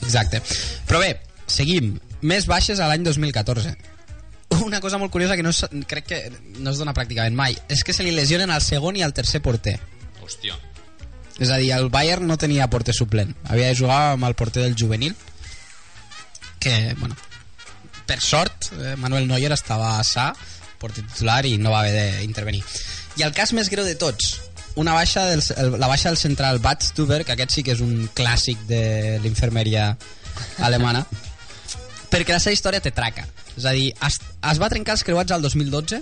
Exacte. 0.02 0.42
Però 0.90 1.00
bé, 1.02 1.20
seguim. 1.46 2.00
Més 2.22 2.48
baixes 2.50 2.80
a 2.82 2.88
l'any 2.90 3.04
2014. 3.06 3.76
Una 4.70 4.80
cosa 4.84 5.00
molt 5.02 5.12
curiosa 5.12 5.36
que 5.36 5.44
no, 5.44 5.50
es- 5.50 5.66
crec 5.90 6.06
que 6.06 6.20
no 6.62 6.70
es 6.72 6.78
dona 6.78 6.94
pràcticament 6.94 7.34
mai 7.36 7.56
és 7.74 7.82
que 7.84 7.94
se 7.96 8.04
li 8.06 8.12
lesionen 8.14 8.52
al 8.54 8.62
segon 8.62 8.96
i 9.00 9.02
al 9.04 9.14
tercer 9.18 9.42
porter. 9.42 9.80
Hòstia. 10.22 10.58
És 11.40 11.50
a 11.50 11.58
dir, 11.58 11.72
el 11.74 11.88
Bayern 11.90 12.28
no 12.28 12.36
tenia 12.38 12.68
porter 12.70 12.94
suplent. 12.94 13.32
Havia 13.50 13.70
de 13.72 13.76
jugar 13.80 14.00
amb 14.14 14.28
el 14.28 14.36
porter 14.36 14.62
del 14.66 14.76
juvenil, 14.78 15.16
que, 16.60 16.94
bueno, 17.00 17.16
per 18.06 18.20
sort, 18.22 18.72
eh, 18.74 18.96
Manuel 19.00 19.28
Neuer 19.30 19.52
estava 19.56 19.94
sa, 20.04 20.34
porter 20.80 21.06
titular, 21.08 21.46
i 21.48 21.58
no 21.58 21.72
va 21.72 21.82
haver 21.86 22.20
d'intervenir. 22.20 22.62
I 23.18 23.24
el 23.24 23.34
cas 23.36 23.54
més 23.56 23.70
greu 23.72 23.86
de 23.88 23.96
tots, 23.96 24.36
una 24.76 24.94
baixa 24.94 25.26
del, 25.32 25.42
el, 25.58 25.74
la 25.80 25.88
baixa 25.88 26.10
del 26.12 26.18
central 26.20 26.60
Bad 26.60 26.84
Stuber, 26.92 27.24
que 27.26 27.34
aquest 27.38 27.56
sí 27.56 27.64
que 27.64 27.74
és 27.78 27.82
un 27.84 28.10
clàssic 28.16 28.62
de 28.68 29.18
l'infermeria 29.24 29.94
alemana, 30.68 31.06
perquè 32.12 32.36
la 32.36 32.44
seva 32.44 32.54
història 32.58 32.84
té 32.84 32.92
traca. 32.92 33.26
És 33.60 33.68
a 33.68 33.76
dir, 33.76 33.92
es, 34.08 34.20
es 34.52 34.62
va 34.62 34.72
trencar 34.72 34.96
els 34.96 35.04
creuats 35.04 35.36
al 35.36 35.44
2012, 35.44 36.02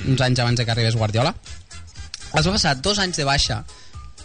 uns 0.00 0.22
anys 0.26 0.42
abans 0.42 0.58
de 0.58 0.66
que 0.66 0.74
arribés 0.74 0.98
Guardiola, 0.98 1.34
es 2.38 2.46
va 2.46 2.54
passar 2.54 2.76
dos 2.78 2.98
anys 3.02 3.18
de 3.18 3.26
baixa 3.26 3.62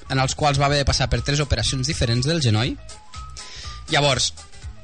en 0.09 0.21
els 0.21 0.35
quals 0.37 0.59
va 0.61 0.67
haver 0.67 0.81
de 0.81 0.87
passar 0.87 1.07
per 1.09 1.23
tres 1.25 1.41
operacions 1.41 1.87
diferents 1.89 2.27
del 2.29 2.41
genoll 2.43 2.75
llavors 3.89 4.31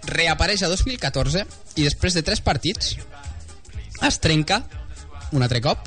reapareix 0.10 0.64
a 0.66 0.70
2014 0.72 1.46
i 1.78 1.86
després 1.86 2.18
de 2.18 2.24
tres 2.26 2.42
partits 2.42 2.96
es 4.08 4.18
trenca 4.24 4.64
un 5.32 5.46
altre 5.46 5.62
cop 5.62 5.86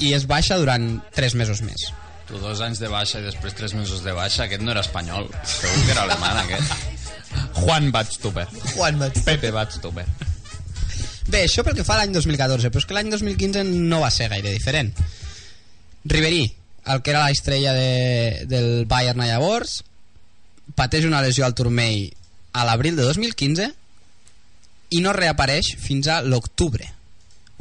i 0.00 0.14
es 0.16 0.24
baixa 0.26 0.56
durant 0.60 0.94
tres 1.14 1.36
mesos 1.38 1.60
més 1.66 1.90
Tu 2.26 2.40
dos 2.40 2.62
anys 2.64 2.80
de 2.80 2.88
baixa 2.88 3.20
i 3.20 3.26
després 3.26 3.52
tres 3.58 3.74
mesos 3.76 4.00
de 4.00 4.12
baixa, 4.16 4.46
aquest 4.46 4.62
no 4.64 4.70
era 4.72 4.80
espanyol. 4.80 5.26
Segur 5.44 5.80
que 5.84 5.90
era 5.92 6.04
alemany, 6.06 6.38
aquest. 6.46 7.02
Juan 7.58 7.90
Badstuber. 7.92 8.46
Juan 8.70 9.02
Pepe 9.26 9.50
Badstuber. 9.52 10.06
Bé, 11.28 11.44
això 11.44 11.62
pel 11.62 11.76
que 11.78 11.86
fa 11.86 11.96
a 11.96 12.02
l'any 12.02 12.14
2014, 12.16 12.70
però 12.72 12.82
és 12.82 12.88
que 12.88 12.96
l'any 12.96 13.12
2015 13.12 13.62
no 13.68 14.00
va 14.02 14.10
ser 14.10 14.28
gaire 14.32 14.50
diferent. 14.50 14.90
Ribery, 16.04 16.44
el 16.92 17.02
que 17.02 17.12
era 17.12 17.22
la 17.22 17.30
estrella 17.30 17.72
de, 17.76 18.46
del 18.50 18.86
Bayern 18.90 19.22
a 19.22 19.28
llavors, 19.30 19.82
pateix 20.74 21.06
una 21.06 21.22
lesió 21.22 21.46
al 21.46 21.54
turmell 21.54 22.10
a 22.52 22.66
l'abril 22.66 22.96
de 22.98 23.06
2015 23.06 23.68
i 24.92 25.00
no 25.00 25.14
reapareix 25.16 25.74
fins 25.80 26.08
a 26.10 26.20
l'octubre. 26.26 26.88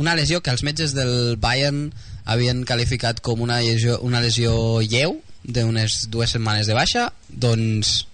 Una 0.02 0.16
lesió 0.18 0.42
que 0.42 0.52
els 0.52 0.64
metges 0.66 0.96
del 0.98 1.38
Bayern 1.38 1.92
havien 2.26 2.66
qualificat 2.66 3.22
com 3.22 3.42
una 3.46 3.60
lesió, 3.62 4.00
una 4.02 4.22
lesió 4.24 4.54
lleu 4.82 5.20
d'unes 5.44 6.08
dues 6.14 6.34
setmanes 6.34 6.68
de 6.70 6.78
baixa, 6.78 7.10
doncs 7.30 8.06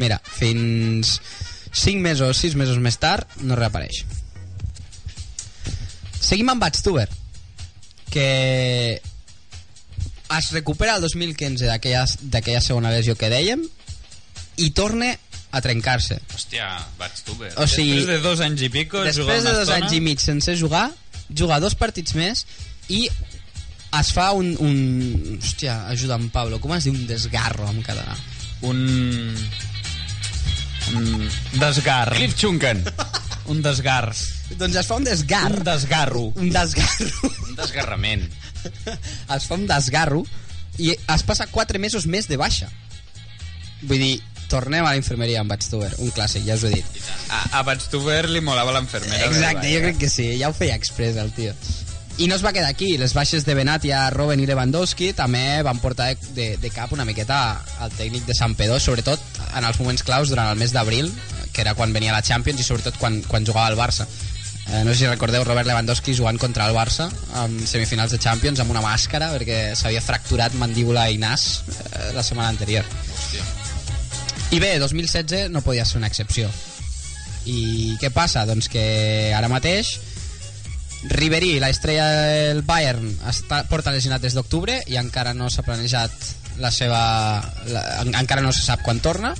mira, 0.00 0.20
fins 0.24 1.18
5 1.72 2.00
mesos, 2.00 2.40
6 2.40 2.56
mesos 2.60 2.80
més 2.82 2.96
tard 3.00 3.40
no 3.44 3.58
reapareix. 3.58 4.04
Seguim 6.20 6.52
amb 6.52 6.62
Badstuber, 6.62 7.08
que 8.10 9.00
es 10.30 10.50
recupera 10.54 10.96
el 10.96 11.02
2015 11.02 11.66
d'aquella 11.66 12.62
segona 12.62 12.92
lesió 12.94 13.16
que 13.18 13.30
dèiem 13.32 13.64
i 14.60 14.70
torna 14.76 15.10
a 15.50 15.60
trencar-se. 15.64 16.20
Hòstia, 16.30 16.68
Badstuber. 16.98 17.50
O 17.58 17.66
sigui, 17.66 17.96
Després 17.98 18.10
de 18.12 18.18
dos 18.22 18.42
anys 18.44 18.62
i 18.62 18.70
pico, 18.70 19.00
jugar 19.00 19.10
després 19.10 19.44
de 19.46 19.54
dos 19.56 19.66
estona, 19.66 19.80
anys 19.80 19.96
i 19.96 20.02
mig 20.04 20.22
sense 20.22 20.54
jugar, 20.60 20.86
juga 21.30 21.58
dos 21.62 21.74
partits 21.78 22.14
més 22.18 22.44
i 22.90 23.06
es 23.98 24.12
fa 24.14 24.30
un... 24.38 24.52
un 24.62 25.38
hòstia, 25.40 25.80
ajuda'm, 25.90 26.28
Pablo, 26.30 26.60
com 26.62 26.76
es 26.76 26.86
diu 26.86 26.94
un 26.94 27.08
desgarro 27.08 27.66
en 27.72 27.82
català? 27.86 28.14
un... 28.62 29.36
un 30.94 31.30
desgar. 31.58 32.12
Cliff 32.14 32.36
Chunken. 32.36 32.84
Un 33.50 33.62
desgar. 33.64 34.12
Doncs 34.58 34.80
es 34.80 34.88
fa 34.88 34.98
un 34.98 35.04
desgar. 35.06 35.44
Un 35.52 35.64
desgarro. 35.64 36.24
Un 36.36 36.50
desgarro. 36.50 37.30
Un 37.48 37.56
desgarrament. 37.58 38.26
es 39.36 39.46
fa 39.46 39.56
un 39.56 39.66
desgarro 39.70 40.24
i 40.80 40.94
es 40.94 41.22
passa 41.28 41.46
4 41.50 41.80
mesos 41.82 42.06
més 42.06 42.28
de 42.28 42.38
baixa. 42.40 42.70
Vull 43.82 44.00
dir, 44.00 44.16
tornem 44.50 44.84
a 44.84 44.92
la 44.92 44.98
infermeria 44.98 45.40
amb 45.44 45.52
Badstuber, 45.52 45.92
un 46.04 46.10
clàssic, 46.14 46.44
ja 46.48 46.56
us 46.58 46.64
ho 46.64 46.70
he 46.70 46.80
dit. 46.80 46.98
A, 47.30 47.60
a 47.60 47.62
Badstuber 47.66 48.24
li 48.28 48.42
molava 48.44 48.74
l'enfermera. 48.76 49.28
Exacte, 49.30 49.70
jo 49.70 49.84
crec 49.86 50.02
que 50.02 50.10
sí, 50.12 50.32
ja 50.40 50.50
ho 50.50 50.56
feia 50.56 50.76
express 50.76 51.20
el 51.22 51.32
tio. 51.36 51.54
I 52.20 52.26
no 52.28 52.36
es 52.36 52.42
va 52.44 52.52
quedar 52.52 52.68
aquí, 52.68 52.98
les 53.00 53.14
baixes 53.16 53.46
de 53.46 53.54
Benatia, 53.56 54.02
Robben 54.12 54.42
i 54.42 54.48
Lewandowski 54.48 55.14
també 55.16 55.62
van 55.64 55.78
portar 55.80 56.10
de, 56.10 56.32
de, 56.36 56.48
de 56.60 56.72
cap 56.74 56.92
una 56.92 57.06
miqueta 57.08 57.38
al 57.80 57.94
tècnic 57.96 58.26
de 58.28 58.36
Sant 58.36 58.56
Pedó, 58.58 58.76
sobretot 58.82 59.22
en 59.56 59.64
els 59.64 59.78
moments 59.80 60.04
claus 60.04 60.28
durant 60.28 60.50
el 60.52 60.60
mes 60.60 60.74
d'abril, 60.74 61.08
que 61.54 61.62
era 61.64 61.72
quan 61.78 61.94
venia 61.96 62.12
la 62.12 62.20
Champions 62.26 62.60
i 62.60 62.66
sobretot 62.66 62.98
quan, 63.00 63.22
quan 63.30 63.46
jugava 63.46 63.70
al 63.70 63.78
Barça. 63.78 64.08
Eh, 64.70 64.84
no 64.84 64.92
sé 64.92 65.00
si 65.00 65.06
recordeu 65.10 65.42
Robert 65.42 65.66
Lewandowski 65.66 66.14
jugant 66.14 66.38
contra 66.38 66.68
el 66.70 66.76
Barça 66.76 67.08
en 67.42 67.56
semifinals 67.66 68.12
de 68.14 68.20
Champions 68.22 68.60
amb 68.62 68.70
una 68.70 68.82
màscara 68.84 69.32
perquè 69.34 69.74
s'havia 69.74 70.02
fracturat 70.04 70.54
mandíbula 70.54 71.08
i 71.10 71.18
nas 71.18 71.64
eh, 71.66 72.12
la 72.14 72.22
setmana 72.22 72.52
anterior. 72.54 72.86
I 74.50 74.58
bé, 74.62 74.76
2016 74.78 75.50
no 75.50 75.62
podia 75.66 75.84
ser 75.84 75.98
una 75.98 76.10
excepció. 76.10 76.50
I 77.50 77.96
què 77.98 78.12
passa? 78.14 78.44
Doncs 78.46 78.68
que 78.70 78.84
ara 79.34 79.50
mateix 79.50 79.96
Ribery, 81.02 81.58
la 81.58 81.70
estrella 81.72 82.06
del 82.28 82.60
Bayern, 82.62 83.08
està, 83.30 83.62
porta 83.70 83.92
lesionat 83.94 84.20
des 84.20 84.36
d'octubre 84.36 84.82
i 84.86 84.98
encara 85.00 85.32
no 85.34 85.48
s'ha 85.48 85.64
planejat 85.64 86.12
la 86.60 86.70
seva... 86.70 87.00
La, 87.72 87.84
en, 88.02 88.12
encara 88.20 88.44
no 88.44 88.52
se 88.52 88.62
sap 88.66 88.84
quan 88.84 89.00
torna. 89.00 89.32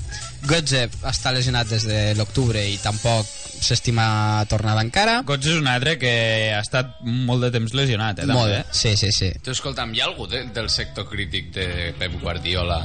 Götze 0.49 0.87
està 1.07 1.35
lesionat 1.37 1.69
des 1.69 1.85
de 1.85 2.01
l'octubre 2.16 2.64
i 2.64 2.79
tampoc 2.81 3.29
s'estima 3.64 4.44
tornada 4.49 4.83
encara. 4.85 5.20
Gots 5.27 5.46
és 5.53 5.59
un 5.61 5.66
altre 5.70 5.96
que 6.01 6.12
ha 6.55 6.61
estat 6.61 6.96
molt 7.05 7.42
de 7.46 7.51
temps 7.55 7.75
lesionat, 7.77 8.18
eh, 8.18 8.27
també. 8.27 8.35
Molt, 8.38 8.55
eh? 8.61 8.64
sí, 8.73 8.96
sí, 8.96 9.12
sí. 9.12 9.31
Tu, 9.42 9.51
escolta'm, 9.55 9.94
hi 9.94 10.01
ha 10.01 10.09
algú 10.11 10.27
de, 10.31 10.44
del 10.55 10.70
sector 10.70 11.09
crític 11.09 11.53
de 11.55 11.68
Pep 11.99 12.18
Guardiola 12.23 12.81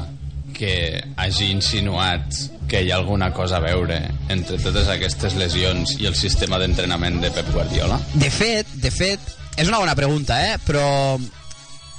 que 0.56 1.04
hagi 1.20 1.50
insinuat 1.52 2.32
que 2.70 2.80
hi 2.82 2.92
ha 2.92 2.96
alguna 2.96 3.32
cosa 3.36 3.58
a 3.58 3.64
veure 3.66 3.98
entre 4.32 4.56
totes 4.64 4.88
aquestes 4.88 5.36
lesions 5.36 5.98
i 6.00 6.06
el 6.08 6.16
sistema 6.16 6.58
d'entrenament 6.62 7.20
de 7.22 7.32
Pep 7.36 7.50
Guardiola? 7.52 7.98
De 8.14 8.30
fet, 8.32 8.70
de 8.80 8.92
fet, 8.92 9.20
és 9.58 9.68
una 9.68 9.82
bona 9.84 9.96
pregunta, 9.96 10.38
eh? 10.48 10.56
Però 10.66 10.86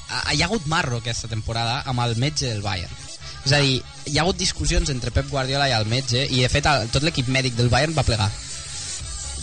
ha- 0.08 0.32
hi 0.32 0.40
ha 0.42 0.46
hagut 0.46 0.64
marro 0.66 0.98
aquesta 1.02 1.28
temporada 1.28 1.82
amb 1.84 2.00
el 2.06 2.16
metge 2.16 2.48
del 2.48 2.62
Bayern. 2.62 2.94
És 3.46 3.52
a 3.52 3.60
dir, 3.62 3.76
hi 4.10 4.16
ha 4.18 4.22
hagut 4.24 4.38
discussions 4.40 4.88
entre 4.90 5.12
Pep 5.14 5.28
Guardiola 5.30 5.68
i 5.68 5.74
el 5.76 5.84
metge 5.86 6.24
i 6.26 6.40
de 6.42 6.48
fet 6.50 6.66
el, 6.66 6.88
tot 6.90 7.04
l'equip 7.06 7.28
mèdic 7.30 7.54
del 7.54 7.68
Bayern 7.70 7.94
va 7.94 8.02
plegar. 8.06 8.30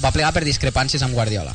Va 0.02 0.12
plegar 0.12 0.34
per 0.34 0.44
discrepàncies 0.48 1.04
amb 1.06 1.14
Guardiola. 1.14 1.54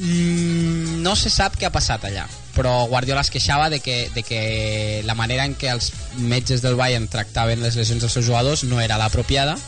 Mm, 0.00 1.00
no 1.04 1.16
se 1.18 1.28
sap 1.32 1.58
què 1.60 1.66
ha 1.68 1.72
passat 1.74 2.04
allà, 2.08 2.24
però 2.54 2.86
Guardiola 2.88 3.20
es 3.20 3.30
queixava 3.32 3.68
de 3.68 3.80
que, 3.84 4.08
de 4.14 4.22
que 4.24 5.02
la 5.04 5.14
manera 5.18 5.44
en 5.44 5.56
què 5.58 5.68
els 5.72 5.90
metges 6.16 6.62
del 6.64 6.78
Bayern 6.78 7.08
tractaven 7.12 7.60
les 7.60 7.76
lesions 7.76 8.00
dels 8.00 8.14
seus 8.16 8.24
jugadors 8.24 8.64
no 8.64 8.80
era 8.80 8.96
l'apropiada. 9.00 9.58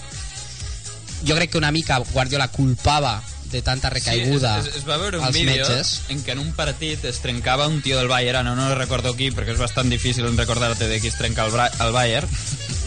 Jo 1.27 1.37
crec 1.37 1.53
que 1.53 1.59
una 1.61 1.71
mica 1.71 1.99
Guardiola 2.15 2.49
culpava 2.49 3.21
de 3.53 3.61
tanta 3.61 3.91
recaiguda 3.91 4.55
Sí, 4.63 4.69
es, 4.71 4.75
es, 4.75 4.81
es 4.81 4.89
va 4.89 4.97
veure 4.97 5.19
un 5.19 5.25
als 5.27 5.37
vídeo 5.37 5.61
metges. 5.69 6.01
en 6.09 6.23
què 6.25 6.33
en 6.33 6.39
un 6.41 6.55
partit 6.57 7.05
es 7.05 7.19
trencava 7.21 7.67
un 7.69 7.83
tio 7.85 7.99
del 7.99 8.09
Bayern, 8.09 8.47
no, 8.49 8.57
no 8.57 8.75
recordo 8.75 9.13
qui, 9.15 9.29
perquè 9.31 9.53
és 9.53 9.61
bastant 9.61 9.93
difícil 9.93 10.25
recordar-te 10.39 10.89
de 10.89 11.01
qui 11.03 11.13
es 11.13 11.19
trenca 11.21 11.45
el, 11.45 11.53
el 11.53 11.93
Bayern, 11.93 12.29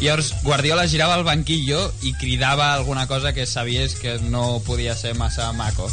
llavors 0.01 0.33
Guardiola 0.43 0.87
girava 0.91 1.15
al 1.15 1.23
banquillo 1.23 1.79
i 2.03 2.13
cridava 2.19 2.73
alguna 2.73 3.07
cosa 3.07 3.31
que 3.33 3.45
sabies 3.45 3.95
que 3.95 4.17
no 4.27 4.59
podia 4.65 4.95
ser 4.95 5.15
massa 5.15 5.51
maco. 5.53 5.89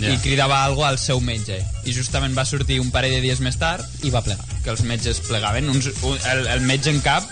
Ja. 0.00 0.08
i 0.14 0.18
cridava 0.22 0.62
algo 0.64 0.84
al 0.86 0.96
seu 1.02 1.18
metge. 1.20 1.58
I 1.84 1.92
justament 1.92 2.32
va 2.36 2.46
sortir 2.48 2.78
un 2.80 2.92
parell 2.94 3.18
de 3.18 3.20
dies 3.20 3.40
més 3.44 3.58
tard 3.60 3.84
I 4.06 4.12
va 4.14 4.22
plegar. 4.24 4.46
que 4.64 4.70
els 4.72 4.80
metges 4.86 5.18
plegaven. 5.26 5.68
Uns, 5.68 5.90
un, 6.06 6.16
el, 6.30 6.46
el 6.54 6.62
metge 6.64 6.94
en 6.94 7.02
cap 7.04 7.26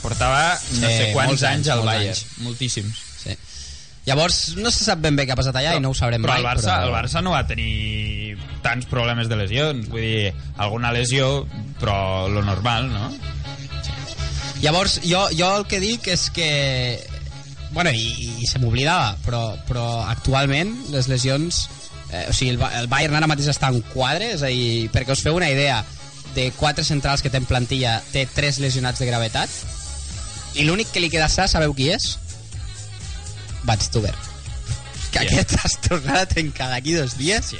portava 0.00 0.54
no 0.78 0.88
sé 0.88 1.10
quants 1.12 1.42
anys, 1.42 1.50
anys 1.50 1.68
al 1.74 1.82
Bayern. 1.84 2.14
anys. 2.14 2.38
Moltíssims. 2.46 3.02
Sí. 3.24 3.36
Llavors, 4.06 4.38
no 4.60 4.70
se 4.70 4.84
sap 4.84 5.00
ben 5.04 5.16
bé 5.16 5.26
què 5.26 5.32
ha 5.34 5.38
passat 5.40 5.56
allà 5.56 5.76
i 5.76 5.82
no 5.84 5.92
ho 5.92 5.96
sabrem 5.96 6.24
però 6.24 6.36
mai. 6.36 6.42
el 6.44 6.48
Barça, 6.48 6.70
però... 6.70 6.88
el 6.88 6.96
Barça 6.96 7.22
no 7.24 7.32
va 7.34 7.44
tenir 7.48 8.38
tants 8.64 8.88
problemes 8.88 9.28
de 9.28 9.38
lesions. 9.40 9.88
Vull 9.92 10.04
dir, 10.04 10.32
alguna 10.56 10.92
lesió, 10.96 11.46
però 11.80 12.28
lo 12.32 12.44
normal, 12.46 12.88
no? 12.92 13.10
Llavors, 14.62 15.00
jo, 15.04 15.26
jo 15.34 15.50
el 15.58 15.66
que 15.70 15.80
dic 15.82 16.08
és 16.12 16.28
que... 16.34 16.48
Bueno, 17.74 17.90
i, 17.90 18.30
i 18.38 18.46
se 18.46 18.60
m'oblidava, 18.62 19.16
però, 19.26 19.46
però 19.68 19.86
actualment 20.06 20.74
les 20.94 21.10
lesions... 21.10 21.64
Eh, 22.14 22.28
o 22.30 22.34
sigui, 22.36 22.54
el, 22.54 22.62
el 22.78 22.86
Bayern 22.92 23.16
ara 23.18 23.26
mateix 23.26 23.48
està 23.50 23.72
en 23.74 23.80
quadre, 23.90 24.30
és 24.36 24.44
a 24.46 24.50
dir, 24.52 24.90
perquè 24.94 25.16
us 25.16 25.24
feu 25.24 25.34
una 25.34 25.50
idea, 25.50 25.80
de 26.34 26.50
quatre 26.58 26.84
centrals 26.84 27.22
que 27.22 27.30
té 27.30 27.38
en 27.40 27.48
plantilla, 27.48 27.96
té 28.12 28.26
tres 28.34 28.60
lesionats 28.62 29.00
de 29.02 29.08
gravetat, 29.08 29.50
i 30.54 30.66
l'únic 30.66 30.92
que 30.94 31.02
li 31.02 31.10
queda 31.10 31.28
sa, 31.30 31.48
sabeu 31.50 31.74
qui 31.74 31.90
és? 31.94 32.14
Batstuber. 33.66 34.14
Que 35.10 35.22
Yeah. 35.22 35.30
aquest 35.30 35.52
es 35.66 35.76
tornarà 35.86 36.24
a 36.24 36.30
trencar 36.30 36.66
d'aquí 36.72 36.96
dos 36.98 37.14
dies 37.14 37.52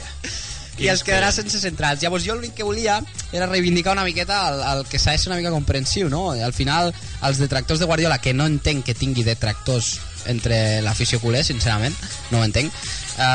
i 0.78 0.88
es 0.90 1.04
quedarà 1.06 1.30
sense 1.32 1.60
centrals. 1.62 2.02
Llavors 2.02 2.24
jo 2.26 2.34
l'únic 2.36 2.56
que 2.58 2.66
volia 2.66 2.98
era 3.32 3.46
reivindicar 3.46 3.94
una 3.94 4.04
miqueta 4.06 4.40
el, 4.50 4.62
el 4.72 4.84
que 4.90 4.98
s'ha 4.98 5.14
de 5.14 5.22
ser 5.22 5.30
una 5.30 5.38
mica 5.38 5.52
comprensiu, 5.54 6.10
no? 6.10 6.30
Al 6.32 6.54
final, 6.56 6.92
els 7.22 7.40
detractors 7.42 7.80
de 7.82 7.88
Guardiola, 7.90 8.18
que 8.18 8.34
no 8.34 8.48
entenc 8.50 8.84
que 8.88 8.98
tingui 8.98 9.26
detractors 9.26 9.98
entre 10.30 10.80
l'afició 10.82 11.20
culer, 11.20 11.44
sincerament, 11.44 11.94
no 12.32 12.40
ho 12.40 12.46
entenc, 12.46 12.72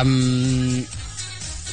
um, 0.02 0.82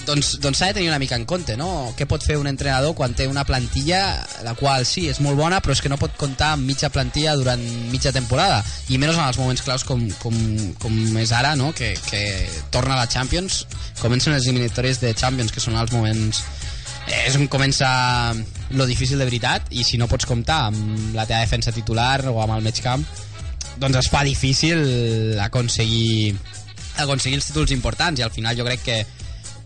doncs 0.07 0.37
doncs 0.43 0.61
s'ha 0.61 0.71
de 0.71 0.79
tenir 0.79 0.91
una 0.91 1.01
mica 1.03 1.17
en 1.19 1.25
compte, 1.29 1.57
no? 1.59 1.93
Què 1.99 2.07
pot 2.09 2.23
fer 2.25 2.37
un 2.39 2.47
entrenador 2.51 2.95
quan 2.99 3.15
té 3.19 3.27
una 3.29 3.45
plantilla 3.49 4.01
la 4.47 4.55
qual 4.59 4.87
sí, 4.87 5.09
és 5.11 5.21
molt 5.25 5.39
bona, 5.39 5.61
però 5.61 5.75
és 5.75 5.83
que 5.83 5.91
no 5.93 5.99
pot 6.01 6.15
comptar 6.21 6.53
amb 6.55 6.67
mitja 6.69 6.91
plantilla 6.95 7.35
durant 7.37 7.63
mitja 7.91 8.15
temporada, 8.15 8.63
i 8.89 9.01
menys 9.03 9.19
en 9.19 9.27
els 9.27 9.41
moments 9.41 9.65
claus 9.67 9.85
com, 9.85 10.07
com, 10.23 10.37
com 10.83 11.19
és 11.21 11.35
ara, 11.35 11.57
no? 11.59 11.73
Que, 11.77 11.95
que 12.09 12.23
torna 12.75 12.95
a 12.95 13.03
la 13.03 13.11
Champions, 13.11 13.65
comencen 14.01 14.37
les 14.37 14.47
eliminatòries 14.47 15.03
de 15.03 15.15
Champions, 15.15 15.53
que 15.53 15.63
són 15.63 15.79
els 15.81 15.93
moments 15.95 16.43
eh, 17.07 17.27
és 17.27 17.37
on 17.39 17.49
comença 17.51 17.89
lo 18.71 18.87
difícil 18.87 19.19
de 19.19 19.29
veritat 19.29 19.71
i 19.71 19.85
si 19.87 19.99
no 19.99 20.09
pots 20.11 20.27
comptar 20.27 20.67
amb 20.71 21.15
la 21.17 21.27
teva 21.27 21.43
defensa 21.45 21.75
titular 21.75 22.21
o 22.31 22.41
amb 22.43 22.57
el 22.59 22.65
mig 22.67 22.81
camp 22.83 23.05
doncs 23.79 24.01
es 24.01 24.11
fa 24.11 24.25
difícil 24.27 25.39
aconseguir 25.43 26.35
aconseguir 27.03 27.39
els 27.39 27.47
títols 27.51 27.75
importants 27.77 28.21
i 28.21 28.25
al 28.25 28.33
final 28.35 28.57
jo 28.59 28.65
crec 28.67 28.83
que 28.83 28.99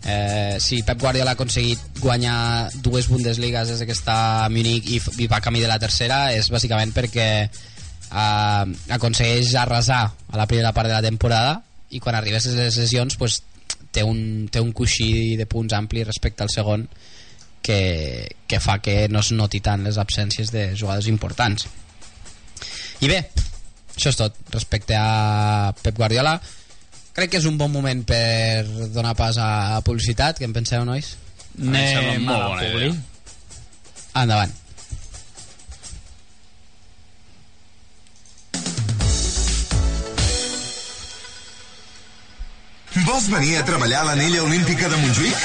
eh, 0.05 0.57
si 0.59 0.81
Pep 0.83 0.99
Guardiola 0.99 1.31
ha 1.31 1.37
aconseguit 1.37 1.99
guanyar 1.99 2.69
dues 2.81 3.07
Bundesligas 3.09 3.69
des 3.69 3.83
que 3.85 3.95
està 3.95 4.45
a 4.45 4.49
Múnich 4.49 4.87
i, 4.89 5.01
i 5.21 5.27
va 5.29 5.41
camí 5.43 5.61
de 5.61 5.69
la 5.69 5.79
tercera 5.79 6.31
és 6.33 6.49
bàsicament 6.53 6.93
perquè 6.95 7.27
eh, 7.45 8.65
aconsegueix 8.97 9.53
arrasar 9.55 10.03
a 10.09 10.37
la 10.39 10.47
primera 10.47 10.73
part 10.73 10.89
de 10.89 10.97
la 10.97 11.05
temporada 11.05 11.59
i 11.91 11.99
quan 11.99 12.15
arribes 12.15 12.47
a 12.47 12.55
les 12.55 12.77
lesions 12.79 13.17
pues, 13.19 13.41
té, 13.91 14.03
un, 14.03 14.47
té 14.51 14.63
un 14.63 14.71
coixí 14.73 15.35
de 15.37 15.45
punts 15.45 15.75
ampli 15.77 16.05
respecte 16.07 16.43
al 16.43 16.53
segon 16.53 16.87
que, 17.61 18.27
que 18.47 18.59
fa 18.59 18.79
que 18.81 19.05
no 19.09 19.21
es 19.21 19.31
noti 19.35 19.61
tant 19.61 19.83
les 19.85 19.99
absències 20.01 20.49
de 20.49 20.71
jugadors 20.73 21.11
importants. 21.11 21.67
I 23.01 23.09
bé 23.11 23.21
això 23.91 24.09
és 24.09 24.17
tot 24.17 24.37
respecte 24.53 24.95
a 24.97 25.73
Pep 25.83 25.97
Guardiola 25.97 26.39
crec 27.17 27.33
que 27.33 27.41
és 27.41 27.47
un 27.49 27.57
bon 27.59 27.71
moment 27.73 28.03
per 28.07 28.63
donar 28.93 29.13
pas 29.19 29.37
a 29.41 29.81
publicitat 29.85 30.39
què 30.39 30.47
en 30.47 30.55
penseu 30.55 30.85
nois? 30.87 31.15
Anem 31.59 32.29
a 32.31 32.39
la 32.39 32.49
publi. 32.61 32.91
endavant 34.15 34.60
Vols 42.91 43.29
venir 43.31 43.53
a 43.55 43.63
treballar 43.63 44.01
a 44.01 44.03
l'anella 44.09 44.41
olímpica 44.43 44.89
de 44.91 44.97
Montjuïc? 44.99 45.43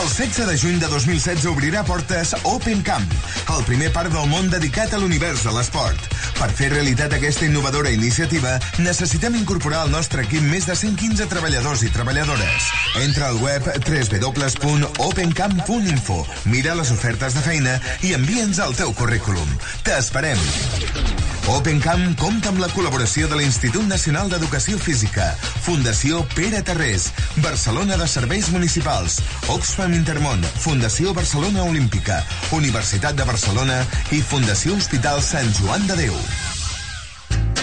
El 0.00 0.08
16 0.10 0.48
de 0.50 0.56
juny 0.58 0.80
de 0.82 0.88
2016 0.90 1.46
obrirà 1.46 1.86
portes 1.86 2.34
Open 2.42 2.82
Camp, 2.82 3.06
el 3.54 3.62
primer 3.68 3.92
parc 3.94 4.10
del 4.10 4.26
món 4.26 4.50
dedicat 4.50 4.90
a 4.92 4.98
l'univers 4.98 5.46
de 5.46 5.52
l'esport. 5.54 5.94
Per 6.40 6.50
fer 6.58 6.72
realitat 6.72 7.12
aquesta 7.14 7.46
innovadora 7.46 7.90
iniciativa, 7.94 8.58
necessitem 8.82 9.38
incorporar 9.38 9.84
al 9.84 9.94
nostre 9.94 10.26
equip 10.26 10.42
més 10.50 10.66
de 10.66 10.74
115 10.74 11.30
treballadors 11.30 11.86
i 11.86 11.94
treballadores. 11.94 12.66
Entra 13.04 13.30
al 13.30 13.38
web 13.46 13.62
www.opencamp.info, 13.78 16.18
mira 16.50 16.74
les 16.74 16.90
ofertes 16.94 17.34
de 17.38 17.42
feina 17.46 17.78
i 18.02 18.14
envia'ns 18.18 18.58
el 18.66 18.74
teu 18.82 18.90
currículum. 18.98 19.46
T'esperem! 19.86 20.42
OpenCamp 21.48 22.10
compta 22.20 22.50
amb 22.52 22.60
la 22.60 22.68
col·laboració 22.74 23.28
de 23.30 23.38
l'Institut 23.38 23.86
Nacional 23.88 24.28
d'Educació 24.28 24.76
Física, 24.82 25.30
Fundació 25.64 26.20
Pere 26.34 26.60
Tarrés, 26.66 27.08
Barcelona 27.44 27.96
de 27.96 28.08
Serveis 28.10 28.50
Municipals, 28.52 29.16
Oxfam 29.54 29.96
Intermón, 29.96 30.44
Fundació 30.60 31.16
Barcelona 31.16 31.64
Olímpica, 31.64 32.20
Universitat 32.60 33.16
de 33.16 33.28
Barcelona 33.32 33.80
i 34.12 34.20
Fundació 34.20 34.76
Hospital 34.76 35.24
Sant 35.24 35.50
Joan 35.62 35.88
de 35.88 36.00
Déu. 36.04 36.22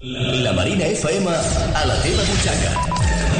La 0.00 0.52
Marina 0.52 0.86
FM 0.86 1.28
a 1.28 1.84
la 1.84 1.94
teva 2.04 2.22
butxaca. 2.22 2.68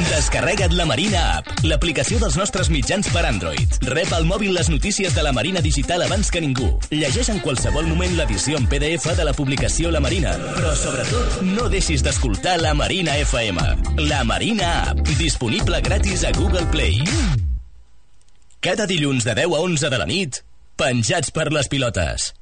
Descarrega't 0.09 0.73
la 0.75 0.83
Marina 0.83 1.21
App, 1.37 1.61
l'aplicació 1.63 2.17
dels 2.19 2.35
nostres 2.35 2.67
mitjans 2.67 3.07
per 3.13 3.21
Android. 3.29 3.77
Rep 3.87 4.11
al 4.11 4.25
mòbil 4.27 4.51
les 4.57 4.67
notícies 4.67 5.15
de 5.15 5.23
la 5.23 5.31
Marina 5.31 5.61
Digital 5.63 6.03
abans 6.03 6.27
que 6.27 6.41
ningú. 6.43 6.67
Llegeix 6.91 7.29
en 7.31 7.39
qualsevol 7.39 7.87
moment 7.87 8.17
l'edició 8.17 8.59
en 8.59 8.67
PDF 8.67 9.15
de 9.15 9.27
la 9.29 9.31
publicació 9.37 9.87
La 9.95 10.01
Marina. 10.03 10.33
Però, 10.57 10.73
sobretot, 10.75 11.37
no 11.47 11.69
deixis 11.71 12.03
d'escoltar 12.03 12.57
la 12.59 12.73
Marina 12.75 13.15
FM. 13.21 13.63
La 14.09 14.25
Marina 14.27 14.73
App, 14.89 14.99
disponible 15.15 15.79
gratis 15.85 16.25
a 16.27 16.33
Google 16.35 16.67
Play. 16.73 16.99
Cada 18.59 18.83
dilluns 18.83 19.23
de 19.23 19.37
10 19.45 19.55
a 19.55 19.63
11 19.63 19.93
de 19.95 20.03
la 20.03 20.09
nit, 20.11 20.43
penjats 20.75 21.31
per 21.31 21.53
les 21.55 21.71
pilotes. 21.71 22.33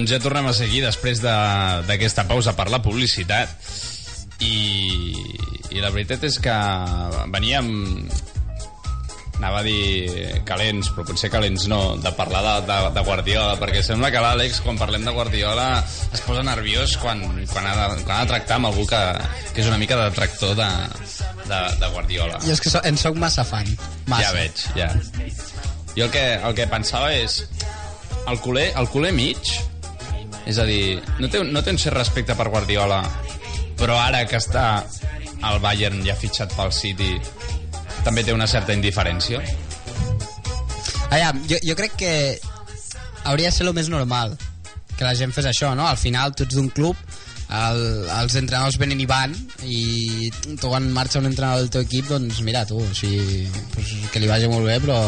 Doncs 0.00 0.14
ja 0.16 0.18
tornem 0.22 0.48
a 0.48 0.56
seguir 0.56 0.80
després 0.86 1.20
de- 1.22 1.84
d'aquesta 1.86 2.24
pausa 2.28 2.56
per 2.56 2.70
la 2.72 2.80
publicitat 2.82 3.52
i, 4.40 5.12
i 5.70 5.80
la 5.84 5.90
veritat 5.92 6.24
és 6.24 6.38
que 6.40 6.54
veníem 7.28 7.70
anava 9.40 9.62
a 9.62 9.64
dir 9.64 10.42
calents, 10.44 10.90
però 10.92 11.06
potser 11.08 11.30
calents 11.32 11.62
no, 11.72 11.96
de 11.96 12.10
parlar 12.12 12.42
de, 12.44 12.54
de, 12.68 12.74
de 12.92 13.04
Guardiola, 13.06 13.54
perquè 13.56 13.80
sembla 13.84 14.10
que 14.12 14.20
l'Àlex, 14.20 14.58
quan 14.60 14.76
parlem 14.76 15.06
de 15.06 15.14
Guardiola, 15.16 15.68
es 16.12 16.20
posa 16.26 16.42
nerviós 16.44 16.98
quan, 17.00 17.22
quan, 17.48 17.64
ha, 17.64 17.72
de, 17.94 18.02
quan 18.04 18.18
ha 18.18 18.26
de 18.26 18.32
tractar 18.34 18.58
amb 18.58 18.68
algú 18.68 18.84
que, 18.90 19.00
que 19.54 19.62
és 19.64 19.70
una 19.70 19.78
mica 19.80 19.96
de 19.96 20.10
tractor 20.18 20.52
de, 20.58 20.68
de, 21.48 21.60
de 21.80 21.88
Guardiola. 21.94 22.36
jo 22.44 22.52
és 22.52 22.60
que 22.60 22.68
so, 22.72 22.82
en 22.84 23.00
soc 23.00 23.16
massa 23.16 23.44
fan 23.48 23.64
massa. 24.12 24.26
Ja 24.26 24.34
veig, 24.36 24.66
ja. 24.76 24.90
Jo 25.96 26.04
el 26.04 26.12
que, 26.12 26.26
el 26.36 26.54
que 26.60 26.68
pensava 26.68 27.12
és... 27.16 27.42
El 28.28 28.36
culer, 28.44 28.66
el 28.76 28.86
culer 28.92 29.14
mig, 29.16 29.40
és 30.46 30.58
a 30.58 30.64
dir, 30.68 31.00
no 31.18 31.28
té, 31.28 31.42
no 31.44 31.62
té 31.62 31.70
un 31.74 31.78
cert 31.78 31.96
respecte 31.96 32.34
per 32.38 32.48
Guardiola, 32.48 33.02
però 33.80 33.98
ara 34.00 34.24
que 34.28 34.36
està 34.40 34.84
al 35.42 35.60
Bayern 35.60 36.02
ja 36.04 36.14
fitxat 36.16 36.52
pel 36.56 36.72
City, 36.72 37.14
també 38.04 38.24
té 38.24 38.32
una 38.32 38.46
certa 38.48 38.72
indiferència. 38.76 39.40
Allà, 41.10 41.32
jo, 41.48 41.58
jo 41.66 41.74
crec 41.76 41.96
que 41.98 42.12
hauria 43.24 43.50
de 43.50 43.56
ser 43.56 43.66
el 43.66 43.74
més 43.76 43.88
normal 43.90 44.36
que 44.96 45.04
la 45.06 45.14
gent 45.16 45.32
fes 45.32 45.46
això, 45.48 45.72
no? 45.76 45.86
Al 45.88 45.96
final, 45.98 46.34
tu 46.36 46.44
ets 46.44 46.54
d'un 46.56 46.68
club, 46.70 46.96
el, 47.50 47.80
els 48.14 48.36
entrenadors 48.38 48.76
venen 48.78 49.00
i 49.02 49.06
van 49.10 49.32
i 49.66 50.30
tu 50.60 50.68
quan 50.70 50.86
marxa 50.94 51.18
un 51.18 51.26
entrenador 51.26 51.64
del 51.64 51.70
teu 51.74 51.82
equip 51.82 52.06
doncs 52.12 52.38
mira 52.46 52.62
tu, 52.68 52.78
o 52.78 52.94
sigui, 52.94 53.48
pues, 53.74 53.90
que 54.12 54.22
li 54.22 54.28
vagi 54.30 54.46
molt 54.52 54.68
bé 54.68 54.76
però 54.84 54.98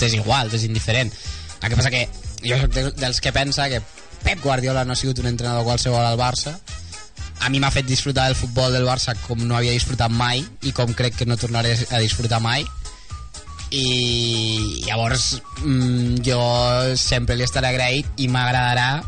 t'és 0.00 0.14
igual, 0.16 0.48
t'és 0.48 0.64
indiferent 0.64 1.12
el 1.60 1.68
que 1.68 1.76
passa 1.76 1.90
que 1.92 2.06
jo 2.40 2.56
soc 2.62 2.72
de- 2.72 2.94
dels 2.96 3.20
que 3.20 3.34
pensa 3.36 3.68
que 3.68 3.82
Pep 4.24 4.42
Guardiola 4.42 4.84
no 4.84 4.92
ha 4.92 4.98
sigut 4.98 5.18
un 5.22 5.30
entrenador 5.30 5.64
qualsevol 5.64 6.04
al 6.04 6.18
Barça. 6.18 6.56
A 7.40 7.48
mi 7.48 7.60
m'ha 7.60 7.72
fet 7.72 7.86
disfrutar 7.88 8.26
del 8.28 8.36
futbol 8.36 8.72
del 8.72 8.84
Barça 8.84 9.14
com 9.26 9.40
no 9.46 9.56
havia 9.56 9.72
disfrutat 9.72 10.12
mai 10.12 10.44
i 10.62 10.74
com 10.76 10.92
crec 10.96 11.16
que 11.16 11.26
no 11.28 11.38
tornaré 11.40 11.72
a 11.88 12.02
disfrutar 12.02 12.40
mai. 12.44 12.66
I 13.70 14.82
llavors 14.86 15.40
mm, 15.62 16.20
jo 16.26 16.40
sempre 16.98 17.38
li 17.38 17.46
estaré 17.46 17.70
agraït 17.70 18.18
i 18.18 18.28
m'agradarà 18.28 19.00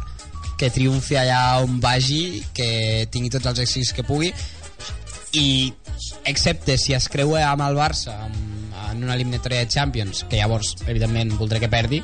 que 0.57 0.71
triomfi 0.71 1.19
allà 1.19 1.59
on 1.65 1.81
vagi 1.83 2.45
que 2.55 3.09
tingui 3.11 3.33
tots 3.35 3.51
els 3.51 3.65
èxits 3.67 3.93
que 3.97 4.07
pugui. 4.07 4.31
I 5.35 5.73
excepte 6.29 6.77
si 6.79 6.95
es 6.95 7.09
creua 7.11 7.43
amb 7.49 7.65
el 7.67 7.77
Barça 7.77 8.15
amb, 8.29 8.51
en 8.93 9.03
una 9.05 9.16
eliminatòria 9.16 9.64
de 9.64 9.72
Champions 9.72 10.24
que 10.28 10.38
llavors 10.40 10.76
evidentment 10.86 11.34
voldré 11.38 11.61
que 11.62 11.72
perdi 11.72 12.03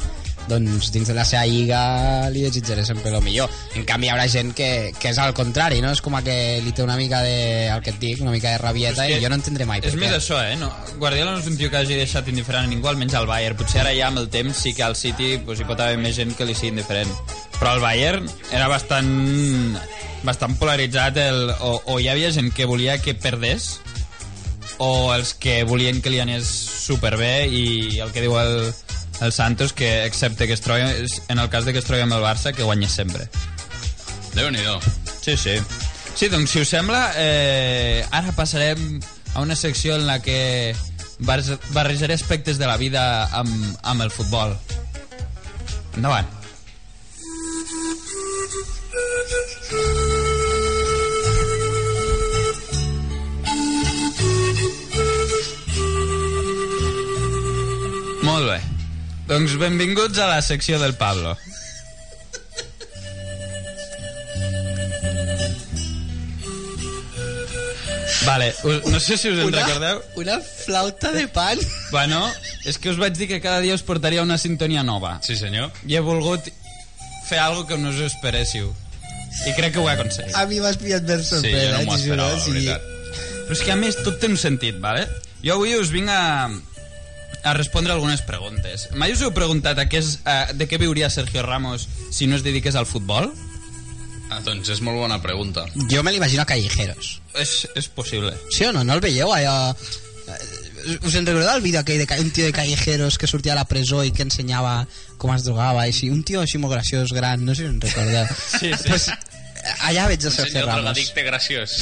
doncs 0.48 0.88
dins 0.94 1.08
de 1.08 1.14
la 1.14 1.26
seva 1.28 1.44
lliga 1.46 2.30
li 2.32 2.42
desitjaré 2.46 2.84
sempre 2.88 3.12
el 3.12 3.20
millor 3.22 3.52
en 3.76 3.84
canvi 3.88 4.08
hi 4.08 4.12
haurà 4.14 4.24
gent 4.32 4.54
que, 4.56 4.94
que 4.96 5.12
és 5.12 5.18
al 5.20 5.34
contrari 5.36 5.82
no? 5.84 5.92
és 5.92 6.00
com 6.04 6.16
a 6.16 6.22
que 6.24 6.36
li 6.64 6.72
té 6.72 6.82
una 6.82 6.96
mica 6.96 7.20
de 7.22 7.68
el 7.68 7.82
que 7.84 7.92
et 7.92 8.00
dic, 8.00 8.22
una 8.24 8.32
mica 8.32 8.54
de 8.54 8.62
rabieta 8.62 9.06
i 9.08 9.20
jo 9.20 9.28
no 9.28 9.36
entendré 9.38 9.68
mai 9.68 9.82
És 9.84 9.96
més 9.98 10.14
això, 10.14 10.40
eh? 10.42 10.56
No, 10.58 10.70
Guardiola 10.98 11.36
no 11.36 11.42
és 11.42 11.50
un 11.50 11.58
tio 11.60 11.70
que 11.70 11.78
hagi 11.80 11.98
deixat 11.98 12.28
indiferent 12.32 12.66
a 12.66 12.70
ningú, 12.70 12.88
almenys 12.90 13.14
al 13.14 13.28
Bayern. 13.30 13.56
Potser 13.58 13.82
ara 13.84 13.92
ja 13.94 14.08
amb 14.10 14.20
el 14.22 14.28
temps 14.32 14.58
sí 14.64 14.74
que 14.74 14.82
al 14.84 14.96
City 14.98 15.36
pues, 15.44 15.60
hi 15.60 15.66
pot 15.68 15.80
haver 15.80 16.00
més 16.00 16.16
gent 16.18 16.34
que 16.36 16.46
li 16.48 16.56
sigui 16.58 16.72
indiferent. 16.74 17.12
Però 17.58 17.76
el 17.76 17.82
Bayern 17.84 18.26
era 18.54 18.68
bastant 18.70 19.78
bastant 20.26 20.56
polaritzat 20.58 21.20
el, 21.22 21.52
o, 21.62 21.76
o 21.94 21.98
hi 22.02 22.08
havia 22.10 22.32
gent 22.34 22.50
que 22.54 22.66
volia 22.66 22.98
que 23.02 23.14
perdés 23.14 23.76
o 24.82 25.14
els 25.14 25.34
que 25.34 25.62
volien 25.66 26.02
que 26.02 26.10
li 26.10 26.20
anés 26.22 26.67
superbé 26.88 27.46
i 27.52 27.98
el 28.00 28.10
que 28.14 28.24
diu 28.24 28.38
el, 28.40 28.72
el 29.20 29.32
Santos 29.36 29.72
que 29.76 30.04
excepte 30.06 30.46
que 30.48 30.56
es 30.56 30.62
trobi, 30.64 30.82
en 31.28 31.38
el 31.38 31.48
cas 31.52 31.64
de 31.68 31.72
que 31.76 31.82
es 31.82 31.88
trobi 31.88 32.02
amb 32.06 32.16
el 32.16 32.24
Barça 32.24 32.54
que 32.56 32.64
guanyés 32.66 32.94
sempre 32.96 33.28
déu 34.34 34.50
nhi 34.54 34.64
Sí, 35.20 35.36
sí. 35.36 35.58
Sí, 36.16 36.28
doncs 36.32 36.50
si 36.50 36.60
us 36.62 36.70
sembla, 36.72 37.12
eh, 37.20 38.04
ara 38.10 38.32
passarem 38.32 38.98
a 39.34 39.42
una 39.44 39.54
secció 39.56 39.94
en 39.96 40.06
la 40.06 40.22
que 40.22 40.74
barre- 41.20 41.58
barrejaré 41.76 42.14
aspectes 42.14 42.56
de 42.58 42.66
la 42.66 42.76
vida 42.80 43.26
amb, 43.26 43.52
amb 43.82 44.02
el 44.02 44.10
futbol. 44.10 44.56
Endavant. 45.96 46.26
Molt 58.28 58.48
bé. 58.52 58.58
Doncs 59.28 59.56
benvinguts 59.60 60.18
a 60.24 60.28
la 60.30 60.40
secció 60.44 60.78
del 60.82 60.94
Pablo. 61.00 61.34
Vale, 68.24 68.54
us, 68.64 68.84
no 68.86 69.00
sé 69.00 69.16
si 69.16 69.28
us 69.28 69.38
en 69.38 69.46
Una- 69.46 69.64
recordeu. 69.64 70.02
Una 70.16 70.40
flauta 70.40 71.12
de 71.12 71.28
pan. 71.28 71.58
Bueno, 71.90 72.30
és 72.64 72.78
que 72.78 72.90
us 72.90 72.98
vaig 72.98 73.16
dir 73.16 73.28
que 73.28 73.40
cada 73.40 73.60
dia 73.60 73.74
us 73.74 73.82
portaria 73.82 74.22
una 74.22 74.38
sintonia 74.38 74.82
nova. 74.82 75.18
Sí, 75.22 75.36
senyor. 75.36 75.70
I 75.86 75.96
he 75.96 76.00
volgut 76.04 76.50
fer 77.28 77.38
algo 77.38 77.66
que 77.66 77.78
no 77.78 77.90
us 77.90 78.00
esperéssiu. 78.04 78.74
I 79.46 79.52
crec 79.56 79.72
que 79.74 79.78
ho 79.80 79.88
he 79.88 79.92
aconseguit. 79.92 80.34
A 80.36 80.46
mi 80.46 80.58
m'has 80.60 80.76
pillat 80.80 81.04
ben 81.06 81.22
Sí, 81.22 81.28
sorprès. 81.30 81.68
jo 81.70 81.78
no 81.78 81.84
m'ho 81.84 81.96
esperava, 81.96 82.32
la 82.32 82.40
sigui, 82.44 82.66
veritat. 82.66 82.82
Però 83.48 83.52
és 83.56 83.62
que 83.64 83.72
a 83.72 83.76
més 83.76 83.96
tot 84.02 84.18
té 84.20 84.26
un 84.28 84.36
sentit, 84.36 84.80
vale? 84.80 85.06
Jo 85.44 85.54
avui 85.54 85.74
us 85.78 85.90
vinc 85.94 86.08
a, 86.10 86.50
a 87.48 87.54
respondre 87.56 87.92
algunes 87.94 88.22
preguntes. 88.22 88.88
Mai 88.94 89.12
us 89.14 89.22
heu 89.24 89.32
preguntat 89.34 89.78
a 89.80 89.86
què 89.90 90.00
és, 90.02 90.18
a, 90.28 90.52
de 90.52 90.68
què 90.68 90.78
viuria 90.80 91.08
Sergio 91.10 91.42
Ramos 91.46 91.88
si 92.14 92.26
no 92.28 92.36
es 92.36 92.44
dediqués 92.46 92.76
al 92.76 92.86
futbol? 92.86 93.30
Ah, 94.28 94.42
doncs 94.44 94.68
és 94.74 94.82
molt 94.84 95.00
bona 95.00 95.16
pregunta. 95.24 95.64
Jo 95.88 96.02
me 96.04 96.12
l'imagino 96.12 96.42
a 96.44 96.48
Callejeros. 96.48 97.14
És, 97.40 97.62
és 97.80 97.88
possible. 97.88 98.34
Sí 98.52 98.66
o 98.68 98.72
no? 98.76 98.84
No 98.84 98.98
el 98.98 99.04
veieu 99.04 99.32
allò... 99.32 99.72
Eh, 100.28 100.40
Us 101.02 101.16
en 101.18 101.26
recordeu 101.26 101.50
el 101.56 101.60
vídeo 101.64 101.80
aquell 101.80 101.98
de 101.98 102.20
un 102.22 102.28
tio 102.30 102.44
de 102.46 102.52
Callejeros 102.54 103.16
que 103.18 103.26
sortia 103.26 103.52
a 103.52 103.56
la 103.58 103.64
presó 103.66 104.04
i 104.06 104.12
que 104.14 104.22
ensenyava 104.22 104.84
com 105.18 105.32
es 105.34 105.42
drogava 105.44 105.82
i 105.88 105.90
així? 105.90 106.06
Un 106.14 106.20
tio 106.24 106.38
així 106.44 106.60
molt 106.62 106.76
graciós, 106.76 107.10
gran, 107.12 107.42
no 107.44 107.56
sé 107.56 107.64
si 107.66 107.72
en 107.72 107.80
recordeu. 107.82 108.28
Sí, 108.60 108.70
sí. 108.70 108.86
Pues, 108.86 109.08
allà 109.88 110.06
veig 110.08 110.22
a 110.22 110.30
Sergio 110.30 110.52
Senyor 110.52 110.68
Ramos. 110.68 110.84
drogadicte 110.84 111.24
graciós. 111.26 111.74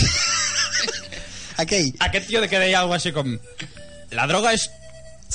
Aquell. 1.63 1.93
Aquest 2.09 2.27
tio 2.29 2.41
de 2.41 2.49
que 2.49 2.59
deia 2.63 2.81
algo 2.81 2.97
així 2.97 3.13
com... 3.17 3.37
La 4.17 4.27
droga 4.31 4.55
és... 4.57 4.69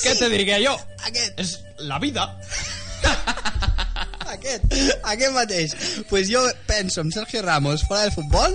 Què 0.02 0.14
te 0.18 0.28
diria 0.32 0.58
jo? 0.62 0.74
Aquest. 1.06 1.38
És 1.40 1.56
la 1.88 1.98
vida. 2.02 2.26
Aquest, 4.32 4.64
aquest 5.04 5.34
mateix. 5.34 5.74
Pues 6.08 6.30
jo 6.32 6.40
penso 6.66 7.02
en 7.02 7.12
Sergio 7.12 7.42
Ramos 7.42 7.82
fora 7.84 8.06
del 8.06 8.14
futbol 8.14 8.54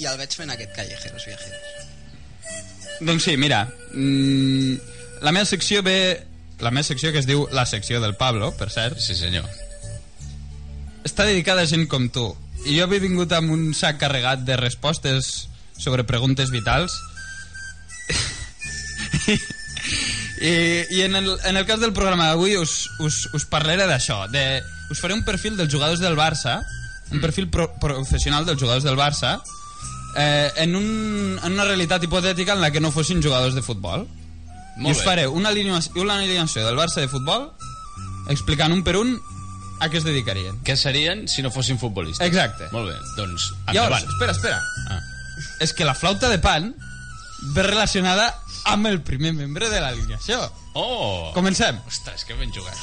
i 0.00 0.06
el 0.08 0.16
veig 0.16 0.32
fent 0.38 0.50
aquest 0.54 0.72
Callejeros 0.72 1.26
Viajeros. 1.26 1.60
Doncs 3.04 3.26
sí, 3.28 3.36
mira, 3.36 3.66
mm, 3.92 4.74
la 5.22 5.34
meva 5.34 5.44
secció 5.44 5.82
ve... 5.82 6.24
La 6.58 6.72
meva 6.72 6.82
secció 6.82 7.12
que 7.14 7.20
es 7.20 7.26
diu 7.28 7.44
La 7.54 7.66
secció 7.70 8.00
del 8.02 8.16
Pablo, 8.18 8.50
per 8.58 8.70
cert. 8.74 8.98
Sí, 8.98 9.14
senyor. 9.14 9.46
Està 11.06 11.28
dedicada 11.28 11.62
a 11.62 11.70
gent 11.70 11.86
com 11.86 12.08
tu. 12.10 12.32
I 12.66 12.80
jo 12.80 12.88
he 12.88 12.98
vingut 13.04 13.30
amb 13.36 13.52
un 13.54 13.68
sac 13.78 14.00
carregat 14.00 14.42
de 14.48 14.56
respostes 14.58 15.46
sobre 15.78 16.08
preguntes 16.08 16.50
vitals. 16.50 16.96
I, 20.40 20.84
i 20.94 21.02
en, 21.02 21.16
el, 21.16 21.30
en 21.44 21.56
el 21.56 21.66
cas 21.66 21.80
del 21.80 21.92
programa 21.92 22.28
d'avui 22.30 22.56
us, 22.56 22.88
us, 23.02 23.24
us 23.34 23.46
parlaré 23.50 23.88
d'això. 23.90 24.24
Us 24.90 25.00
faré 25.02 25.14
un 25.14 25.24
perfil 25.26 25.56
dels 25.58 25.72
jugadors 25.72 26.00
del 26.00 26.16
Barça, 26.16 26.60
un 27.12 27.20
perfil 27.20 27.48
pro, 27.50 27.70
professional 27.80 28.46
dels 28.46 28.60
jugadors 28.60 28.86
del 28.86 28.98
Barça, 28.98 29.38
eh, 30.16 30.50
en, 30.56 30.76
un, 30.76 31.38
en 31.42 31.52
una 31.52 31.66
realitat 31.66 32.04
hipotètica 32.04 32.54
en 32.54 32.62
la 32.62 32.70
que 32.70 32.80
no 32.80 32.92
fossin 32.94 33.22
jugadors 33.22 33.56
de 33.56 33.62
futbol. 33.62 34.06
Molt 34.78 34.92
I 34.92 34.94
us 34.94 35.02
bé. 35.02 35.04
faré 35.04 35.26
una 35.26 35.50
alineació, 35.50 36.02
una 36.02 36.20
alineació 36.20 36.64
del 36.66 36.78
Barça 36.78 37.02
de 37.02 37.10
futbol 37.10 37.50
explicant 38.30 38.72
un 38.72 38.84
per 38.86 38.96
un 39.00 39.16
a 39.80 39.88
què 39.90 40.00
es 40.00 40.06
dedicarien. 40.06 40.58
Què 40.66 40.76
serien 40.76 41.26
si 41.30 41.42
no 41.42 41.52
fossin 41.54 41.78
futbolistes? 41.78 42.26
Exacte. 42.26 42.68
Molt 42.74 42.90
bé, 42.90 42.96
doncs 43.16 43.52
Llavors, 43.72 44.04
espera, 44.10 44.34
espera. 44.34 44.60
Ah. 44.90 45.00
És 45.62 45.72
que 45.72 45.86
la 45.86 45.94
flauta 45.94 46.30
de 46.30 46.38
pan 46.42 46.72
ve 47.54 47.62
relacionada 47.62 48.32
amb 48.64 48.86
el 48.86 49.00
primer 49.02 49.32
membre 49.34 49.68
de 49.68 49.80
l'alineació. 49.80 50.40
Oh! 50.74 51.30
Comencem. 51.34 51.78
Ostres, 51.86 52.24
que 52.24 52.34
ben 52.34 52.52
jugat. 52.54 52.76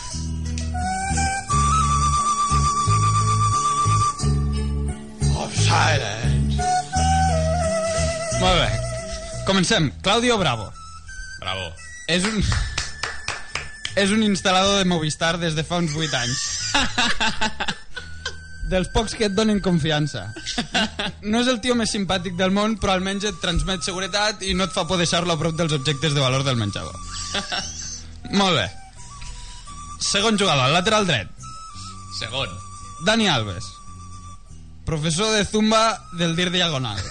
Oh, 5.35 5.49
silence. 5.59 6.69
Molt 8.39 8.59
bé. 8.61 8.69
Comencem. 9.45 9.91
Claudio 10.01 10.37
Bravo. 10.37 10.71
Bravo. 11.39 11.71
És 12.07 12.25
un... 12.27 12.41
És 13.95 14.11
un 14.11 14.25
instal·lador 14.27 14.81
de 14.81 14.89
Movistar 14.91 15.37
des 15.39 15.55
de 15.55 15.63
fa 15.63 15.79
uns 15.79 15.95
8 15.95 16.19
anys. 16.19 16.45
Dels 18.69 18.89
pocs 18.89 19.13
que 19.13 19.27
et 19.27 19.35
donen 19.37 19.61
confiança. 19.61 20.27
No 21.21 21.41
és 21.41 21.49
el 21.51 21.59
tio 21.61 21.75
més 21.77 21.91
simpàtic 21.93 22.33
del 22.37 22.53
món, 22.53 22.77
però 22.81 22.95
almenys 22.95 23.27
et 23.29 23.37
transmet 23.41 23.85
seguretat 23.85 24.41
i 24.45 24.55
no 24.57 24.65
et 24.65 24.73
fa 24.73 24.87
por 24.89 24.97
deixar-lo 25.01 25.33
a 25.35 25.39
prop 25.41 25.55
dels 25.57 25.73
objectes 25.77 26.15
de 26.15 26.21
valor 26.23 26.45
del 26.45 26.57
menjador. 26.57 26.97
Molt 28.41 28.57
bé. 28.57 28.65
Segon 30.01 30.37
jugador, 30.41 30.71
lateral 30.73 31.05
dret. 31.05 31.29
Segon. 32.19 32.49
Dani 33.05 33.29
Alves. 33.29 33.69
Professor 34.85 35.33
de 35.33 35.45
Zumba 35.45 35.99
del 36.17 36.35
Dir 36.35 36.51
Diagonal. 36.53 37.01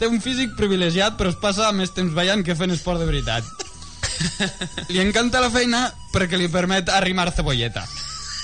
Té 0.00 0.08
un 0.08 0.20
físic 0.24 0.54
privilegiat, 0.56 1.16
però 1.18 1.30
es 1.30 1.38
passa 1.40 1.70
més 1.76 1.92
temps 1.92 2.14
ballant 2.16 2.42
que 2.46 2.56
fent 2.56 2.72
esport 2.74 3.02
de 3.02 3.08
veritat. 3.08 3.44
Li 4.90 5.00
encanta 5.02 5.42
la 5.42 5.50
feina 5.52 5.86
perquè 6.14 6.38
li 6.40 6.48
permet 6.52 6.88
arrimar 6.92 7.30
cebolleta. 7.36 7.84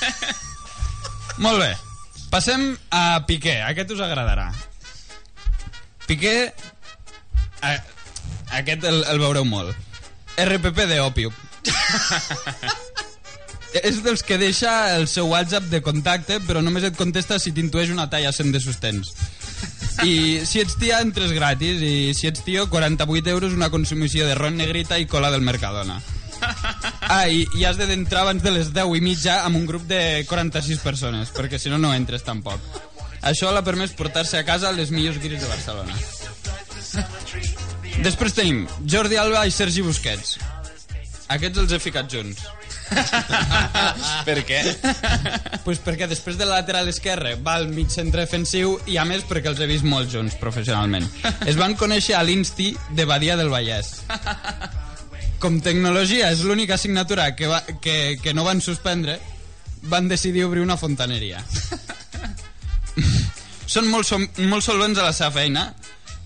Molt 1.45 1.61
bé. 1.61 1.73
Passem 2.33 2.73
a 2.91 3.21
Piqué. 3.29 3.61
Aquest 3.65 3.93
us 3.97 4.03
agradarà. 4.05 4.51
Piqué... 6.07 6.53
A, 7.65 7.77
aquest 8.59 8.85
el, 8.87 9.03
el 9.11 9.23
veureu 9.23 9.47
molt. 9.49 9.77
RPP 10.39 10.85
de 10.91 11.01
òpium. 11.01 11.33
És 13.77 13.99
dels 14.05 14.23
que 14.25 14.39
deixa 14.41 14.97
el 14.97 15.07
seu 15.11 15.29
WhatsApp 15.29 15.67
de 15.73 15.83
contacte, 15.85 16.39
però 16.47 16.63
només 16.65 16.85
et 16.87 16.97
contesta 16.97 17.41
si 17.43 17.53
t'intueix 17.53 17.91
una 17.93 18.07
talla 18.09 18.33
100 18.33 18.55
de 18.55 18.61
sostens. 18.63 19.11
I 20.05 20.45
si 20.49 20.63
ets 20.63 20.77
tia, 20.81 21.01
entres 21.05 21.33
gratis, 21.37 21.83
i 21.83 22.15
si 22.17 22.29
ets 22.29 22.45
tio, 22.45 22.69
48 22.73 23.33
euros 23.33 23.57
una 23.57 23.71
consumició 23.73 24.29
de 24.29 24.37
ron 24.39 24.57
negrita 24.57 25.01
i 25.01 25.09
cola 25.11 25.31
del 25.33 25.45
Mercadona. 25.45 25.99
Ah, 27.07 27.29
i, 27.31 27.45
i 27.55 27.65
has 27.65 27.79
d'entrar 27.79 28.25
abans 28.25 28.43
de 28.43 28.51
les 28.51 28.73
10 28.75 28.97
i 28.99 29.03
mitja 29.05 29.41
amb 29.47 29.61
un 29.61 29.67
grup 29.69 29.85
de 29.87 30.25
46 30.29 30.83
persones, 30.83 31.31
perquè 31.35 31.61
si 31.63 31.71
no, 31.71 31.79
no 31.79 31.93
entres 31.95 32.27
tampoc. 32.27 32.61
Això 33.27 33.53
l'ha 33.55 33.65
permès 33.67 33.95
portar-se 33.97 34.39
a 34.39 34.45
casa 34.47 34.73
les 34.75 34.91
millors 34.95 35.21
guiris 35.23 35.43
de 35.43 35.49
Barcelona. 35.51 35.95
Després 38.05 38.37
tenim 38.37 38.67
Jordi 38.85 39.19
Alba 39.21 39.47
i 39.47 39.55
Sergi 39.55 39.83
Busquets. 39.87 40.37
Aquests 41.33 41.63
els 41.63 41.73
he 41.75 41.81
ficat 41.83 42.11
junts. 42.13 42.45
per 44.29 44.37
què? 44.47 44.61
pues 45.65 45.81
perquè 45.83 46.07
després 46.07 46.39
del 46.39 46.53
lateral 46.53 46.87
esquerre 46.93 47.35
va 47.43 47.57
al 47.59 47.67
mig 47.73 47.91
centre 47.91 48.23
defensiu 48.23 48.77
i 48.87 48.99
a 49.03 49.07
més 49.09 49.27
perquè 49.27 49.51
els 49.51 49.63
he 49.63 49.67
vist 49.71 49.87
molt 49.89 50.13
junts 50.13 50.39
professionalment. 50.39 51.09
Es 51.51 51.59
van 51.59 51.75
conèixer 51.79 52.15
a 52.15 52.23
l'Insti 52.23 52.73
de 52.95 53.09
Badia 53.11 53.39
del 53.41 53.51
Vallès. 53.51 53.97
Com 55.43 55.59
tecnologia 55.61 56.31
és 56.33 56.41
l'única 56.47 56.75
assignatura 56.77 57.35
que, 57.37 57.47
va, 57.51 57.61
que, 57.83 58.17
que 58.23 58.33
no 58.35 58.45
van 58.47 58.63
suspendre, 58.65 59.19
van 59.91 60.09
decidir 60.09 60.47
obrir 60.47 60.63
una 60.65 60.79
fontaneria. 60.81 61.43
Són 63.77 63.91
molt, 63.91 64.07
som, 64.09 64.25
molt 64.49 64.65
solvents 64.65 64.99
a 64.99 65.09
la 65.09 65.13
seva 65.13 65.35
feina, 65.35 65.69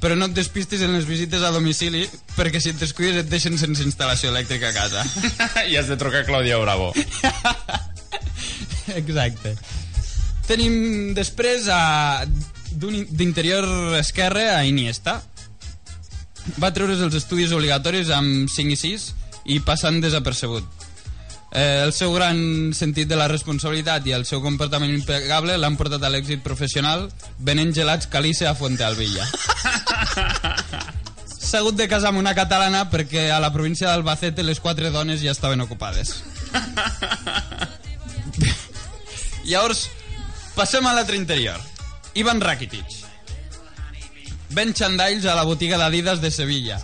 però 0.00 0.16
no 0.16 0.30
et 0.30 0.36
despistis 0.36 0.82
en 0.84 0.94
les 0.96 1.06
visites 1.08 1.42
a 1.44 1.52
domicili 1.52 2.06
perquè 2.36 2.60
si 2.60 2.72
et 2.72 2.80
descuides 2.80 3.20
et 3.20 3.28
deixen 3.28 3.58
sense 3.60 3.84
instal·lació 3.84 4.30
elèctrica 4.32 4.70
a 4.70 4.76
casa. 4.76 5.04
I 5.70 5.76
has 5.76 5.90
de 5.90 5.98
trucar 6.00 6.24
a 6.24 6.28
Clàudia 6.28 6.60
Bravo. 6.62 6.92
Exacte. 9.00 9.54
Tenim 10.48 11.12
després 11.14 11.68
a 11.70 12.24
d'interior 12.70 13.66
esquerre 14.00 14.48
a 14.54 14.64
Iniesta. 14.66 15.20
Va 16.58 16.72
treure's 16.74 17.00
els 17.04 17.14
estudis 17.14 17.52
obligatoris 17.54 18.10
amb 18.14 18.48
5 18.50 18.74
i 18.74 18.78
6 18.78 19.08
i 19.54 19.60
passant 19.64 20.00
desapercebut. 20.02 20.64
Eh, 21.50 21.82
el 21.82 21.92
seu 21.92 22.12
gran 22.14 22.38
sentit 22.76 23.08
de 23.10 23.18
la 23.18 23.26
responsabilitat 23.28 24.06
i 24.06 24.14
el 24.14 24.24
seu 24.26 24.42
comportament 24.42 24.92
impecable 24.94 25.56
l'han 25.58 25.76
portat 25.78 26.02
a 26.06 26.10
l'èxit 26.12 26.44
professional 26.44 27.08
venent 27.38 27.74
gelats 27.74 28.06
calice 28.06 28.46
a 28.46 28.54
Fuente 28.54 28.86
Alvilla. 28.86 29.26
S'ha 31.26 31.58
hagut 31.58 31.74
de 31.74 31.88
casar 31.90 32.12
amb 32.12 32.22
una 32.22 32.36
catalana 32.38 32.84
perquè 32.90 33.26
a 33.34 33.40
la 33.42 33.50
província 33.50 33.88
d'Albacete 33.90 34.46
les 34.46 34.60
quatre 34.62 34.90
dones 34.94 35.22
ja 35.24 35.34
estaven 35.34 35.60
ocupades. 35.66 36.20
Llavors, 39.50 39.88
passem 40.54 40.86
a 40.86 40.94
l'altre 40.94 41.18
interior. 41.18 41.60
Ivan 42.14 42.40
Rakitic. 42.42 42.99
Ven 44.56 44.72
xandalls 44.74 45.24
a 45.30 45.36
la 45.38 45.44
botiga 45.46 45.78
d'Adidas 45.78 46.20
de 46.22 46.30
Sevilla. 46.34 46.78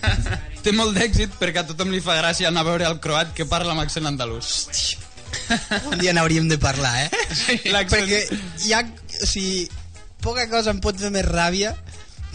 Té 0.64 0.72
molt 0.76 0.92
d'èxit 0.96 1.34
perquè 1.40 1.62
a 1.62 1.66
tothom 1.68 1.90
li 1.92 2.00
fa 2.04 2.18
gràcia 2.20 2.48
anar 2.50 2.62
a 2.66 2.68
veure 2.70 2.86
el 2.88 2.98
croat 3.02 3.32
que 3.36 3.46
parla 3.48 3.72
amb 3.74 3.82
accent 3.82 4.06
andalús. 4.10 4.50
Un 5.90 5.98
dia 6.00 6.12
n'hauríem 6.14 6.48
de 6.50 6.58
parlar, 6.60 6.92
eh? 7.06 7.10
L'accent- 7.72 8.04
Perquè 8.06 8.20
hi 8.66 8.74
ha... 8.76 8.82
O 9.22 9.26
sigui, 9.28 9.64
poca 10.22 10.46
cosa 10.52 10.70
em 10.74 10.80
pot 10.84 10.98
fer 11.00 11.10
més 11.14 11.26
ràbia 11.26 11.72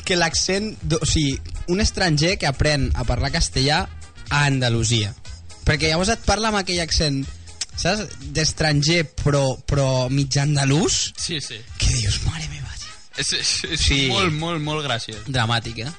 que 0.05 0.17
l'accent... 0.19 0.73
O 0.99 1.05
sigui, 1.07 1.37
un 1.71 1.81
estranger 1.81 2.35
que 2.41 2.49
aprèn 2.49 2.89
a 2.95 3.05
parlar 3.07 3.31
castellà 3.33 3.83
a 4.29 4.43
Andalusia. 4.45 5.13
Perquè 5.65 5.89
llavors 5.89 6.11
et 6.13 6.25
parla 6.27 6.51
amb 6.51 6.59
aquell 6.61 6.81
accent, 6.83 7.23
saps? 7.77 8.03
D'estranger 8.35 9.03
però, 9.23 9.45
però 9.65 10.07
mig 10.13 10.35
andalús. 10.41 11.11
Sí, 11.17 11.39
sí. 11.41 11.57
Que 11.81 11.89
dius, 11.93 12.19
mare 12.27 12.45
meva, 12.51 12.64
És, 13.17 13.31
és, 13.33 13.51
és 13.71 13.79
Sí. 13.85 14.07
molt, 14.11 14.33
molt, 14.33 14.61
molt 14.61 14.83
graciós. 14.83 15.21
dramàtic, 15.27 15.79
eh? 15.85 15.91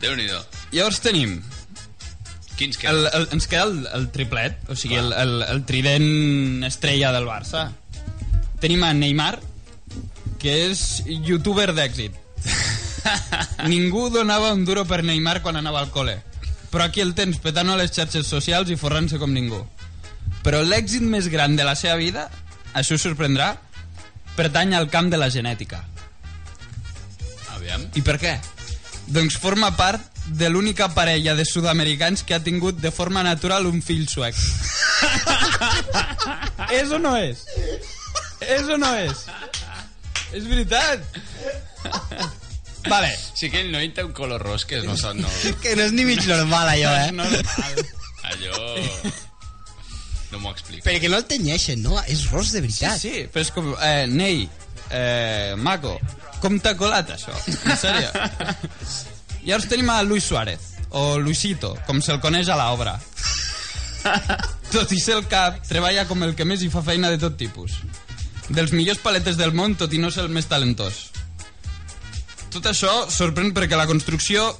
Déu-n'hi-do. 0.00 0.40
Llavors 0.72 1.00
tenim... 1.04 1.40
Quins 2.58 2.76
que? 2.76 2.88
El, 2.90 3.04
el, 3.14 3.28
ens 3.36 3.46
queda 3.46 3.64
el, 3.68 3.84
el 3.94 4.08
triplet, 4.10 4.56
o 4.68 4.74
sigui, 4.74 4.96
el, 4.98 5.12
el, 5.14 5.42
el 5.46 5.60
trident 5.68 6.64
estrella 6.66 7.12
del 7.14 7.26
Barça. 7.28 7.68
Tenim 8.58 8.82
a 8.82 8.92
Neymar, 8.98 9.36
que 10.42 10.54
és 10.70 11.04
youtuber 11.06 11.68
d'èxit. 11.76 12.16
Ningú 13.70 14.08
donava 14.10 14.50
un 14.56 14.64
duro 14.66 14.84
per 14.90 15.04
Neymar 15.06 15.38
quan 15.44 15.56
anava 15.60 15.84
al 15.84 15.92
col·le. 15.94 16.16
Però 16.72 16.84
aquí 16.84 17.00
el 17.00 17.14
tens 17.14 17.38
petant 17.40 17.70
a 17.70 17.76
les 17.78 17.92
xarxes 17.94 18.26
socials 18.26 18.70
i 18.74 18.76
forrant-se 18.76 19.20
com 19.22 19.30
ningú. 19.32 19.60
Però 20.44 20.60
l'èxit 20.66 21.02
més 21.06 21.28
gran 21.32 21.54
de 21.56 21.64
la 21.64 21.76
seva 21.78 21.94
vida, 22.00 22.26
això 22.74 22.98
us 22.98 23.06
sorprendrà, 23.06 23.52
pertany 24.36 24.74
al 24.76 24.90
camp 24.90 25.08
de 25.14 25.16
la 25.20 25.30
genètica. 25.30 25.84
Aviam. 27.68 27.84
I 27.94 28.02
per 28.04 28.16
què? 28.20 28.38
Doncs 29.12 29.36
forma 29.40 29.70
part 29.76 30.00
de 30.40 30.48
l'única 30.52 30.88
parella 30.96 31.34
de 31.36 31.44
sud-americans 31.48 32.22
que 32.24 32.34
ha 32.36 32.42
tingut 32.44 32.80
de 32.80 32.90
forma 32.92 33.22
natural 33.22 33.66
un 33.68 33.80
fill 33.84 34.08
suec. 34.08 34.36
és 36.80 36.90
o 36.92 36.98
no 37.00 37.14
és? 37.16 37.44
És 38.44 38.68
o 38.68 38.76
no 38.80 38.90
és? 38.96 39.24
És 40.32 40.44
veritat. 40.48 41.04
Vale. 42.88 43.12
Sí 43.34 43.48
que 43.52 43.62
el 43.64 43.72
noi 43.72 43.88
té 43.96 44.04
un 44.04 44.12
color 44.16 44.44
ros 44.44 44.64
que 44.68 44.80
no 44.84 44.96
són... 44.96 45.20
No, 45.24 45.32
Que 45.62 45.76
no 45.76 45.88
és 45.88 45.96
ni 45.96 46.04
mig 46.08 46.24
normal, 46.28 46.72
allò, 46.72 46.92
eh? 47.04 47.12
Normal. 47.12 47.82
allò... 48.32 48.76
No 50.28 50.40
m'ho 50.42 50.52
explico. 50.52 50.84
Perquè 50.84 51.08
no 51.08 51.16
el 51.16 51.24
tenyeixen, 51.28 51.80
no? 51.84 51.96
És 52.04 52.26
ros 52.32 52.52
de 52.52 52.60
veritat. 52.64 53.00
Sí, 53.00 53.24
però 53.32 53.44
és 53.46 53.52
com... 53.52 53.70
Eh, 53.80 54.04
Ney, 54.12 54.44
eh, 54.90 55.54
Maco, 55.56 55.98
com 56.42 56.58
t'ha 56.62 56.74
colat 56.78 57.14
això? 57.14 57.34
En 57.66 57.76
sèrio? 57.78 58.10
Llavors 59.48 59.68
tenim 59.70 59.90
a 59.90 60.02
Luis 60.02 60.26
Suárez, 60.28 60.74
o 60.90 61.18
Luisito, 61.18 61.74
com 61.86 62.02
se'l 62.04 62.20
coneix 62.20 62.50
a 62.52 62.58
l'obra. 62.58 62.98
Tot 64.72 64.92
i 64.92 65.00
ser 65.00 65.16
el 65.18 65.26
cap, 65.30 65.62
treballa 65.68 66.06
com 66.08 66.22
el 66.26 66.34
que 66.36 66.46
més 66.48 66.62
hi 66.62 66.70
fa 66.72 66.82
feina 66.84 67.10
de 67.12 67.20
tot 67.20 67.38
tipus. 67.40 67.78
Dels 68.48 68.72
millors 68.72 69.00
paletes 69.04 69.36
del 69.40 69.54
món, 69.56 69.76
tot 69.76 69.92
i 69.92 70.00
no 70.00 70.10
ser 70.12 70.26
el 70.26 70.32
més 70.32 70.48
talentós. 70.48 71.08
Tot 72.52 72.68
això 72.70 72.92
sorprèn 73.12 73.52
perquè 73.56 73.76
la 73.76 73.88
construcció 73.88 74.50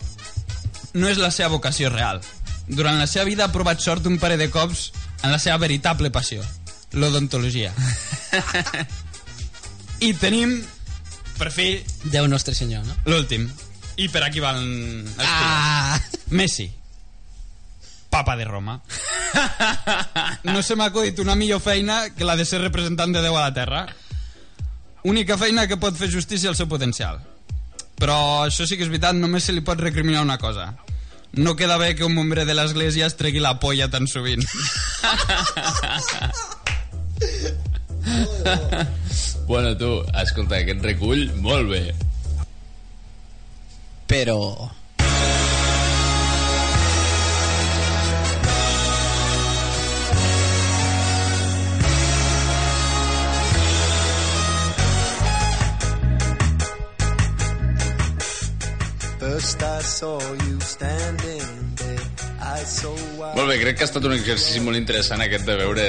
no 0.95 1.09
és 1.09 1.20
la 1.20 1.31
seva 1.33 1.55
vocació 1.57 1.93
real. 1.93 2.20
Durant 2.68 2.99
la 3.01 3.09
seva 3.09 3.24
vida 3.29 3.47
ha 3.47 3.53
provat 3.53 3.81
sort 3.81 4.07
un 4.09 4.18
parell 4.20 4.41
de 4.41 4.51
cops 4.53 4.91
en 5.22 5.33
la 5.33 5.41
seva 5.41 5.57
veritable 5.61 6.12
passió, 6.12 6.45
l'odontologia. 6.93 7.72
I 10.01 10.12
tenim, 10.14 10.53
per 11.38 11.51
fi, 11.55 11.82
Déu 12.12 12.28
nostre 12.30 12.55
senyor, 12.55 12.84
no? 12.86 12.94
l'últim. 13.11 13.49
I 13.99 14.07
per 14.09 14.22
aquí 14.22 14.38
van 14.40 14.59
els 14.62 15.24
Ah! 15.26 15.99
Messi. 16.30 16.68
Papa 18.11 18.36
de 18.36 18.44
Roma. 18.44 18.80
No 20.49 20.62
se 20.62 20.74
m'ha 20.78 20.86
acudit 20.88 21.18
una 21.20 21.34
millor 21.36 21.61
feina 21.61 22.09
que 22.16 22.24
la 22.24 22.36
de 22.38 22.44
ser 22.49 22.61
representant 22.62 23.12
de 23.12 23.20
Déu 23.22 23.36
a 23.36 23.42
la 23.42 23.53
Terra. 23.55 23.82
Única 25.05 25.36
feina 25.38 25.66
que 25.68 25.76
pot 25.76 25.96
fer 25.99 26.09
justícia 26.11 26.49
al 26.49 26.57
seu 26.57 26.68
potencial. 26.70 27.18
Però 27.99 28.46
això 28.46 28.64
sí 28.66 28.76
que 28.78 28.86
és 28.86 28.90
veritat, 28.92 29.14
només 29.18 29.44
se 29.44 29.53
li 29.53 29.61
pot 29.66 29.80
recriminar 29.82 30.22
una 30.22 30.38
cosa. 30.38 30.70
No 31.32 31.57
queda 31.57 31.76
bé 31.76 31.94
que 31.94 32.07
un 32.07 32.14
membre 32.16 32.44
de 32.49 32.55
l'església 32.57 33.07
es 33.07 33.16
tregui 33.18 33.42
la 33.42 33.59
polla 33.61 33.90
tan 33.92 34.07
sovint. 34.09 34.42
Bueno, 39.48 39.76
tu, 39.78 40.02
escolta, 40.20 40.58
aquest 40.60 40.82
recull, 40.84 41.22
molt 41.40 41.70
bé. 41.72 41.94
Però... 44.08 44.68
First 59.18 59.62
I 59.62 59.80
saw 59.82 60.18
you 60.18 60.60
standing 60.60 61.67
Molt 63.34 63.49
bé, 63.51 63.57
crec 63.61 63.76
que 63.78 63.84
ha 63.84 63.88
estat 63.88 64.05
un 64.09 64.14
exercici 64.16 64.61
molt 64.64 64.78
interessant 64.78 65.20
aquest 65.24 65.44
de 65.46 65.57
veure, 65.61 65.84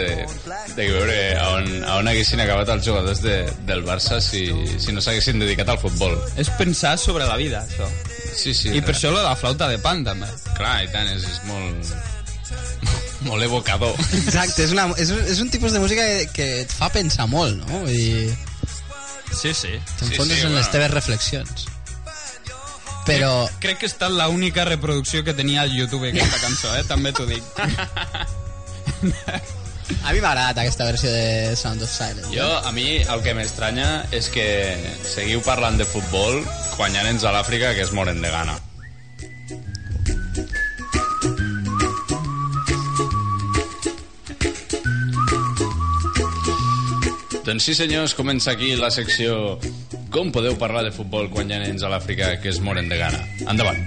de 0.75 0.87
veure 0.91 1.17
a 1.39 1.47
on, 1.55 1.69
a 1.83 1.95
on 2.01 2.09
haguessin 2.11 2.41
acabat 2.43 2.69
els 2.75 2.85
jugadors 2.85 3.21
de, 3.23 3.37
del 3.69 3.83
Barça 3.87 4.19
si, 4.23 4.43
si 4.81 4.93
no 4.95 5.01
s'haguessin 5.03 5.39
dedicat 5.41 5.69
al 5.73 5.79
futbol. 5.81 6.17
És 6.37 6.51
pensar 6.59 6.97
sobre 7.01 7.25
la 7.29 7.37
vida, 7.39 7.63
això. 7.65 7.87
Sí, 8.35 8.53
sí. 8.53 8.73
I 8.77 8.81
per 8.85 8.93
això 8.95 9.11
la 9.15 9.35
flauta 9.39 9.67
de 9.71 9.79
pan, 9.83 10.03
també. 10.07 10.27
Clar, 10.57 10.75
i 10.85 10.91
tant, 10.93 11.09
és, 11.15 11.25
és 11.27 11.39
molt... 11.49 11.95
molt 13.29 13.43
evocador. 13.43 13.95
Exacte, 14.21 14.63
és, 14.67 14.71
una, 14.75 14.87
és, 14.97 15.09
un- 15.15 15.25
és 15.27 15.41
un 15.43 15.49
tipus 15.51 15.73
de 15.75 15.81
música 15.83 16.05
que, 16.07 16.29
que 16.35 16.47
et 16.65 16.71
fa 16.71 16.87
pensar 16.93 17.27
molt, 17.31 17.57
no? 17.65 17.83
Vull 17.87 17.95
dir, 17.95 18.29
Sí, 19.29 19.51
sí. 19.53 19.69
t'enfonses 19.99 20.39
sí, 20.39 20.45
en 20.47 20.55
les 20.55 20.65
bueno. 20.65 20.71
teves 20.73 20.89
reflexions 20.91 21.67
però... 23.09 23.31
Crec, 23.47 23.59
crec 23.63 23.79
que 23.81 23.87
ha 23.87 23.91
estat 23.91 24.13
l'única 24.13 24.65
reproducció 24.69 25.23
que 25.25 25.33
tenia 25.37 25.63
al 25.65 25.73
YouTube 25.75 26.11
aquesta 26.11 26.41
cançó, 26.45 26.73
eh? 26.77 26.85
també 26.87 27.13
t'ho 27.15 27.25
dic. 27.29 27.43
A 30.05 30.13
mi 30.13 30.19
m'ha 30.21 30.49
aquesta 30.49 30.85
versió 30.85 31.09
de 31.09 31.55
Sound 31.57 31.81
of 31.81 31.89
Silence. 31.89 32.29
Jo, 32.29 32.45
eh? 32.45 32.67
a 32.69 32.71
mi, 32.71 33.01
el 33.01 33.23
que 33.25 33.33
m'estranya 33.33 34.05
és 34.13 34.29
que 34.29 34.45
seguiu 35.01 35.41
parlant 35.41 35.81
de 35.81 35.85
futbol 35.89 36.43
guanyant-nos 36.77 37.25
a 37.25 37.33
l'Àfrica 37.33 37.73
que 37.73 37.81
es 37.87 37.91
moren 37.91 38.21
de 38.21 38.29
gana. 38.29 38.59
Doncs 47.49 47.65
sí, 47.65 47.73
senyors, 47.73 48.13
comença 48.13 48.53
aquí 48.53 48.75
la 48.77 48.93
secció 48.93 49.57
com 50.09 50.31
podeu 50.33 50.55
parlar 50.57 50.81
de 50.87 50.91
futbol 50.93 51.27
quan 51.29 51.49
hi 51.49 51.53
ha 51.53 51.59
nens 51.61 51.83
a 51.85 51.89
l'Àfrica 51.91 52.31
que 52.41 52.49
es 52.49 52.57
moren 52.65 52.89
de 52.89 52.97
gana. 52.97 53.19
Endavant. 53.45 53.77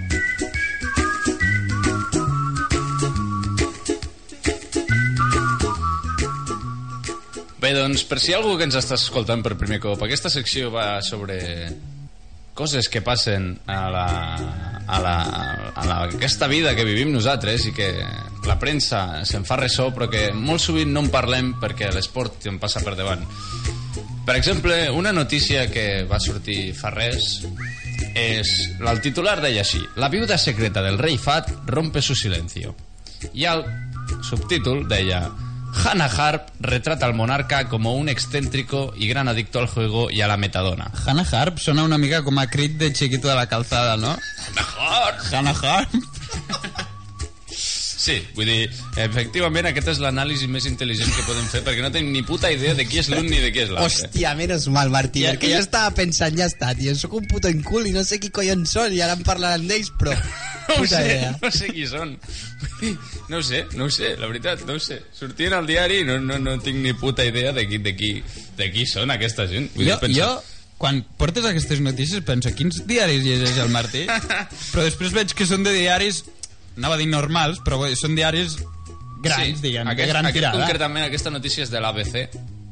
Bé, 7.62 7.72
doncs, 7.74 8.04
per 8.06 8.18
si 8.22 8.30
hi 8.30 8.36
ha 8.36 8.38
algú 8.38 8.54
que 8.58 8.66
ens 8.66 8.78
està 8.78 8.94
escoltant 8.98 9.42
per 9.42 9.56
primer 9.58 9.80
cop, 9.82 10.00
aquesta 10.02 10.30
secció 10.30 10.70
va 10.74 11.02
sobre 11.02 11.40
coses 12.54 12.88
que 12.92 13.02
passen 13.02 13.52
a 13.66 13.82
la, 13.90 14.06
a 14.86 14.98
la, 15.02 15.14
a 15.74 15.84
la, 15.86 16.00
aquesta 16.04 16.46
vida 16.50 16.74
que 16.76 16.84
vivim 16.86 17.10
nosaltres 17.14 17.66
i 17.70 17.72
que 17.74 17.88
la 18.46 18.58
premsa 18.60 19.22
se'n 19.26 19.46
fa 19.48 19.56
ressò 19.58 19.88
però 19.94 20.10
que 20.12 20.26
molt 20.36 20.60
sovint 20.60 20.92
no 20.92 21.02
en 21.06 21.08
parlem 21.14 21.54
perquè 21.62 21.88
l'esport 21.94 22.50
en 22.50 22.60
passa 22.60 22.84
per 22.84 22.92
davant 22.98 23.24
per 24.26 24.36
exemple, 24.36 24.90
una 24.90 25.12
notícia 25.12 25.66
que 25.70 26.04
va 26.08 26.20
sortir 26.20 26.72
fa 26.78 26.90
res 26.94 27.42
és... 28.14 28.50
El 28.82 29.00
titular 29.00 29.38
deia 29.40 29.62
així 29.62 29.80
La 29.96 30.10
viuda 30.12 30.36
secreta 30.38 30.82
del 30.84 30.98
rei 30.98 31.16
Fat 31.18 31.48
rompe 31.66 32.02
su 32.02 32.16
silencio 32.18 32.74
i 33.32 33.46
el 33.46 33.62
subtítol 34.26 34.88
deia 34.90 35.28
Hannah 35.72 36.10
Harp 36.10 36.48
retrata 36.60 37.06
al 37.06 37.14
monarca 37.14 37.68
como 37.68 37.94
un 37.94 38.08
excéntrico 38.08 38.92
y 38.96 39.08
gran 39.08 39.28
adicto 39.28 39.58
al 39.58 39.68
juego 39.68 40.10
y 40.10 40.20
a 40.20 40.28
la 40.28 40.36
metadona. 40.36 40.90
Hannah 41.06 41.26
Harp 41.32 41.58
sona 41.58 41.84
una 41.84 41.98
mica 41.98 42.22
com 42.22 42.38
a 42.38 42.46
crit 42.46 42.76
de 42.76 42.92
Chiquito 42.92 43.28
de 43.28 43.34
la 43.34 43.46
calzada, 43.46 43.96
no? 43.96 44.18
Hannah 45.32 45.54
Harp. 45.62 45.88
Sí, 48.02 48.16
vull 48.34 48.48
dir, 48.48 48.64
efectivament 48.98 49.68
aquest 49.68 49.92
és 49.92 50.00
l'anàlisi 50.02 50.48
més 50.50 50.64
intel·ligent 50.66 51.12
que 51.14 51.22
podem 51.26 51.44
fer 51.52 51.60
perquè 51.62 51.84
no 51.84 51.90
tenim 51.94 52.10
ni 52.16 52.22
puta 52.26 52.48
idea 52.50 52.72
de 52.74 52.82
qui 52.88 52.98
és 52.98 53.06
l'un 53.12 53.28
ni 53.30 53.38
de 53.38 53.52
qui 53.54 53.60
és 53.62 53.70
l'altre. 53.70 53.86
Hòstia, 54.08 54.32
menos 54.38 54.66
mal, 54.74 54.90
Martí, 54.90 55.22
Ja- 55.22 55.34
perquè 55.36 55.50
ja- 55.52 55.60
jo 55.60 55.62
estava 55.68 55.92
pensant, 55.94 56.34
ja 56.36 56.48
està, 56.50 56.72
tio, 56.74 56.96
sóc 56.98 57.14
un 57.20 57.28
puto 57.30 57.48
incul 57.52 57.86
i 57.86 57.92
no 57.94 58.02
sé 58.02 58.18
qui 58.18 58.30
collons 58.34 58.72
són 58.74 58.92
i 58.96 58.98
ara 59.04 59.14
em 59.14 59.22
parlaran 59.22 59.68
d'ells, 59.68 59.92
però... 60.00 60.16
No 60.62 60.76
ho 60.76 60.82
Puta 60.84 61.00
sé, 61.00 61.06
idea. 61.06 61.30
no 61.42 61.50
sé 61.50 61.66
qui 61.74 61.86
són. 61.90 62.12
No 63.28 63.38
ho 63.38 63.42
sé, 63.42 63.64
no 63.74 63.84
ho 63.86 63.90
sé, 63.90 64.12
la 64.18 64.26
veritat, 64.30 64.60
no 64.66 64.74
ho 64.74 64.80
sé. 64.82 65.00
Sortien 65.14 65.52
al 65.56 65.66
diari 65.66 66.00
i 66.02 66.04
no, 66.06 66.18
no, 66.22 66.38
no 66.38 66.54
tinc 66.62 66.78
ni 66.82 66.92
puta 66.98 67.24
idea 67.26 67.52
de 67.52 67.64
qui, 67.68 67.78
de 67.82 67.94
qui, 67.98 68.12
de 68.58 68.68
qui 68.72 68.84
són 68.86 69.10
aquesta 69.10 69.46
gent. 69.50 69.70
Vull 69.74 69.86
Jo, 69.88 69.96
dir, 69.96 70.00
pensa- 70.04 70.20
jo, 70.20 70.30
quan 70.78 71.00
portes 71.18 71.44
aquestes 71.46 71.80
notícies, 71.82 72.22
penso, 72.26 72.50
quins 72.54 72.82
diaris 72.86 73.22
llegeix 73.26 73.58
el 73.62 73.70
Martí? 73.74 74.04
però 74.72 74.84
després 74.86 75.12
veig 75.14 75.34
que 75.34 75.46
són 75.46 75.62
de 75.66 75.74
diaris, 75.76 76.22
anava 76.76 76.94
a 76.94 76.98
dir 76.98 77.08
normals, 77.08 77.60
però 77.64 77.80
bé, 77.82 77.94
són 77.96 78.14
diaris 78.18 78.58
grans, 79.22 79.60
diguem, 79.62 79.86
aquest, 79.86 80.06
de 80.06 80.12
gran 80.12 80.26
aquest, 80.26 80.38
tirada. 80.40 80.58
Concretament, 80.64 81.04
aquesta 81.06 81.30
notícia 81.30 81.62
és 81.64 81.70
de 81.70 81.80
l'ABC. 81.80 82.16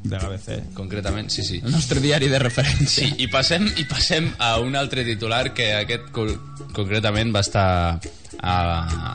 De 0.03 0.17
l'ABC. 0.17 0.73
Concretament, 0.73 1.29
sí, 1.29 1.43
sí. 1.45 1.59
El 1.63 1.71
nostre 1.71 1.99
diari 2.01 2.27
de 2.27 2.39
referència. 2.41 3.05
Sí, 3.05 3.11
i 3.23 3.27
passem, 3.31 3.67
i 3.77 3.85
passem 3.85 4.31
a 4.41 4.55
un 4.59 4.75
altre 4.75 5.03
titular 5.05 5.53
que 5.53 5.69
aquest 5.77 6.09
co 6.11 6.25
concretament 6.73 7.31
va 7.35 7.43
estar 7.45 7.99
a, 8.41 8.53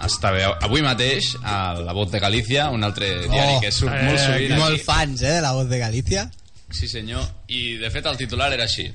està 0.06 0.30
bé, 0.32 0.44
avui 0.62 0.82
mateix 0.86 1.32
a 1.42 1.74
La 1.80 1.92
Voz 1.96 2.10
de 2.12 2.20
Galícia, 2.22 2.68
un 2.70 2.84
altre 2.86 3.26
diari 3.26 3.56
Oh, 3.56 3.60
que 3.64 3.72
surt 3.72 3.90
molt 3.96 4.18
eh, 4.20 4.24
sovint 4.26 4.54
Molt 4.60 4.76
aquí. 4.76 4.84
fans, 4.86 5.22
eh, 5.22 5.32
de 5.38 5.40
la 5.42 5.52
voz 5.52 5.68
de 5.68 5.78
Galícia. 5.78 6.30
Sí, 6.70 6.88
senyor. 6.88 7.24
Y 7.48 7.76
de 7.78 7.90
fet 7.90 8.06
el 8.06 8.16
titular 8.16 8.52
era 8.52 8.64
així. 8.64 8.92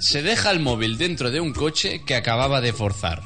Se 0.00 0.22
deja 0.22 0.50
el 0.50 0.60
móvil 0.60 0.96
dentro 0.98 1.30
de 1.30 1.40
un 1.40 1.52
coche 1.52 2.02
que 2.06 2.14
acababa 2.16 2.60
de 2.60 2.72
forzar. 2.72 3.22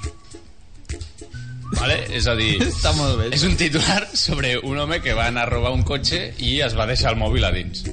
Vale? 1.74 1.96
És 2.14 2.26
a 2.30 2.34
dir, 2.38 2.52
Està 2.68 2.92
molt 2.94 3.18
bé. 3.18 3.30
és 3.34 3.42
un 3.48 3.56
titular 3.58 4.04
sobre 4.14 4.54
un 4.62 4.78
home 4.78 5.00
que 5.02 5.14
va 5.18 5.26
anar 5.32 5.48
a 5.48 5.50
robar 5.50 5.72
un 5.74 5.82
cotxe 5.84 6.34
i 6.38 6.60
es 6.62 6.76
va 6.78 6.86
deixar 6.86 7.12
el 7.14 7.18
mòbil 7.20 7.44
a 7.44 7.50
dins. 7.54 7.84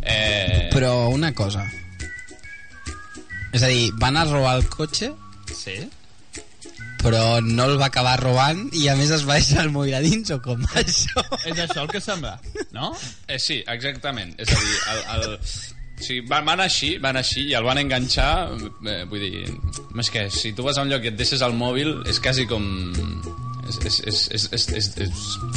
Eh, 0.00 0.68
Però 0.72 1.08
una 1.12 1.34
cosa... 1.36 1.66
És 3.52 3.64
a 3.66 3.68
dir, 3.68 3.90
van 3.98 4.16
a 4.16 4.24
robar 4.28 4.56
el 4.60 4.68
cotxe, 4.70 5.10
Sí? 5.50 5.74
Però 7.00 7.40
no 7.42 7.64
el 7.64 7.78
va 7.80 7.86
acabar 7.88 8.18
robant 8.20 8.66
i 8.76 8.84
a 8.92 8.94
més 8.94 9.10
es 9.10 9.22
va 9.26 9.38
deixar 9.38 9.64
el 9.64 9.70
mòbil 9.72 9.94
a 9.96 10.00
dins 10.04 10.30
o 10.30 10.36
com 10.44 10.60
això? 10.82 11.22
És 11.48 11.56
això 11.64 11.82
el 11.86 11.88
que 11.90 12.00
sembla, 12.04 12.34
no? 12.76 12.92
Eh, 13.26 13.38
sí, 13.40 13.56
exactament. 13.66 14.34
És 14.38 14.52
a 14.52 14.58
dir, 14.60 14.76
el, 14.92 15.00
el, 15.16 15.38
sigui, 16.04 16.22
van, 16.28 16.44
van 16.46 16.60
així, 16.64 16.94
van 17.02 17.18
així 17.20 17.46
i 17.50 17.54
el 17.58 17.66
van 17.66 17.78
enganxar, 17.82 18.30
eh, 18.86 19.04
vull 19.10 19.22
dir, 19.22 19.44
més 19.96 20.10
que 20.12 20.26
si 20.32 20.52
tu 20.56 20.66
vas 20.66 20.78
a 20.78 20.84
un 20.86 20.90
lloc 20.92 21.04
i 21.04 21.12
et 21.12 21.18
deixes 21.18 21.42
el 21.46 21.56
mòbil 21.58 22.00
és 22.10 22.20
quasi 22.22 22.46
com... 22.50 22.66
És, 23.70 23.76
és, 23.86 23.96
és, 24.10 24.20
és, 24.34 24.44
és, 24.56 24.64
és, 24.74 24.86
és, 25.04 25.10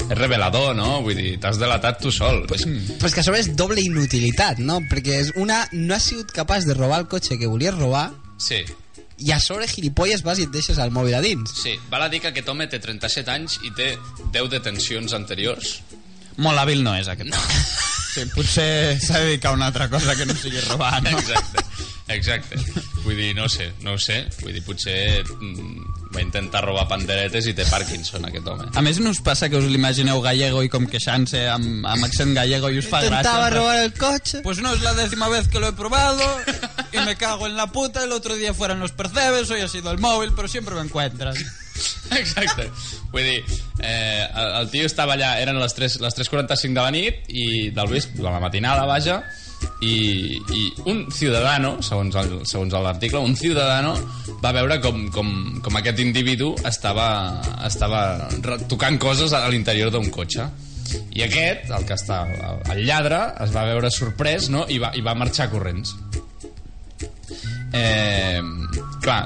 és 0.06 0.18
revelador, 0.20 0.76
no? 0.78 1.00
Vull 1.02 1.18
dir, 1.18 1.32
t'has 1.42 1.58
delatat 1.58 1.98
tu 2.04 2.12
sol. 2.14 2.44
És, 2.54 2.62
Però 3.00 3.10
és 3.10 3.16
que 3.16 3.24
a 3.24 3.26
sobre 3.26 3.40
és 3.42 3.50
doble 3.58 3.82
inutilitat, 3.82 4.62
no? 4.62 4.78
Perquè 4.92 5.16
és 5.24 5.32
una, 5.42 5.64
no 5.74 5.96
has 5.96 6.12
sigut 6.12 6.30
capaç 6.36 6.68
de 6.70 6.76
robar 6.78 7.02
el 7.02 7.08
cotxe 7.10 7.40
que 7.42 7.50
volies 7.50 7.74
robar 7.74 8.12
sí, 8.38 8.62
i 9.18 9.34
a 9.34 9.40
sobre 9.42 9.66
gilipolles 9.72 10.22
vas 10.22 10.38
i 10.38 10.46
et 10.46 10.54
deixes 10.54 10.78
el 10.78 10.94
mòbil 10.94 11.18
a 11.18 11.24
dins. 11.26 11.58
sí. 11.64 11.74
Val 11.90 12.06
a 12.06 12.12
dir 12.14 12.22
que 12.22 12.30
aquest 12.30 12.54
home 12.54 12.70
té 12.70 12.78
37 12.84 13.34
anys 13.34 13.58
i 13.66 13.74
té 13.74 13.96
10 14.36 14.52
detencions 14.60 15.18
anteriors. 15.18 15.80
Molt 16.38 16.58
hàbil 16.62 16.86
no 16.86 16.94
és 16.98 17.10
aquest. 17.10 17.34
No. 17.34 17.42
Sí, 18.14 18.28
potser 18.30 19.00
s'ha 19.02 19.20
de 19.20 19.26
dedicar 19.32 19.52
a 19.52 19.58
una 19.58 19.68
altra 19.72 19.90
cosa 19.90 20.16
que 20.16 20.26
no 20.30 20.36
sigui 20.38 20.60
robar, 20.68 21.02
no? 21.02 21.18
Exacte, 21.18 21.64
exacte. 22.14 22.60
Vull 23.04 23.18
dir, 23.18 23.32
no 23.36 23.48
ho 23.48 23.50
sé, 23.50 23.72
no 23.82 23.96
ho 23.96 24.00
sé. 24.00 24.20
Vull 24.44 24.54
dir, 24.54 24.62
potser 24.64 25.24
mm, 25.24 26.12
va 26.14 26.22
intentar 26.22 26.62
robar 26.68 26.86
panderetes 26.92 27.48
i 27.50 27.56
té 27.58 27.66
Parkinson, 27.72 28.28
aquest 28.30 28.52
home. 28.52 28.70
A 28.78 28.84
més, 28.86 29.00
no 29.02 29.10
us 29.16 29.24
passa 29.26 29.50
que 29.50 29.58
us 29.58 29.66
l'imagineu 29.72 30.22
gallego 30.22 30.62
i 30.62 30.70
com 30.70 30.86
queixant-se 30.92 31.42
amb, 31.56 31.88
amb 31.90 32.06
accent 32.06 32.36
gallego 32.38 32.70
i 32.70 32.78
us 32.84 32.92
fa 32.92 33.02
gràcia? 33.02 33.24
Intentava 33.24 33.50
robar 33.56 33.80
el 33.82 33.96
cotxe. 33.98 34.44
Pues 34.46 34.62
no 34.62 34.76
es 34.78 34.86
la 34.86 34.94
décima 35.00 35.32
vez 35.34 35.50
que 35.50 35.60
lo 35.60 35.74
he 35.74 35.74
probado 35.74 36.24
y 36.92 37.00
me 37.00 37.18
cago 37.18 37.48
en 37.48 37.58
la 37.58 37.68
puta. 37.74 38.04
El 38.04 38.12
otro 38.12 38.36
día 38.36 38.54
fueron 38.54 38.80
los 38.80 38.92
percebes, 38.92 39.50
hoy 39.50 39.62
ha 39.62 39.68
sido 39.68 39.92
el 39.92 39.98
móvil, 39.98 40.34
pero 40.36 40.48
siempre 40.48 40.76
me 40.76 40.82
encuentras. 40.82 41.38
Exacte. 42.22 42.68
Vull 43.14 43.24
dir, 43.26 43.40
eh, 43.80 44.26
el, 44.26 44.50
el 44.62 44.70
tio 44.74 44.86
estava 44.90 45.16
allà, 45.18 45.36
eren 45.42 45.58
les 45.62 45.74
3, 45.78 46.00
les 46.04 46.18
3.45 46.20 46.74
de 46.74 46.82
la 46.82 46.92
nit 46.94 47.32
i 47.34 47.46
del 47.74 47.90
vespre, 47.90 48.20
de 48.22 48.28
la 48.28 48.40
matinada, 48.44 48.86
vaja, 48.90 49.22
i, 49.82 50.36
i 50.52 50.64
un 50.92 51.06
ciudadano, 51.16 51.78
segons 51.86 52.16
el- 52.20 52.42
segons 52.50 52.74
l'article, 52.76 53.22
un 53.24 53.36
ciudadano 53.40 53.94
va 54.44 54.52
veure 54.56 54.80
com, 54.84 55.06
com, 55.16 55.30
com 55.64 55.78
aquest 55.80 56.02
individu 56.04 56.52
estava, 56.68 57.08
estava 57.66 58.28
tocant 58.68 59.00
coses 59.00 59.34
a 59.34 59.46
l'interior 59.50 59.90
d'un 59.94 60.10
cotxe. 60.12 60.50
I 61.16 61.24
aquest, 61.26 61.70
el 61.74 61.86
que 61.88 61.96
està 61.96 62.20
el 62.74 62.84
lladre, 62.86 63.22
es 63.46 63.54
va 63.56 63.64
veure 63.70 63.90
sorprès 63.90 64.50
no? 64.52 64.66
I, 64.70 64.82
va, 64.84 64.92
i 65.00 65.02
va 65.02 65.16
marxar 65.18 65.48
corrents. 65.50 65.96
Eh, 67.74 68.42
clar, 69.02 69.22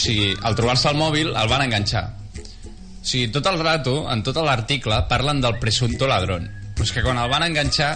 o 0.00 0.02
sigui, 0.02 0.30
al 0.40 0.56
trobar-se 0.56 0.88
el 0.88 0.96
mòbil 0.96 1.34
el 1.36 1.50
van 1.50 1.66
enganxar. 1.66 2.06
O 2.40 3.04
sigui, 3.04 3.28
tot 3.34 3.46
el 3.50 3.58
rato, 3.60 4.06
en 4.12 4.22
tot 4.24 4.38
l'article, 4.40 5.02
parlen 5.10 5.42
del 5.44 5.58
presunto 5.60 6.08
ladrón. 6.08 6.48
Però 6.72 6.86
és 6.88 6.92
que 6.96 7.04
quan 7.04 7.20
el 7.20 7.28
van 7.28 7.44
enganxar 7.44 7.90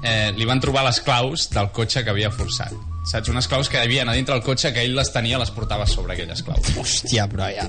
eh, 0.00 0.30
li 0.36 0.48
van 0.48 0.62
trobar 0.64 0.86
les 0.86 1.02
claus 1.04 1.50
del 1.52 1.68
cotxe 1.76 2.04
que 2.06 2.14
havia 2.14 2.32
forçat. 2.32 2.72
Saps? 3.10 3.28
Unes 3.32 3.48
claus 3.48 3.68
que 3.68 3.80
havia 3.80 4.06
a 4.06 4.16
dintre 4.16 4.36
del 4.36 4.44
cotxe 4.44 4.72
que 4.72 4.84
ell 4.86 4.96
les 4.96 5.12
tenia, 5.12 5.40
les 5.40 5.52
portava 5.52 5.86
sobre 5.88 6.16
aquelles 6.16 6.40
claus. 6.46 6.72
Hòstia, 6.80 7.28
però 7.28 7.50
ja... 7.52 7.68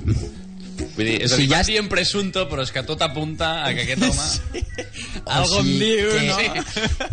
Vull 0.95 1.05
dir, 1.05 1.17
és 1.21 1.29
a 1.29 1.35
Si 1.35 1.43
dir, 1.43 1.51
ja 1.51 1.61
dient 1.67 1.91
presunto, 1.91 2.47
però 2.49 2.63
és 2.63 2.71
que 2.73 2.81
tot 2.87 3.03
apunta 3.03 3.51
a 3.65 3.75
que 3.75 3.83
aquest 3.83 4.05
home... 4.07 4.63
Algo 5.27 5.59
em 5.61 5.71
diu, 5.75 6.07
que 6.15 6.63
no? 6.63 7.11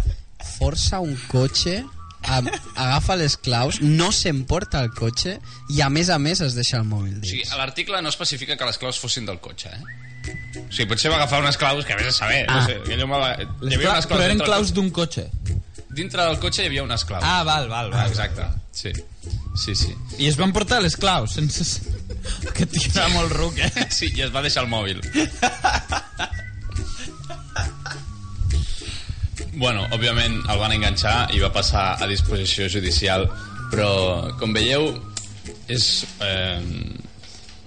força 0.59 1.03
un 1.05 1.19
cotxe, 1.29 1.83
am- 2.29 2.51
agafa 2.77 3.17
les 3.17 3.37
claus, 3.37 3.81
no 3.81 4.11
s'emporta 4.13 4.81
el 4.85 4.91
cotxe 4.97 5.39
i 5.75 5.81
a 5.83 5.89
més 5.91 6.09
a 6.11 6.19
més 6.19 6.41
es 6.45 6.55
deixa 6.55 6.77
el 6.81 6.85
mòbil 6.89 7.19
O 7.19 7.25
sigui, 7.25 7.43
dins. 7.43 7.53
a 7.53 7.57
l'article 7.61 8.01
no 8.03 8.09
especifica 8.13 8.57
que 8.57 8.65
les 8.69 8.79
claus 8.79 8.99
fossin 9.01 9.27
del 9.27 9.41
cotxe, 9.41 9.69
eh? 9.73 9.83
O 10.59 10.73
sigui, 10.73 10.89
potser 10.91 11.11
va 11.11 11.17
agafar 11.23 11.41
unes 11.43 11.57
claus 11.57 11.85
que 11.87 11.93
a 11.95 11.97
vés 11.97 12.09
a 12.09 12.13
saber. 12.13 12.45
Ah. 12.49 12.61
No 12.61 12.67
sé, 12.67 12.79
home 13.03 13.17
va... 13.19 13.31
Hi 13.39 13.75
havia 13.79 13.91
unes 13.95 14.07
però 14.11 14.23
eren 14.27 14.39
claus 14.45 14.73
d'un 14.77 14.91
cotxe. 14.91 15.29
cotxe. 15.33 15.57
Dintre 15.99 16.23
del 16.29 16.39
cotxe 16.39 16.63
hi 16.63 16.67
havia 16.69 16.83
unes 16.85 17.05
claus. 17.09 17.25
Ah, 17.25 17.43
val, 17.49 17.69
val, 17.69 17.89
Ah, 17.93 18.03
val. 18.05 18.11
exacte, 18.13 18.45
sí. 18.73 18.93
Sí, 19.59 19.75
sí. 19.75 19.95
I 20.19 20.29
es 20.29 20.37
van 20.39 20.53
portar 20.53 20.83
les 20.83 20.97
claus, 20.97 21.33
sense... 21.35 21.81
Que 22.55 22.67
tira 22.67 23.09
molt 23.15 23.33
ruc, 23.33 23.57
eh? 23.59 23.73
Sí, 23.91 24.11
i 24.15 24.23
es 24.23 24.31
va 24.35 24.43
deixar 24.45 24.63
el 24.65 24.71
mòbil. 24.71 25.01
bueno, 29.59 29.85
òbviament 29.95 30.41
el 30.47 30.61
van 30.61 30.73
enganxar 30.77 31.29
i 31.35 31.43
va 31.43 31.51
passar 31.53 31.91
a 31.99 32.07
disposició 32.11 32.69
judicial, 32.71 33.27
però 33.73 33.91
com 34.39 34.55
veieu 34.55 34.93
és 35.69 35.89
eh, 36.25 36.63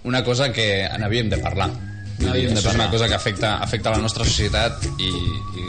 una 0.08 0.24
cosa 0.24 0.50
que 0.56 0.88
n'havíem 0.98 1.30
de 1.30 1.42
parlar. 1.44 1.70
N'havíem 2.22 2.56
de 2.56 2.62
parlar. 2.62 2.88
una 2.88 2.90
cosa 2.94 3.08
que 3.08 3.18
afecta, 3.18 3.58
afecta 3.58 3.92
la 3.92 4.02
nostra 4.02 4.26
societat 4.26 4.88
i, 4.98 5.12
i 5.12 5.68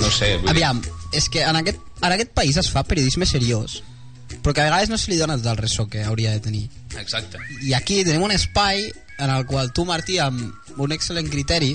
no 0.00 0.10
sé, 0.10 0.36
vull 0.42 0.52
Aviam, 0.52 0.82
és 1.14 1.28
que 1.30 1.42
en 1.46 1.56
aquest, 1.62 1.80
en 2.02 2.12
aquest 2.12 2.34
país 2.36 2.58
es 2.60 2.70
fa 2.70 2.84
periodisme 2.86 3.26
seriós, 3.26 3.80
però 4.42 4.52
que 4.52 4.60
a 4.60 4.68
vegades 4.68 4.92
no 4.92 4.98
se 5.00 5.10
li 5.10 5.18
dona 5.18 5.38
tot 5.40 5.52
el 5.54 5.62
ressò 5.62 5.88
que 5.88 6.04
hauria 6.04 6.34
de 6.36 6.42
tenir. 6.44 6.66
Exacte. 7.00 7.40
I 7.64 7.74
aquí 7.78 8.02
tenim 8.04 8.26
un 8.26 8.34
espai 8.34 8.84
en 9.18 9.30
el 9.30 9.46
qual 9.46 9.72
tu, 9.72 9.86
Martí, 9.88 10.18
amb 10.18 10.78
un 10.82 10.94
excel·lent 10.94 11.30
criteri, 11.30 11.74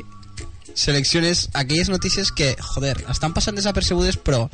selecciones 0.73 1.49
aquelles 1.53 1.89
notícies 1.89 2.31
que, 2.31 2.55
joder, 2.73 2.97
estan 3.11 3.33
passant 3.33 3.57
desapercebudes, 3.57 4.17
però 4.17 4.47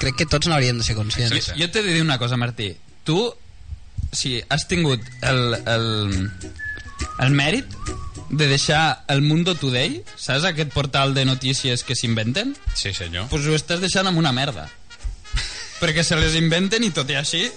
crec 0.00 0.22
que 0.22 0.28
tots 0.30 0.48
n'hauríem 0.48 0.80
de 0.80 0.86
ser 0.86 0.96
conscients. 0.98 1.52
Jo, 1.52 1.58
jo 1.60 1.70
t'he 1.70 1.84
de 1.84 1.94
dir 1.94 2.04
una 2.04 2.18
cosa, 2.18 2.38
Martí. 2.40 2.72
Tu, 3.04 3.18
si 4.12 4.38
has 4.48 4.66
tingut 4.68 5.04
el, 5.22 5.56
el, 5.68 5.86
el 7.20 7.34
mèrit 7.36 7.68
de 8.30 8.46
deixar 8.46 9.04
el 9.08 9.22
Mundo 9.22 9.56
Today, 9.58 10.02
saps 10.16 10.46
aquest 10.48 10.72
portal 10.72 11.14
de 11.14 11.24
notícies 11.26 11.84
que 11.84 11.96
s'inventen? 11.98 12.54
Sí, 12.74 12.94
senyor. 12.94 13.28
Pues 13.32 13.46
ho 13.46 13.56
estàs 13.56 13.82
deixant 13.82 14.08
amb 14.08 14.20
una 14.22 14.32
merda. 14.32 14.68
Perquè 15.80 16.04
se 16.06 16.18
les 16.20 16.36
inventen 16.38 16.84
i 16.84 16.92
tot 16.94 17.10
i 17.10 17.18
així 17.18 17.48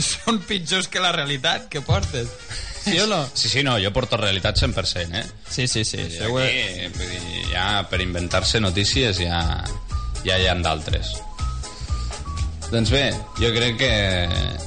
són 0.00 0.40
pitjors 0.48 0.88
que 0.88 1.02
la 1.02 1.12
realitat 1.12 1.68
que 1.72 1.82
portes. 1.84 2.30
Sí 2.84 2.98
o 2.98 3.06
no? 3.06 3.20
Sí, 3.34 3.48
sí, 3.48 3.62
no, 3.62 3.76
jo 3.78 3.92
porto 3.94 4.16
realitat 4.16 4.58
100%, 4.58 5.14
eh? 5.14 5.24
Sí, 5.48 5.68
sí, 5.68 5.84
sí. 5.84 6.00
Aquí, 6.00 6.28
vull 6.28 7.10
dir, 7.12 7.44
ja 7.52 7.66
per 7.90 8.00
inventar-se 8.02 8.60
notícies 8.60 9.20
ja, 9.22 9.42
ja 10.26 10.38
hi 10.38 10.48
ha 10.50 10.56
d'altres. 10.58 11.12
Doncs 12.72 12.88
bé, 12.90 13.04
jo 13.36 13.50
crec 13.52 13.76
que 13.82 13.92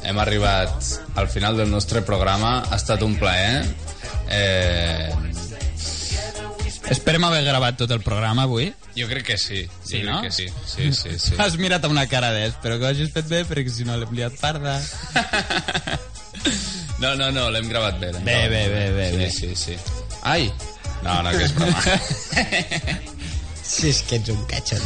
hem 0.05 0.19
arribat 0.21 0.91
al 1.17 1.27
final 1.27 1.57
del 1.57 1.71
nostre 1.71 2.03
programa. 2.05 2.59
Ha 2.69 2.77
estat 2.77 3.01
un 3.01 3.15
plaer. 3.17 3.65
Eh, 4.29 5.09
Esperem 6.93 7.23
haver 7.25 7.41
gravat 7.47 7.79
tot 7.79 7.89
el 7.95 8.01
programa 8.05 8.43
avui. 8.45 8.67
jo 8.95 9.07
crec 9.09 9.25
que 9.25 9.37
sí. 9.37 9.67
Sí, 9.83 10.03
no? 10.03 10.21
que 10.21 10.29
sí. 10.31 10.45
Sí, 10.65 10.93
sí, 10.93 11.17
sí. 11.19 11.33
Has 11.37 11.57
mirat 11.57 11.83
una 11.89 12.05
cara 12.07 12.29
d'es, 12.31 12.53
però 12.61 12.77
que 12.77 12.85
ho 12.85 12.91
hagis 12.93 13.09
fet 13.11 13.27
bé, 13.27 13.41
perquè 13.43 13.73
si 13.73 13.83
no 13.83 13.97
l'hem 13.97 14.13
liat 14.13 14.37
parda. 14.39 14.77
No, 17.01 17.11
no, 17.19 17.27
no, 17.35 17.49
l'hem 17.51 17.67
gravat 17.67 17.97
bé. 17.99 18.11
Bé, 18.23 18.37
bé, 18.49 18.61
bé, 18.71 18.85
bé, 18.95 19.09
Sí, 19.11 19.17
bé. 19.17 19.29
sí, 19.31 19.49
sí. 19.55 19.75
Ai! 20.23 20.47
No, 21.03 21.19
no, 21.21 21.31
que 21.35 21.43
és 21.45 21.53
broma. 21.55 21.81
Si 23.65 23.89
és 23.89 23.99
que 24.05 24.19
ets 24.19 24.29
un 24.29 24.43
catxon. 24.45 24.81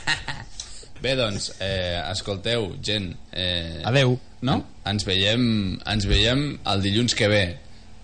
Bé, 1.04 1.12
doncs, 1.14 1.52
eh, 1.62 2.00
escolteu, 2.10 2.72
gent... 2.82 3.12
Eh, 3.30 3.78
Adeu, 3.86 4.16
no? 4.48 4.56
Ens 4.90 5.04
veiem, 5.06 5.44
ens 5.86 6.06
veiem 6.10 6.42
el 6.72 6.82
dilluns 6.82 7.14
que 7.14 7.28
ve. 7.30 7.42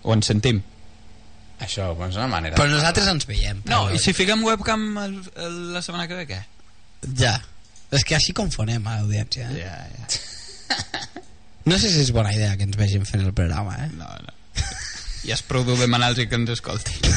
O 0.07 0.15
ens 0.15 0.29
sentim. 0.31 0.61
Això, 1.59 1.89
doncs 1.99 2.15
una 2.15 2.29
manera. 2.31 2.55
Però 2.55 2.69
nosaltres 2.71 3.09
ens 3.11 3.27
veiem. 3.27 3.59
No, 3.67 3.89
i 3.91 3.99
si 3.99 4.15
fiquem 4.15 4.45
webcam 4.47 4.85
el, 5.03 5.17
el, 5.35 5.57
la 5.75 5.81
setmana 5.83 6.07
que 6.07 6.21
ve, 6.21 6.25
què? 6.31 6.39
Ja. 7.19 7.35
És 7.93 8.07
que 8.07 8.15
així 8.17 8.31
confonem 8.39 8.87
a 8.87 9.01
l'audiència. 9.01 9.49
Eh? 9.51 9.67
Ja, 9.67 9.75
ja. 9.99 10.05
No 11.65 11.77
sé 11.79 11.89
si 11.89 12.01
és 12.03 12.11
bona 12.11 12.33
idea 12.35 12.57
que 12.57 12.65
ens 12.67 12.75
vegin 12.79 13.05
fent 13.07 13.23
el 13.23 13.33
programa, 13.33 13.75
eh? 13.85 13.89
No, 13.95 14.09
no. 14.25 14.33
Ja 15.23 15.37
és 15.37 15.43
prou 15.47 15.63
dur 15.63 15.77
demanar-los 15.79 16.27
que 16.27 16.39
ens 16.41 16.49
escolti. 16.57 16.99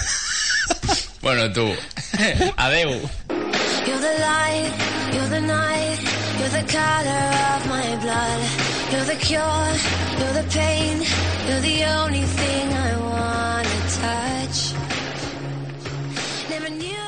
Bueno, 1.26 1.52
tu. 1.52 1.66
Adeu. 2.56 2.90
You're 3.86 3.98
the 3.98 4.14
light, 4.22 4.72
you're 5.12 5.28
the 5.28 5.40
night, 5.40 5.98
you're 6.38 6.54
the 6.54 6.62
color 6.70 7.26
of 7.56 7.66
my 7.66 7.96
blood. 7.98 8.40
You're 8.92 9.06
the 9.10 9.16
cure, 9.16 9.72
you're 10.20 10.34
the 10.40 10.46
pain, 10.54 11.02
you're 11.48 11.60
the 11.66 11.78
only 11.98 12.22
thing 12.22 12.72
I 12.72 12.96
wanna 13.10 13.78
touch. 14.02 14.58
Never 16.48 16.70
knew 16.70 17.06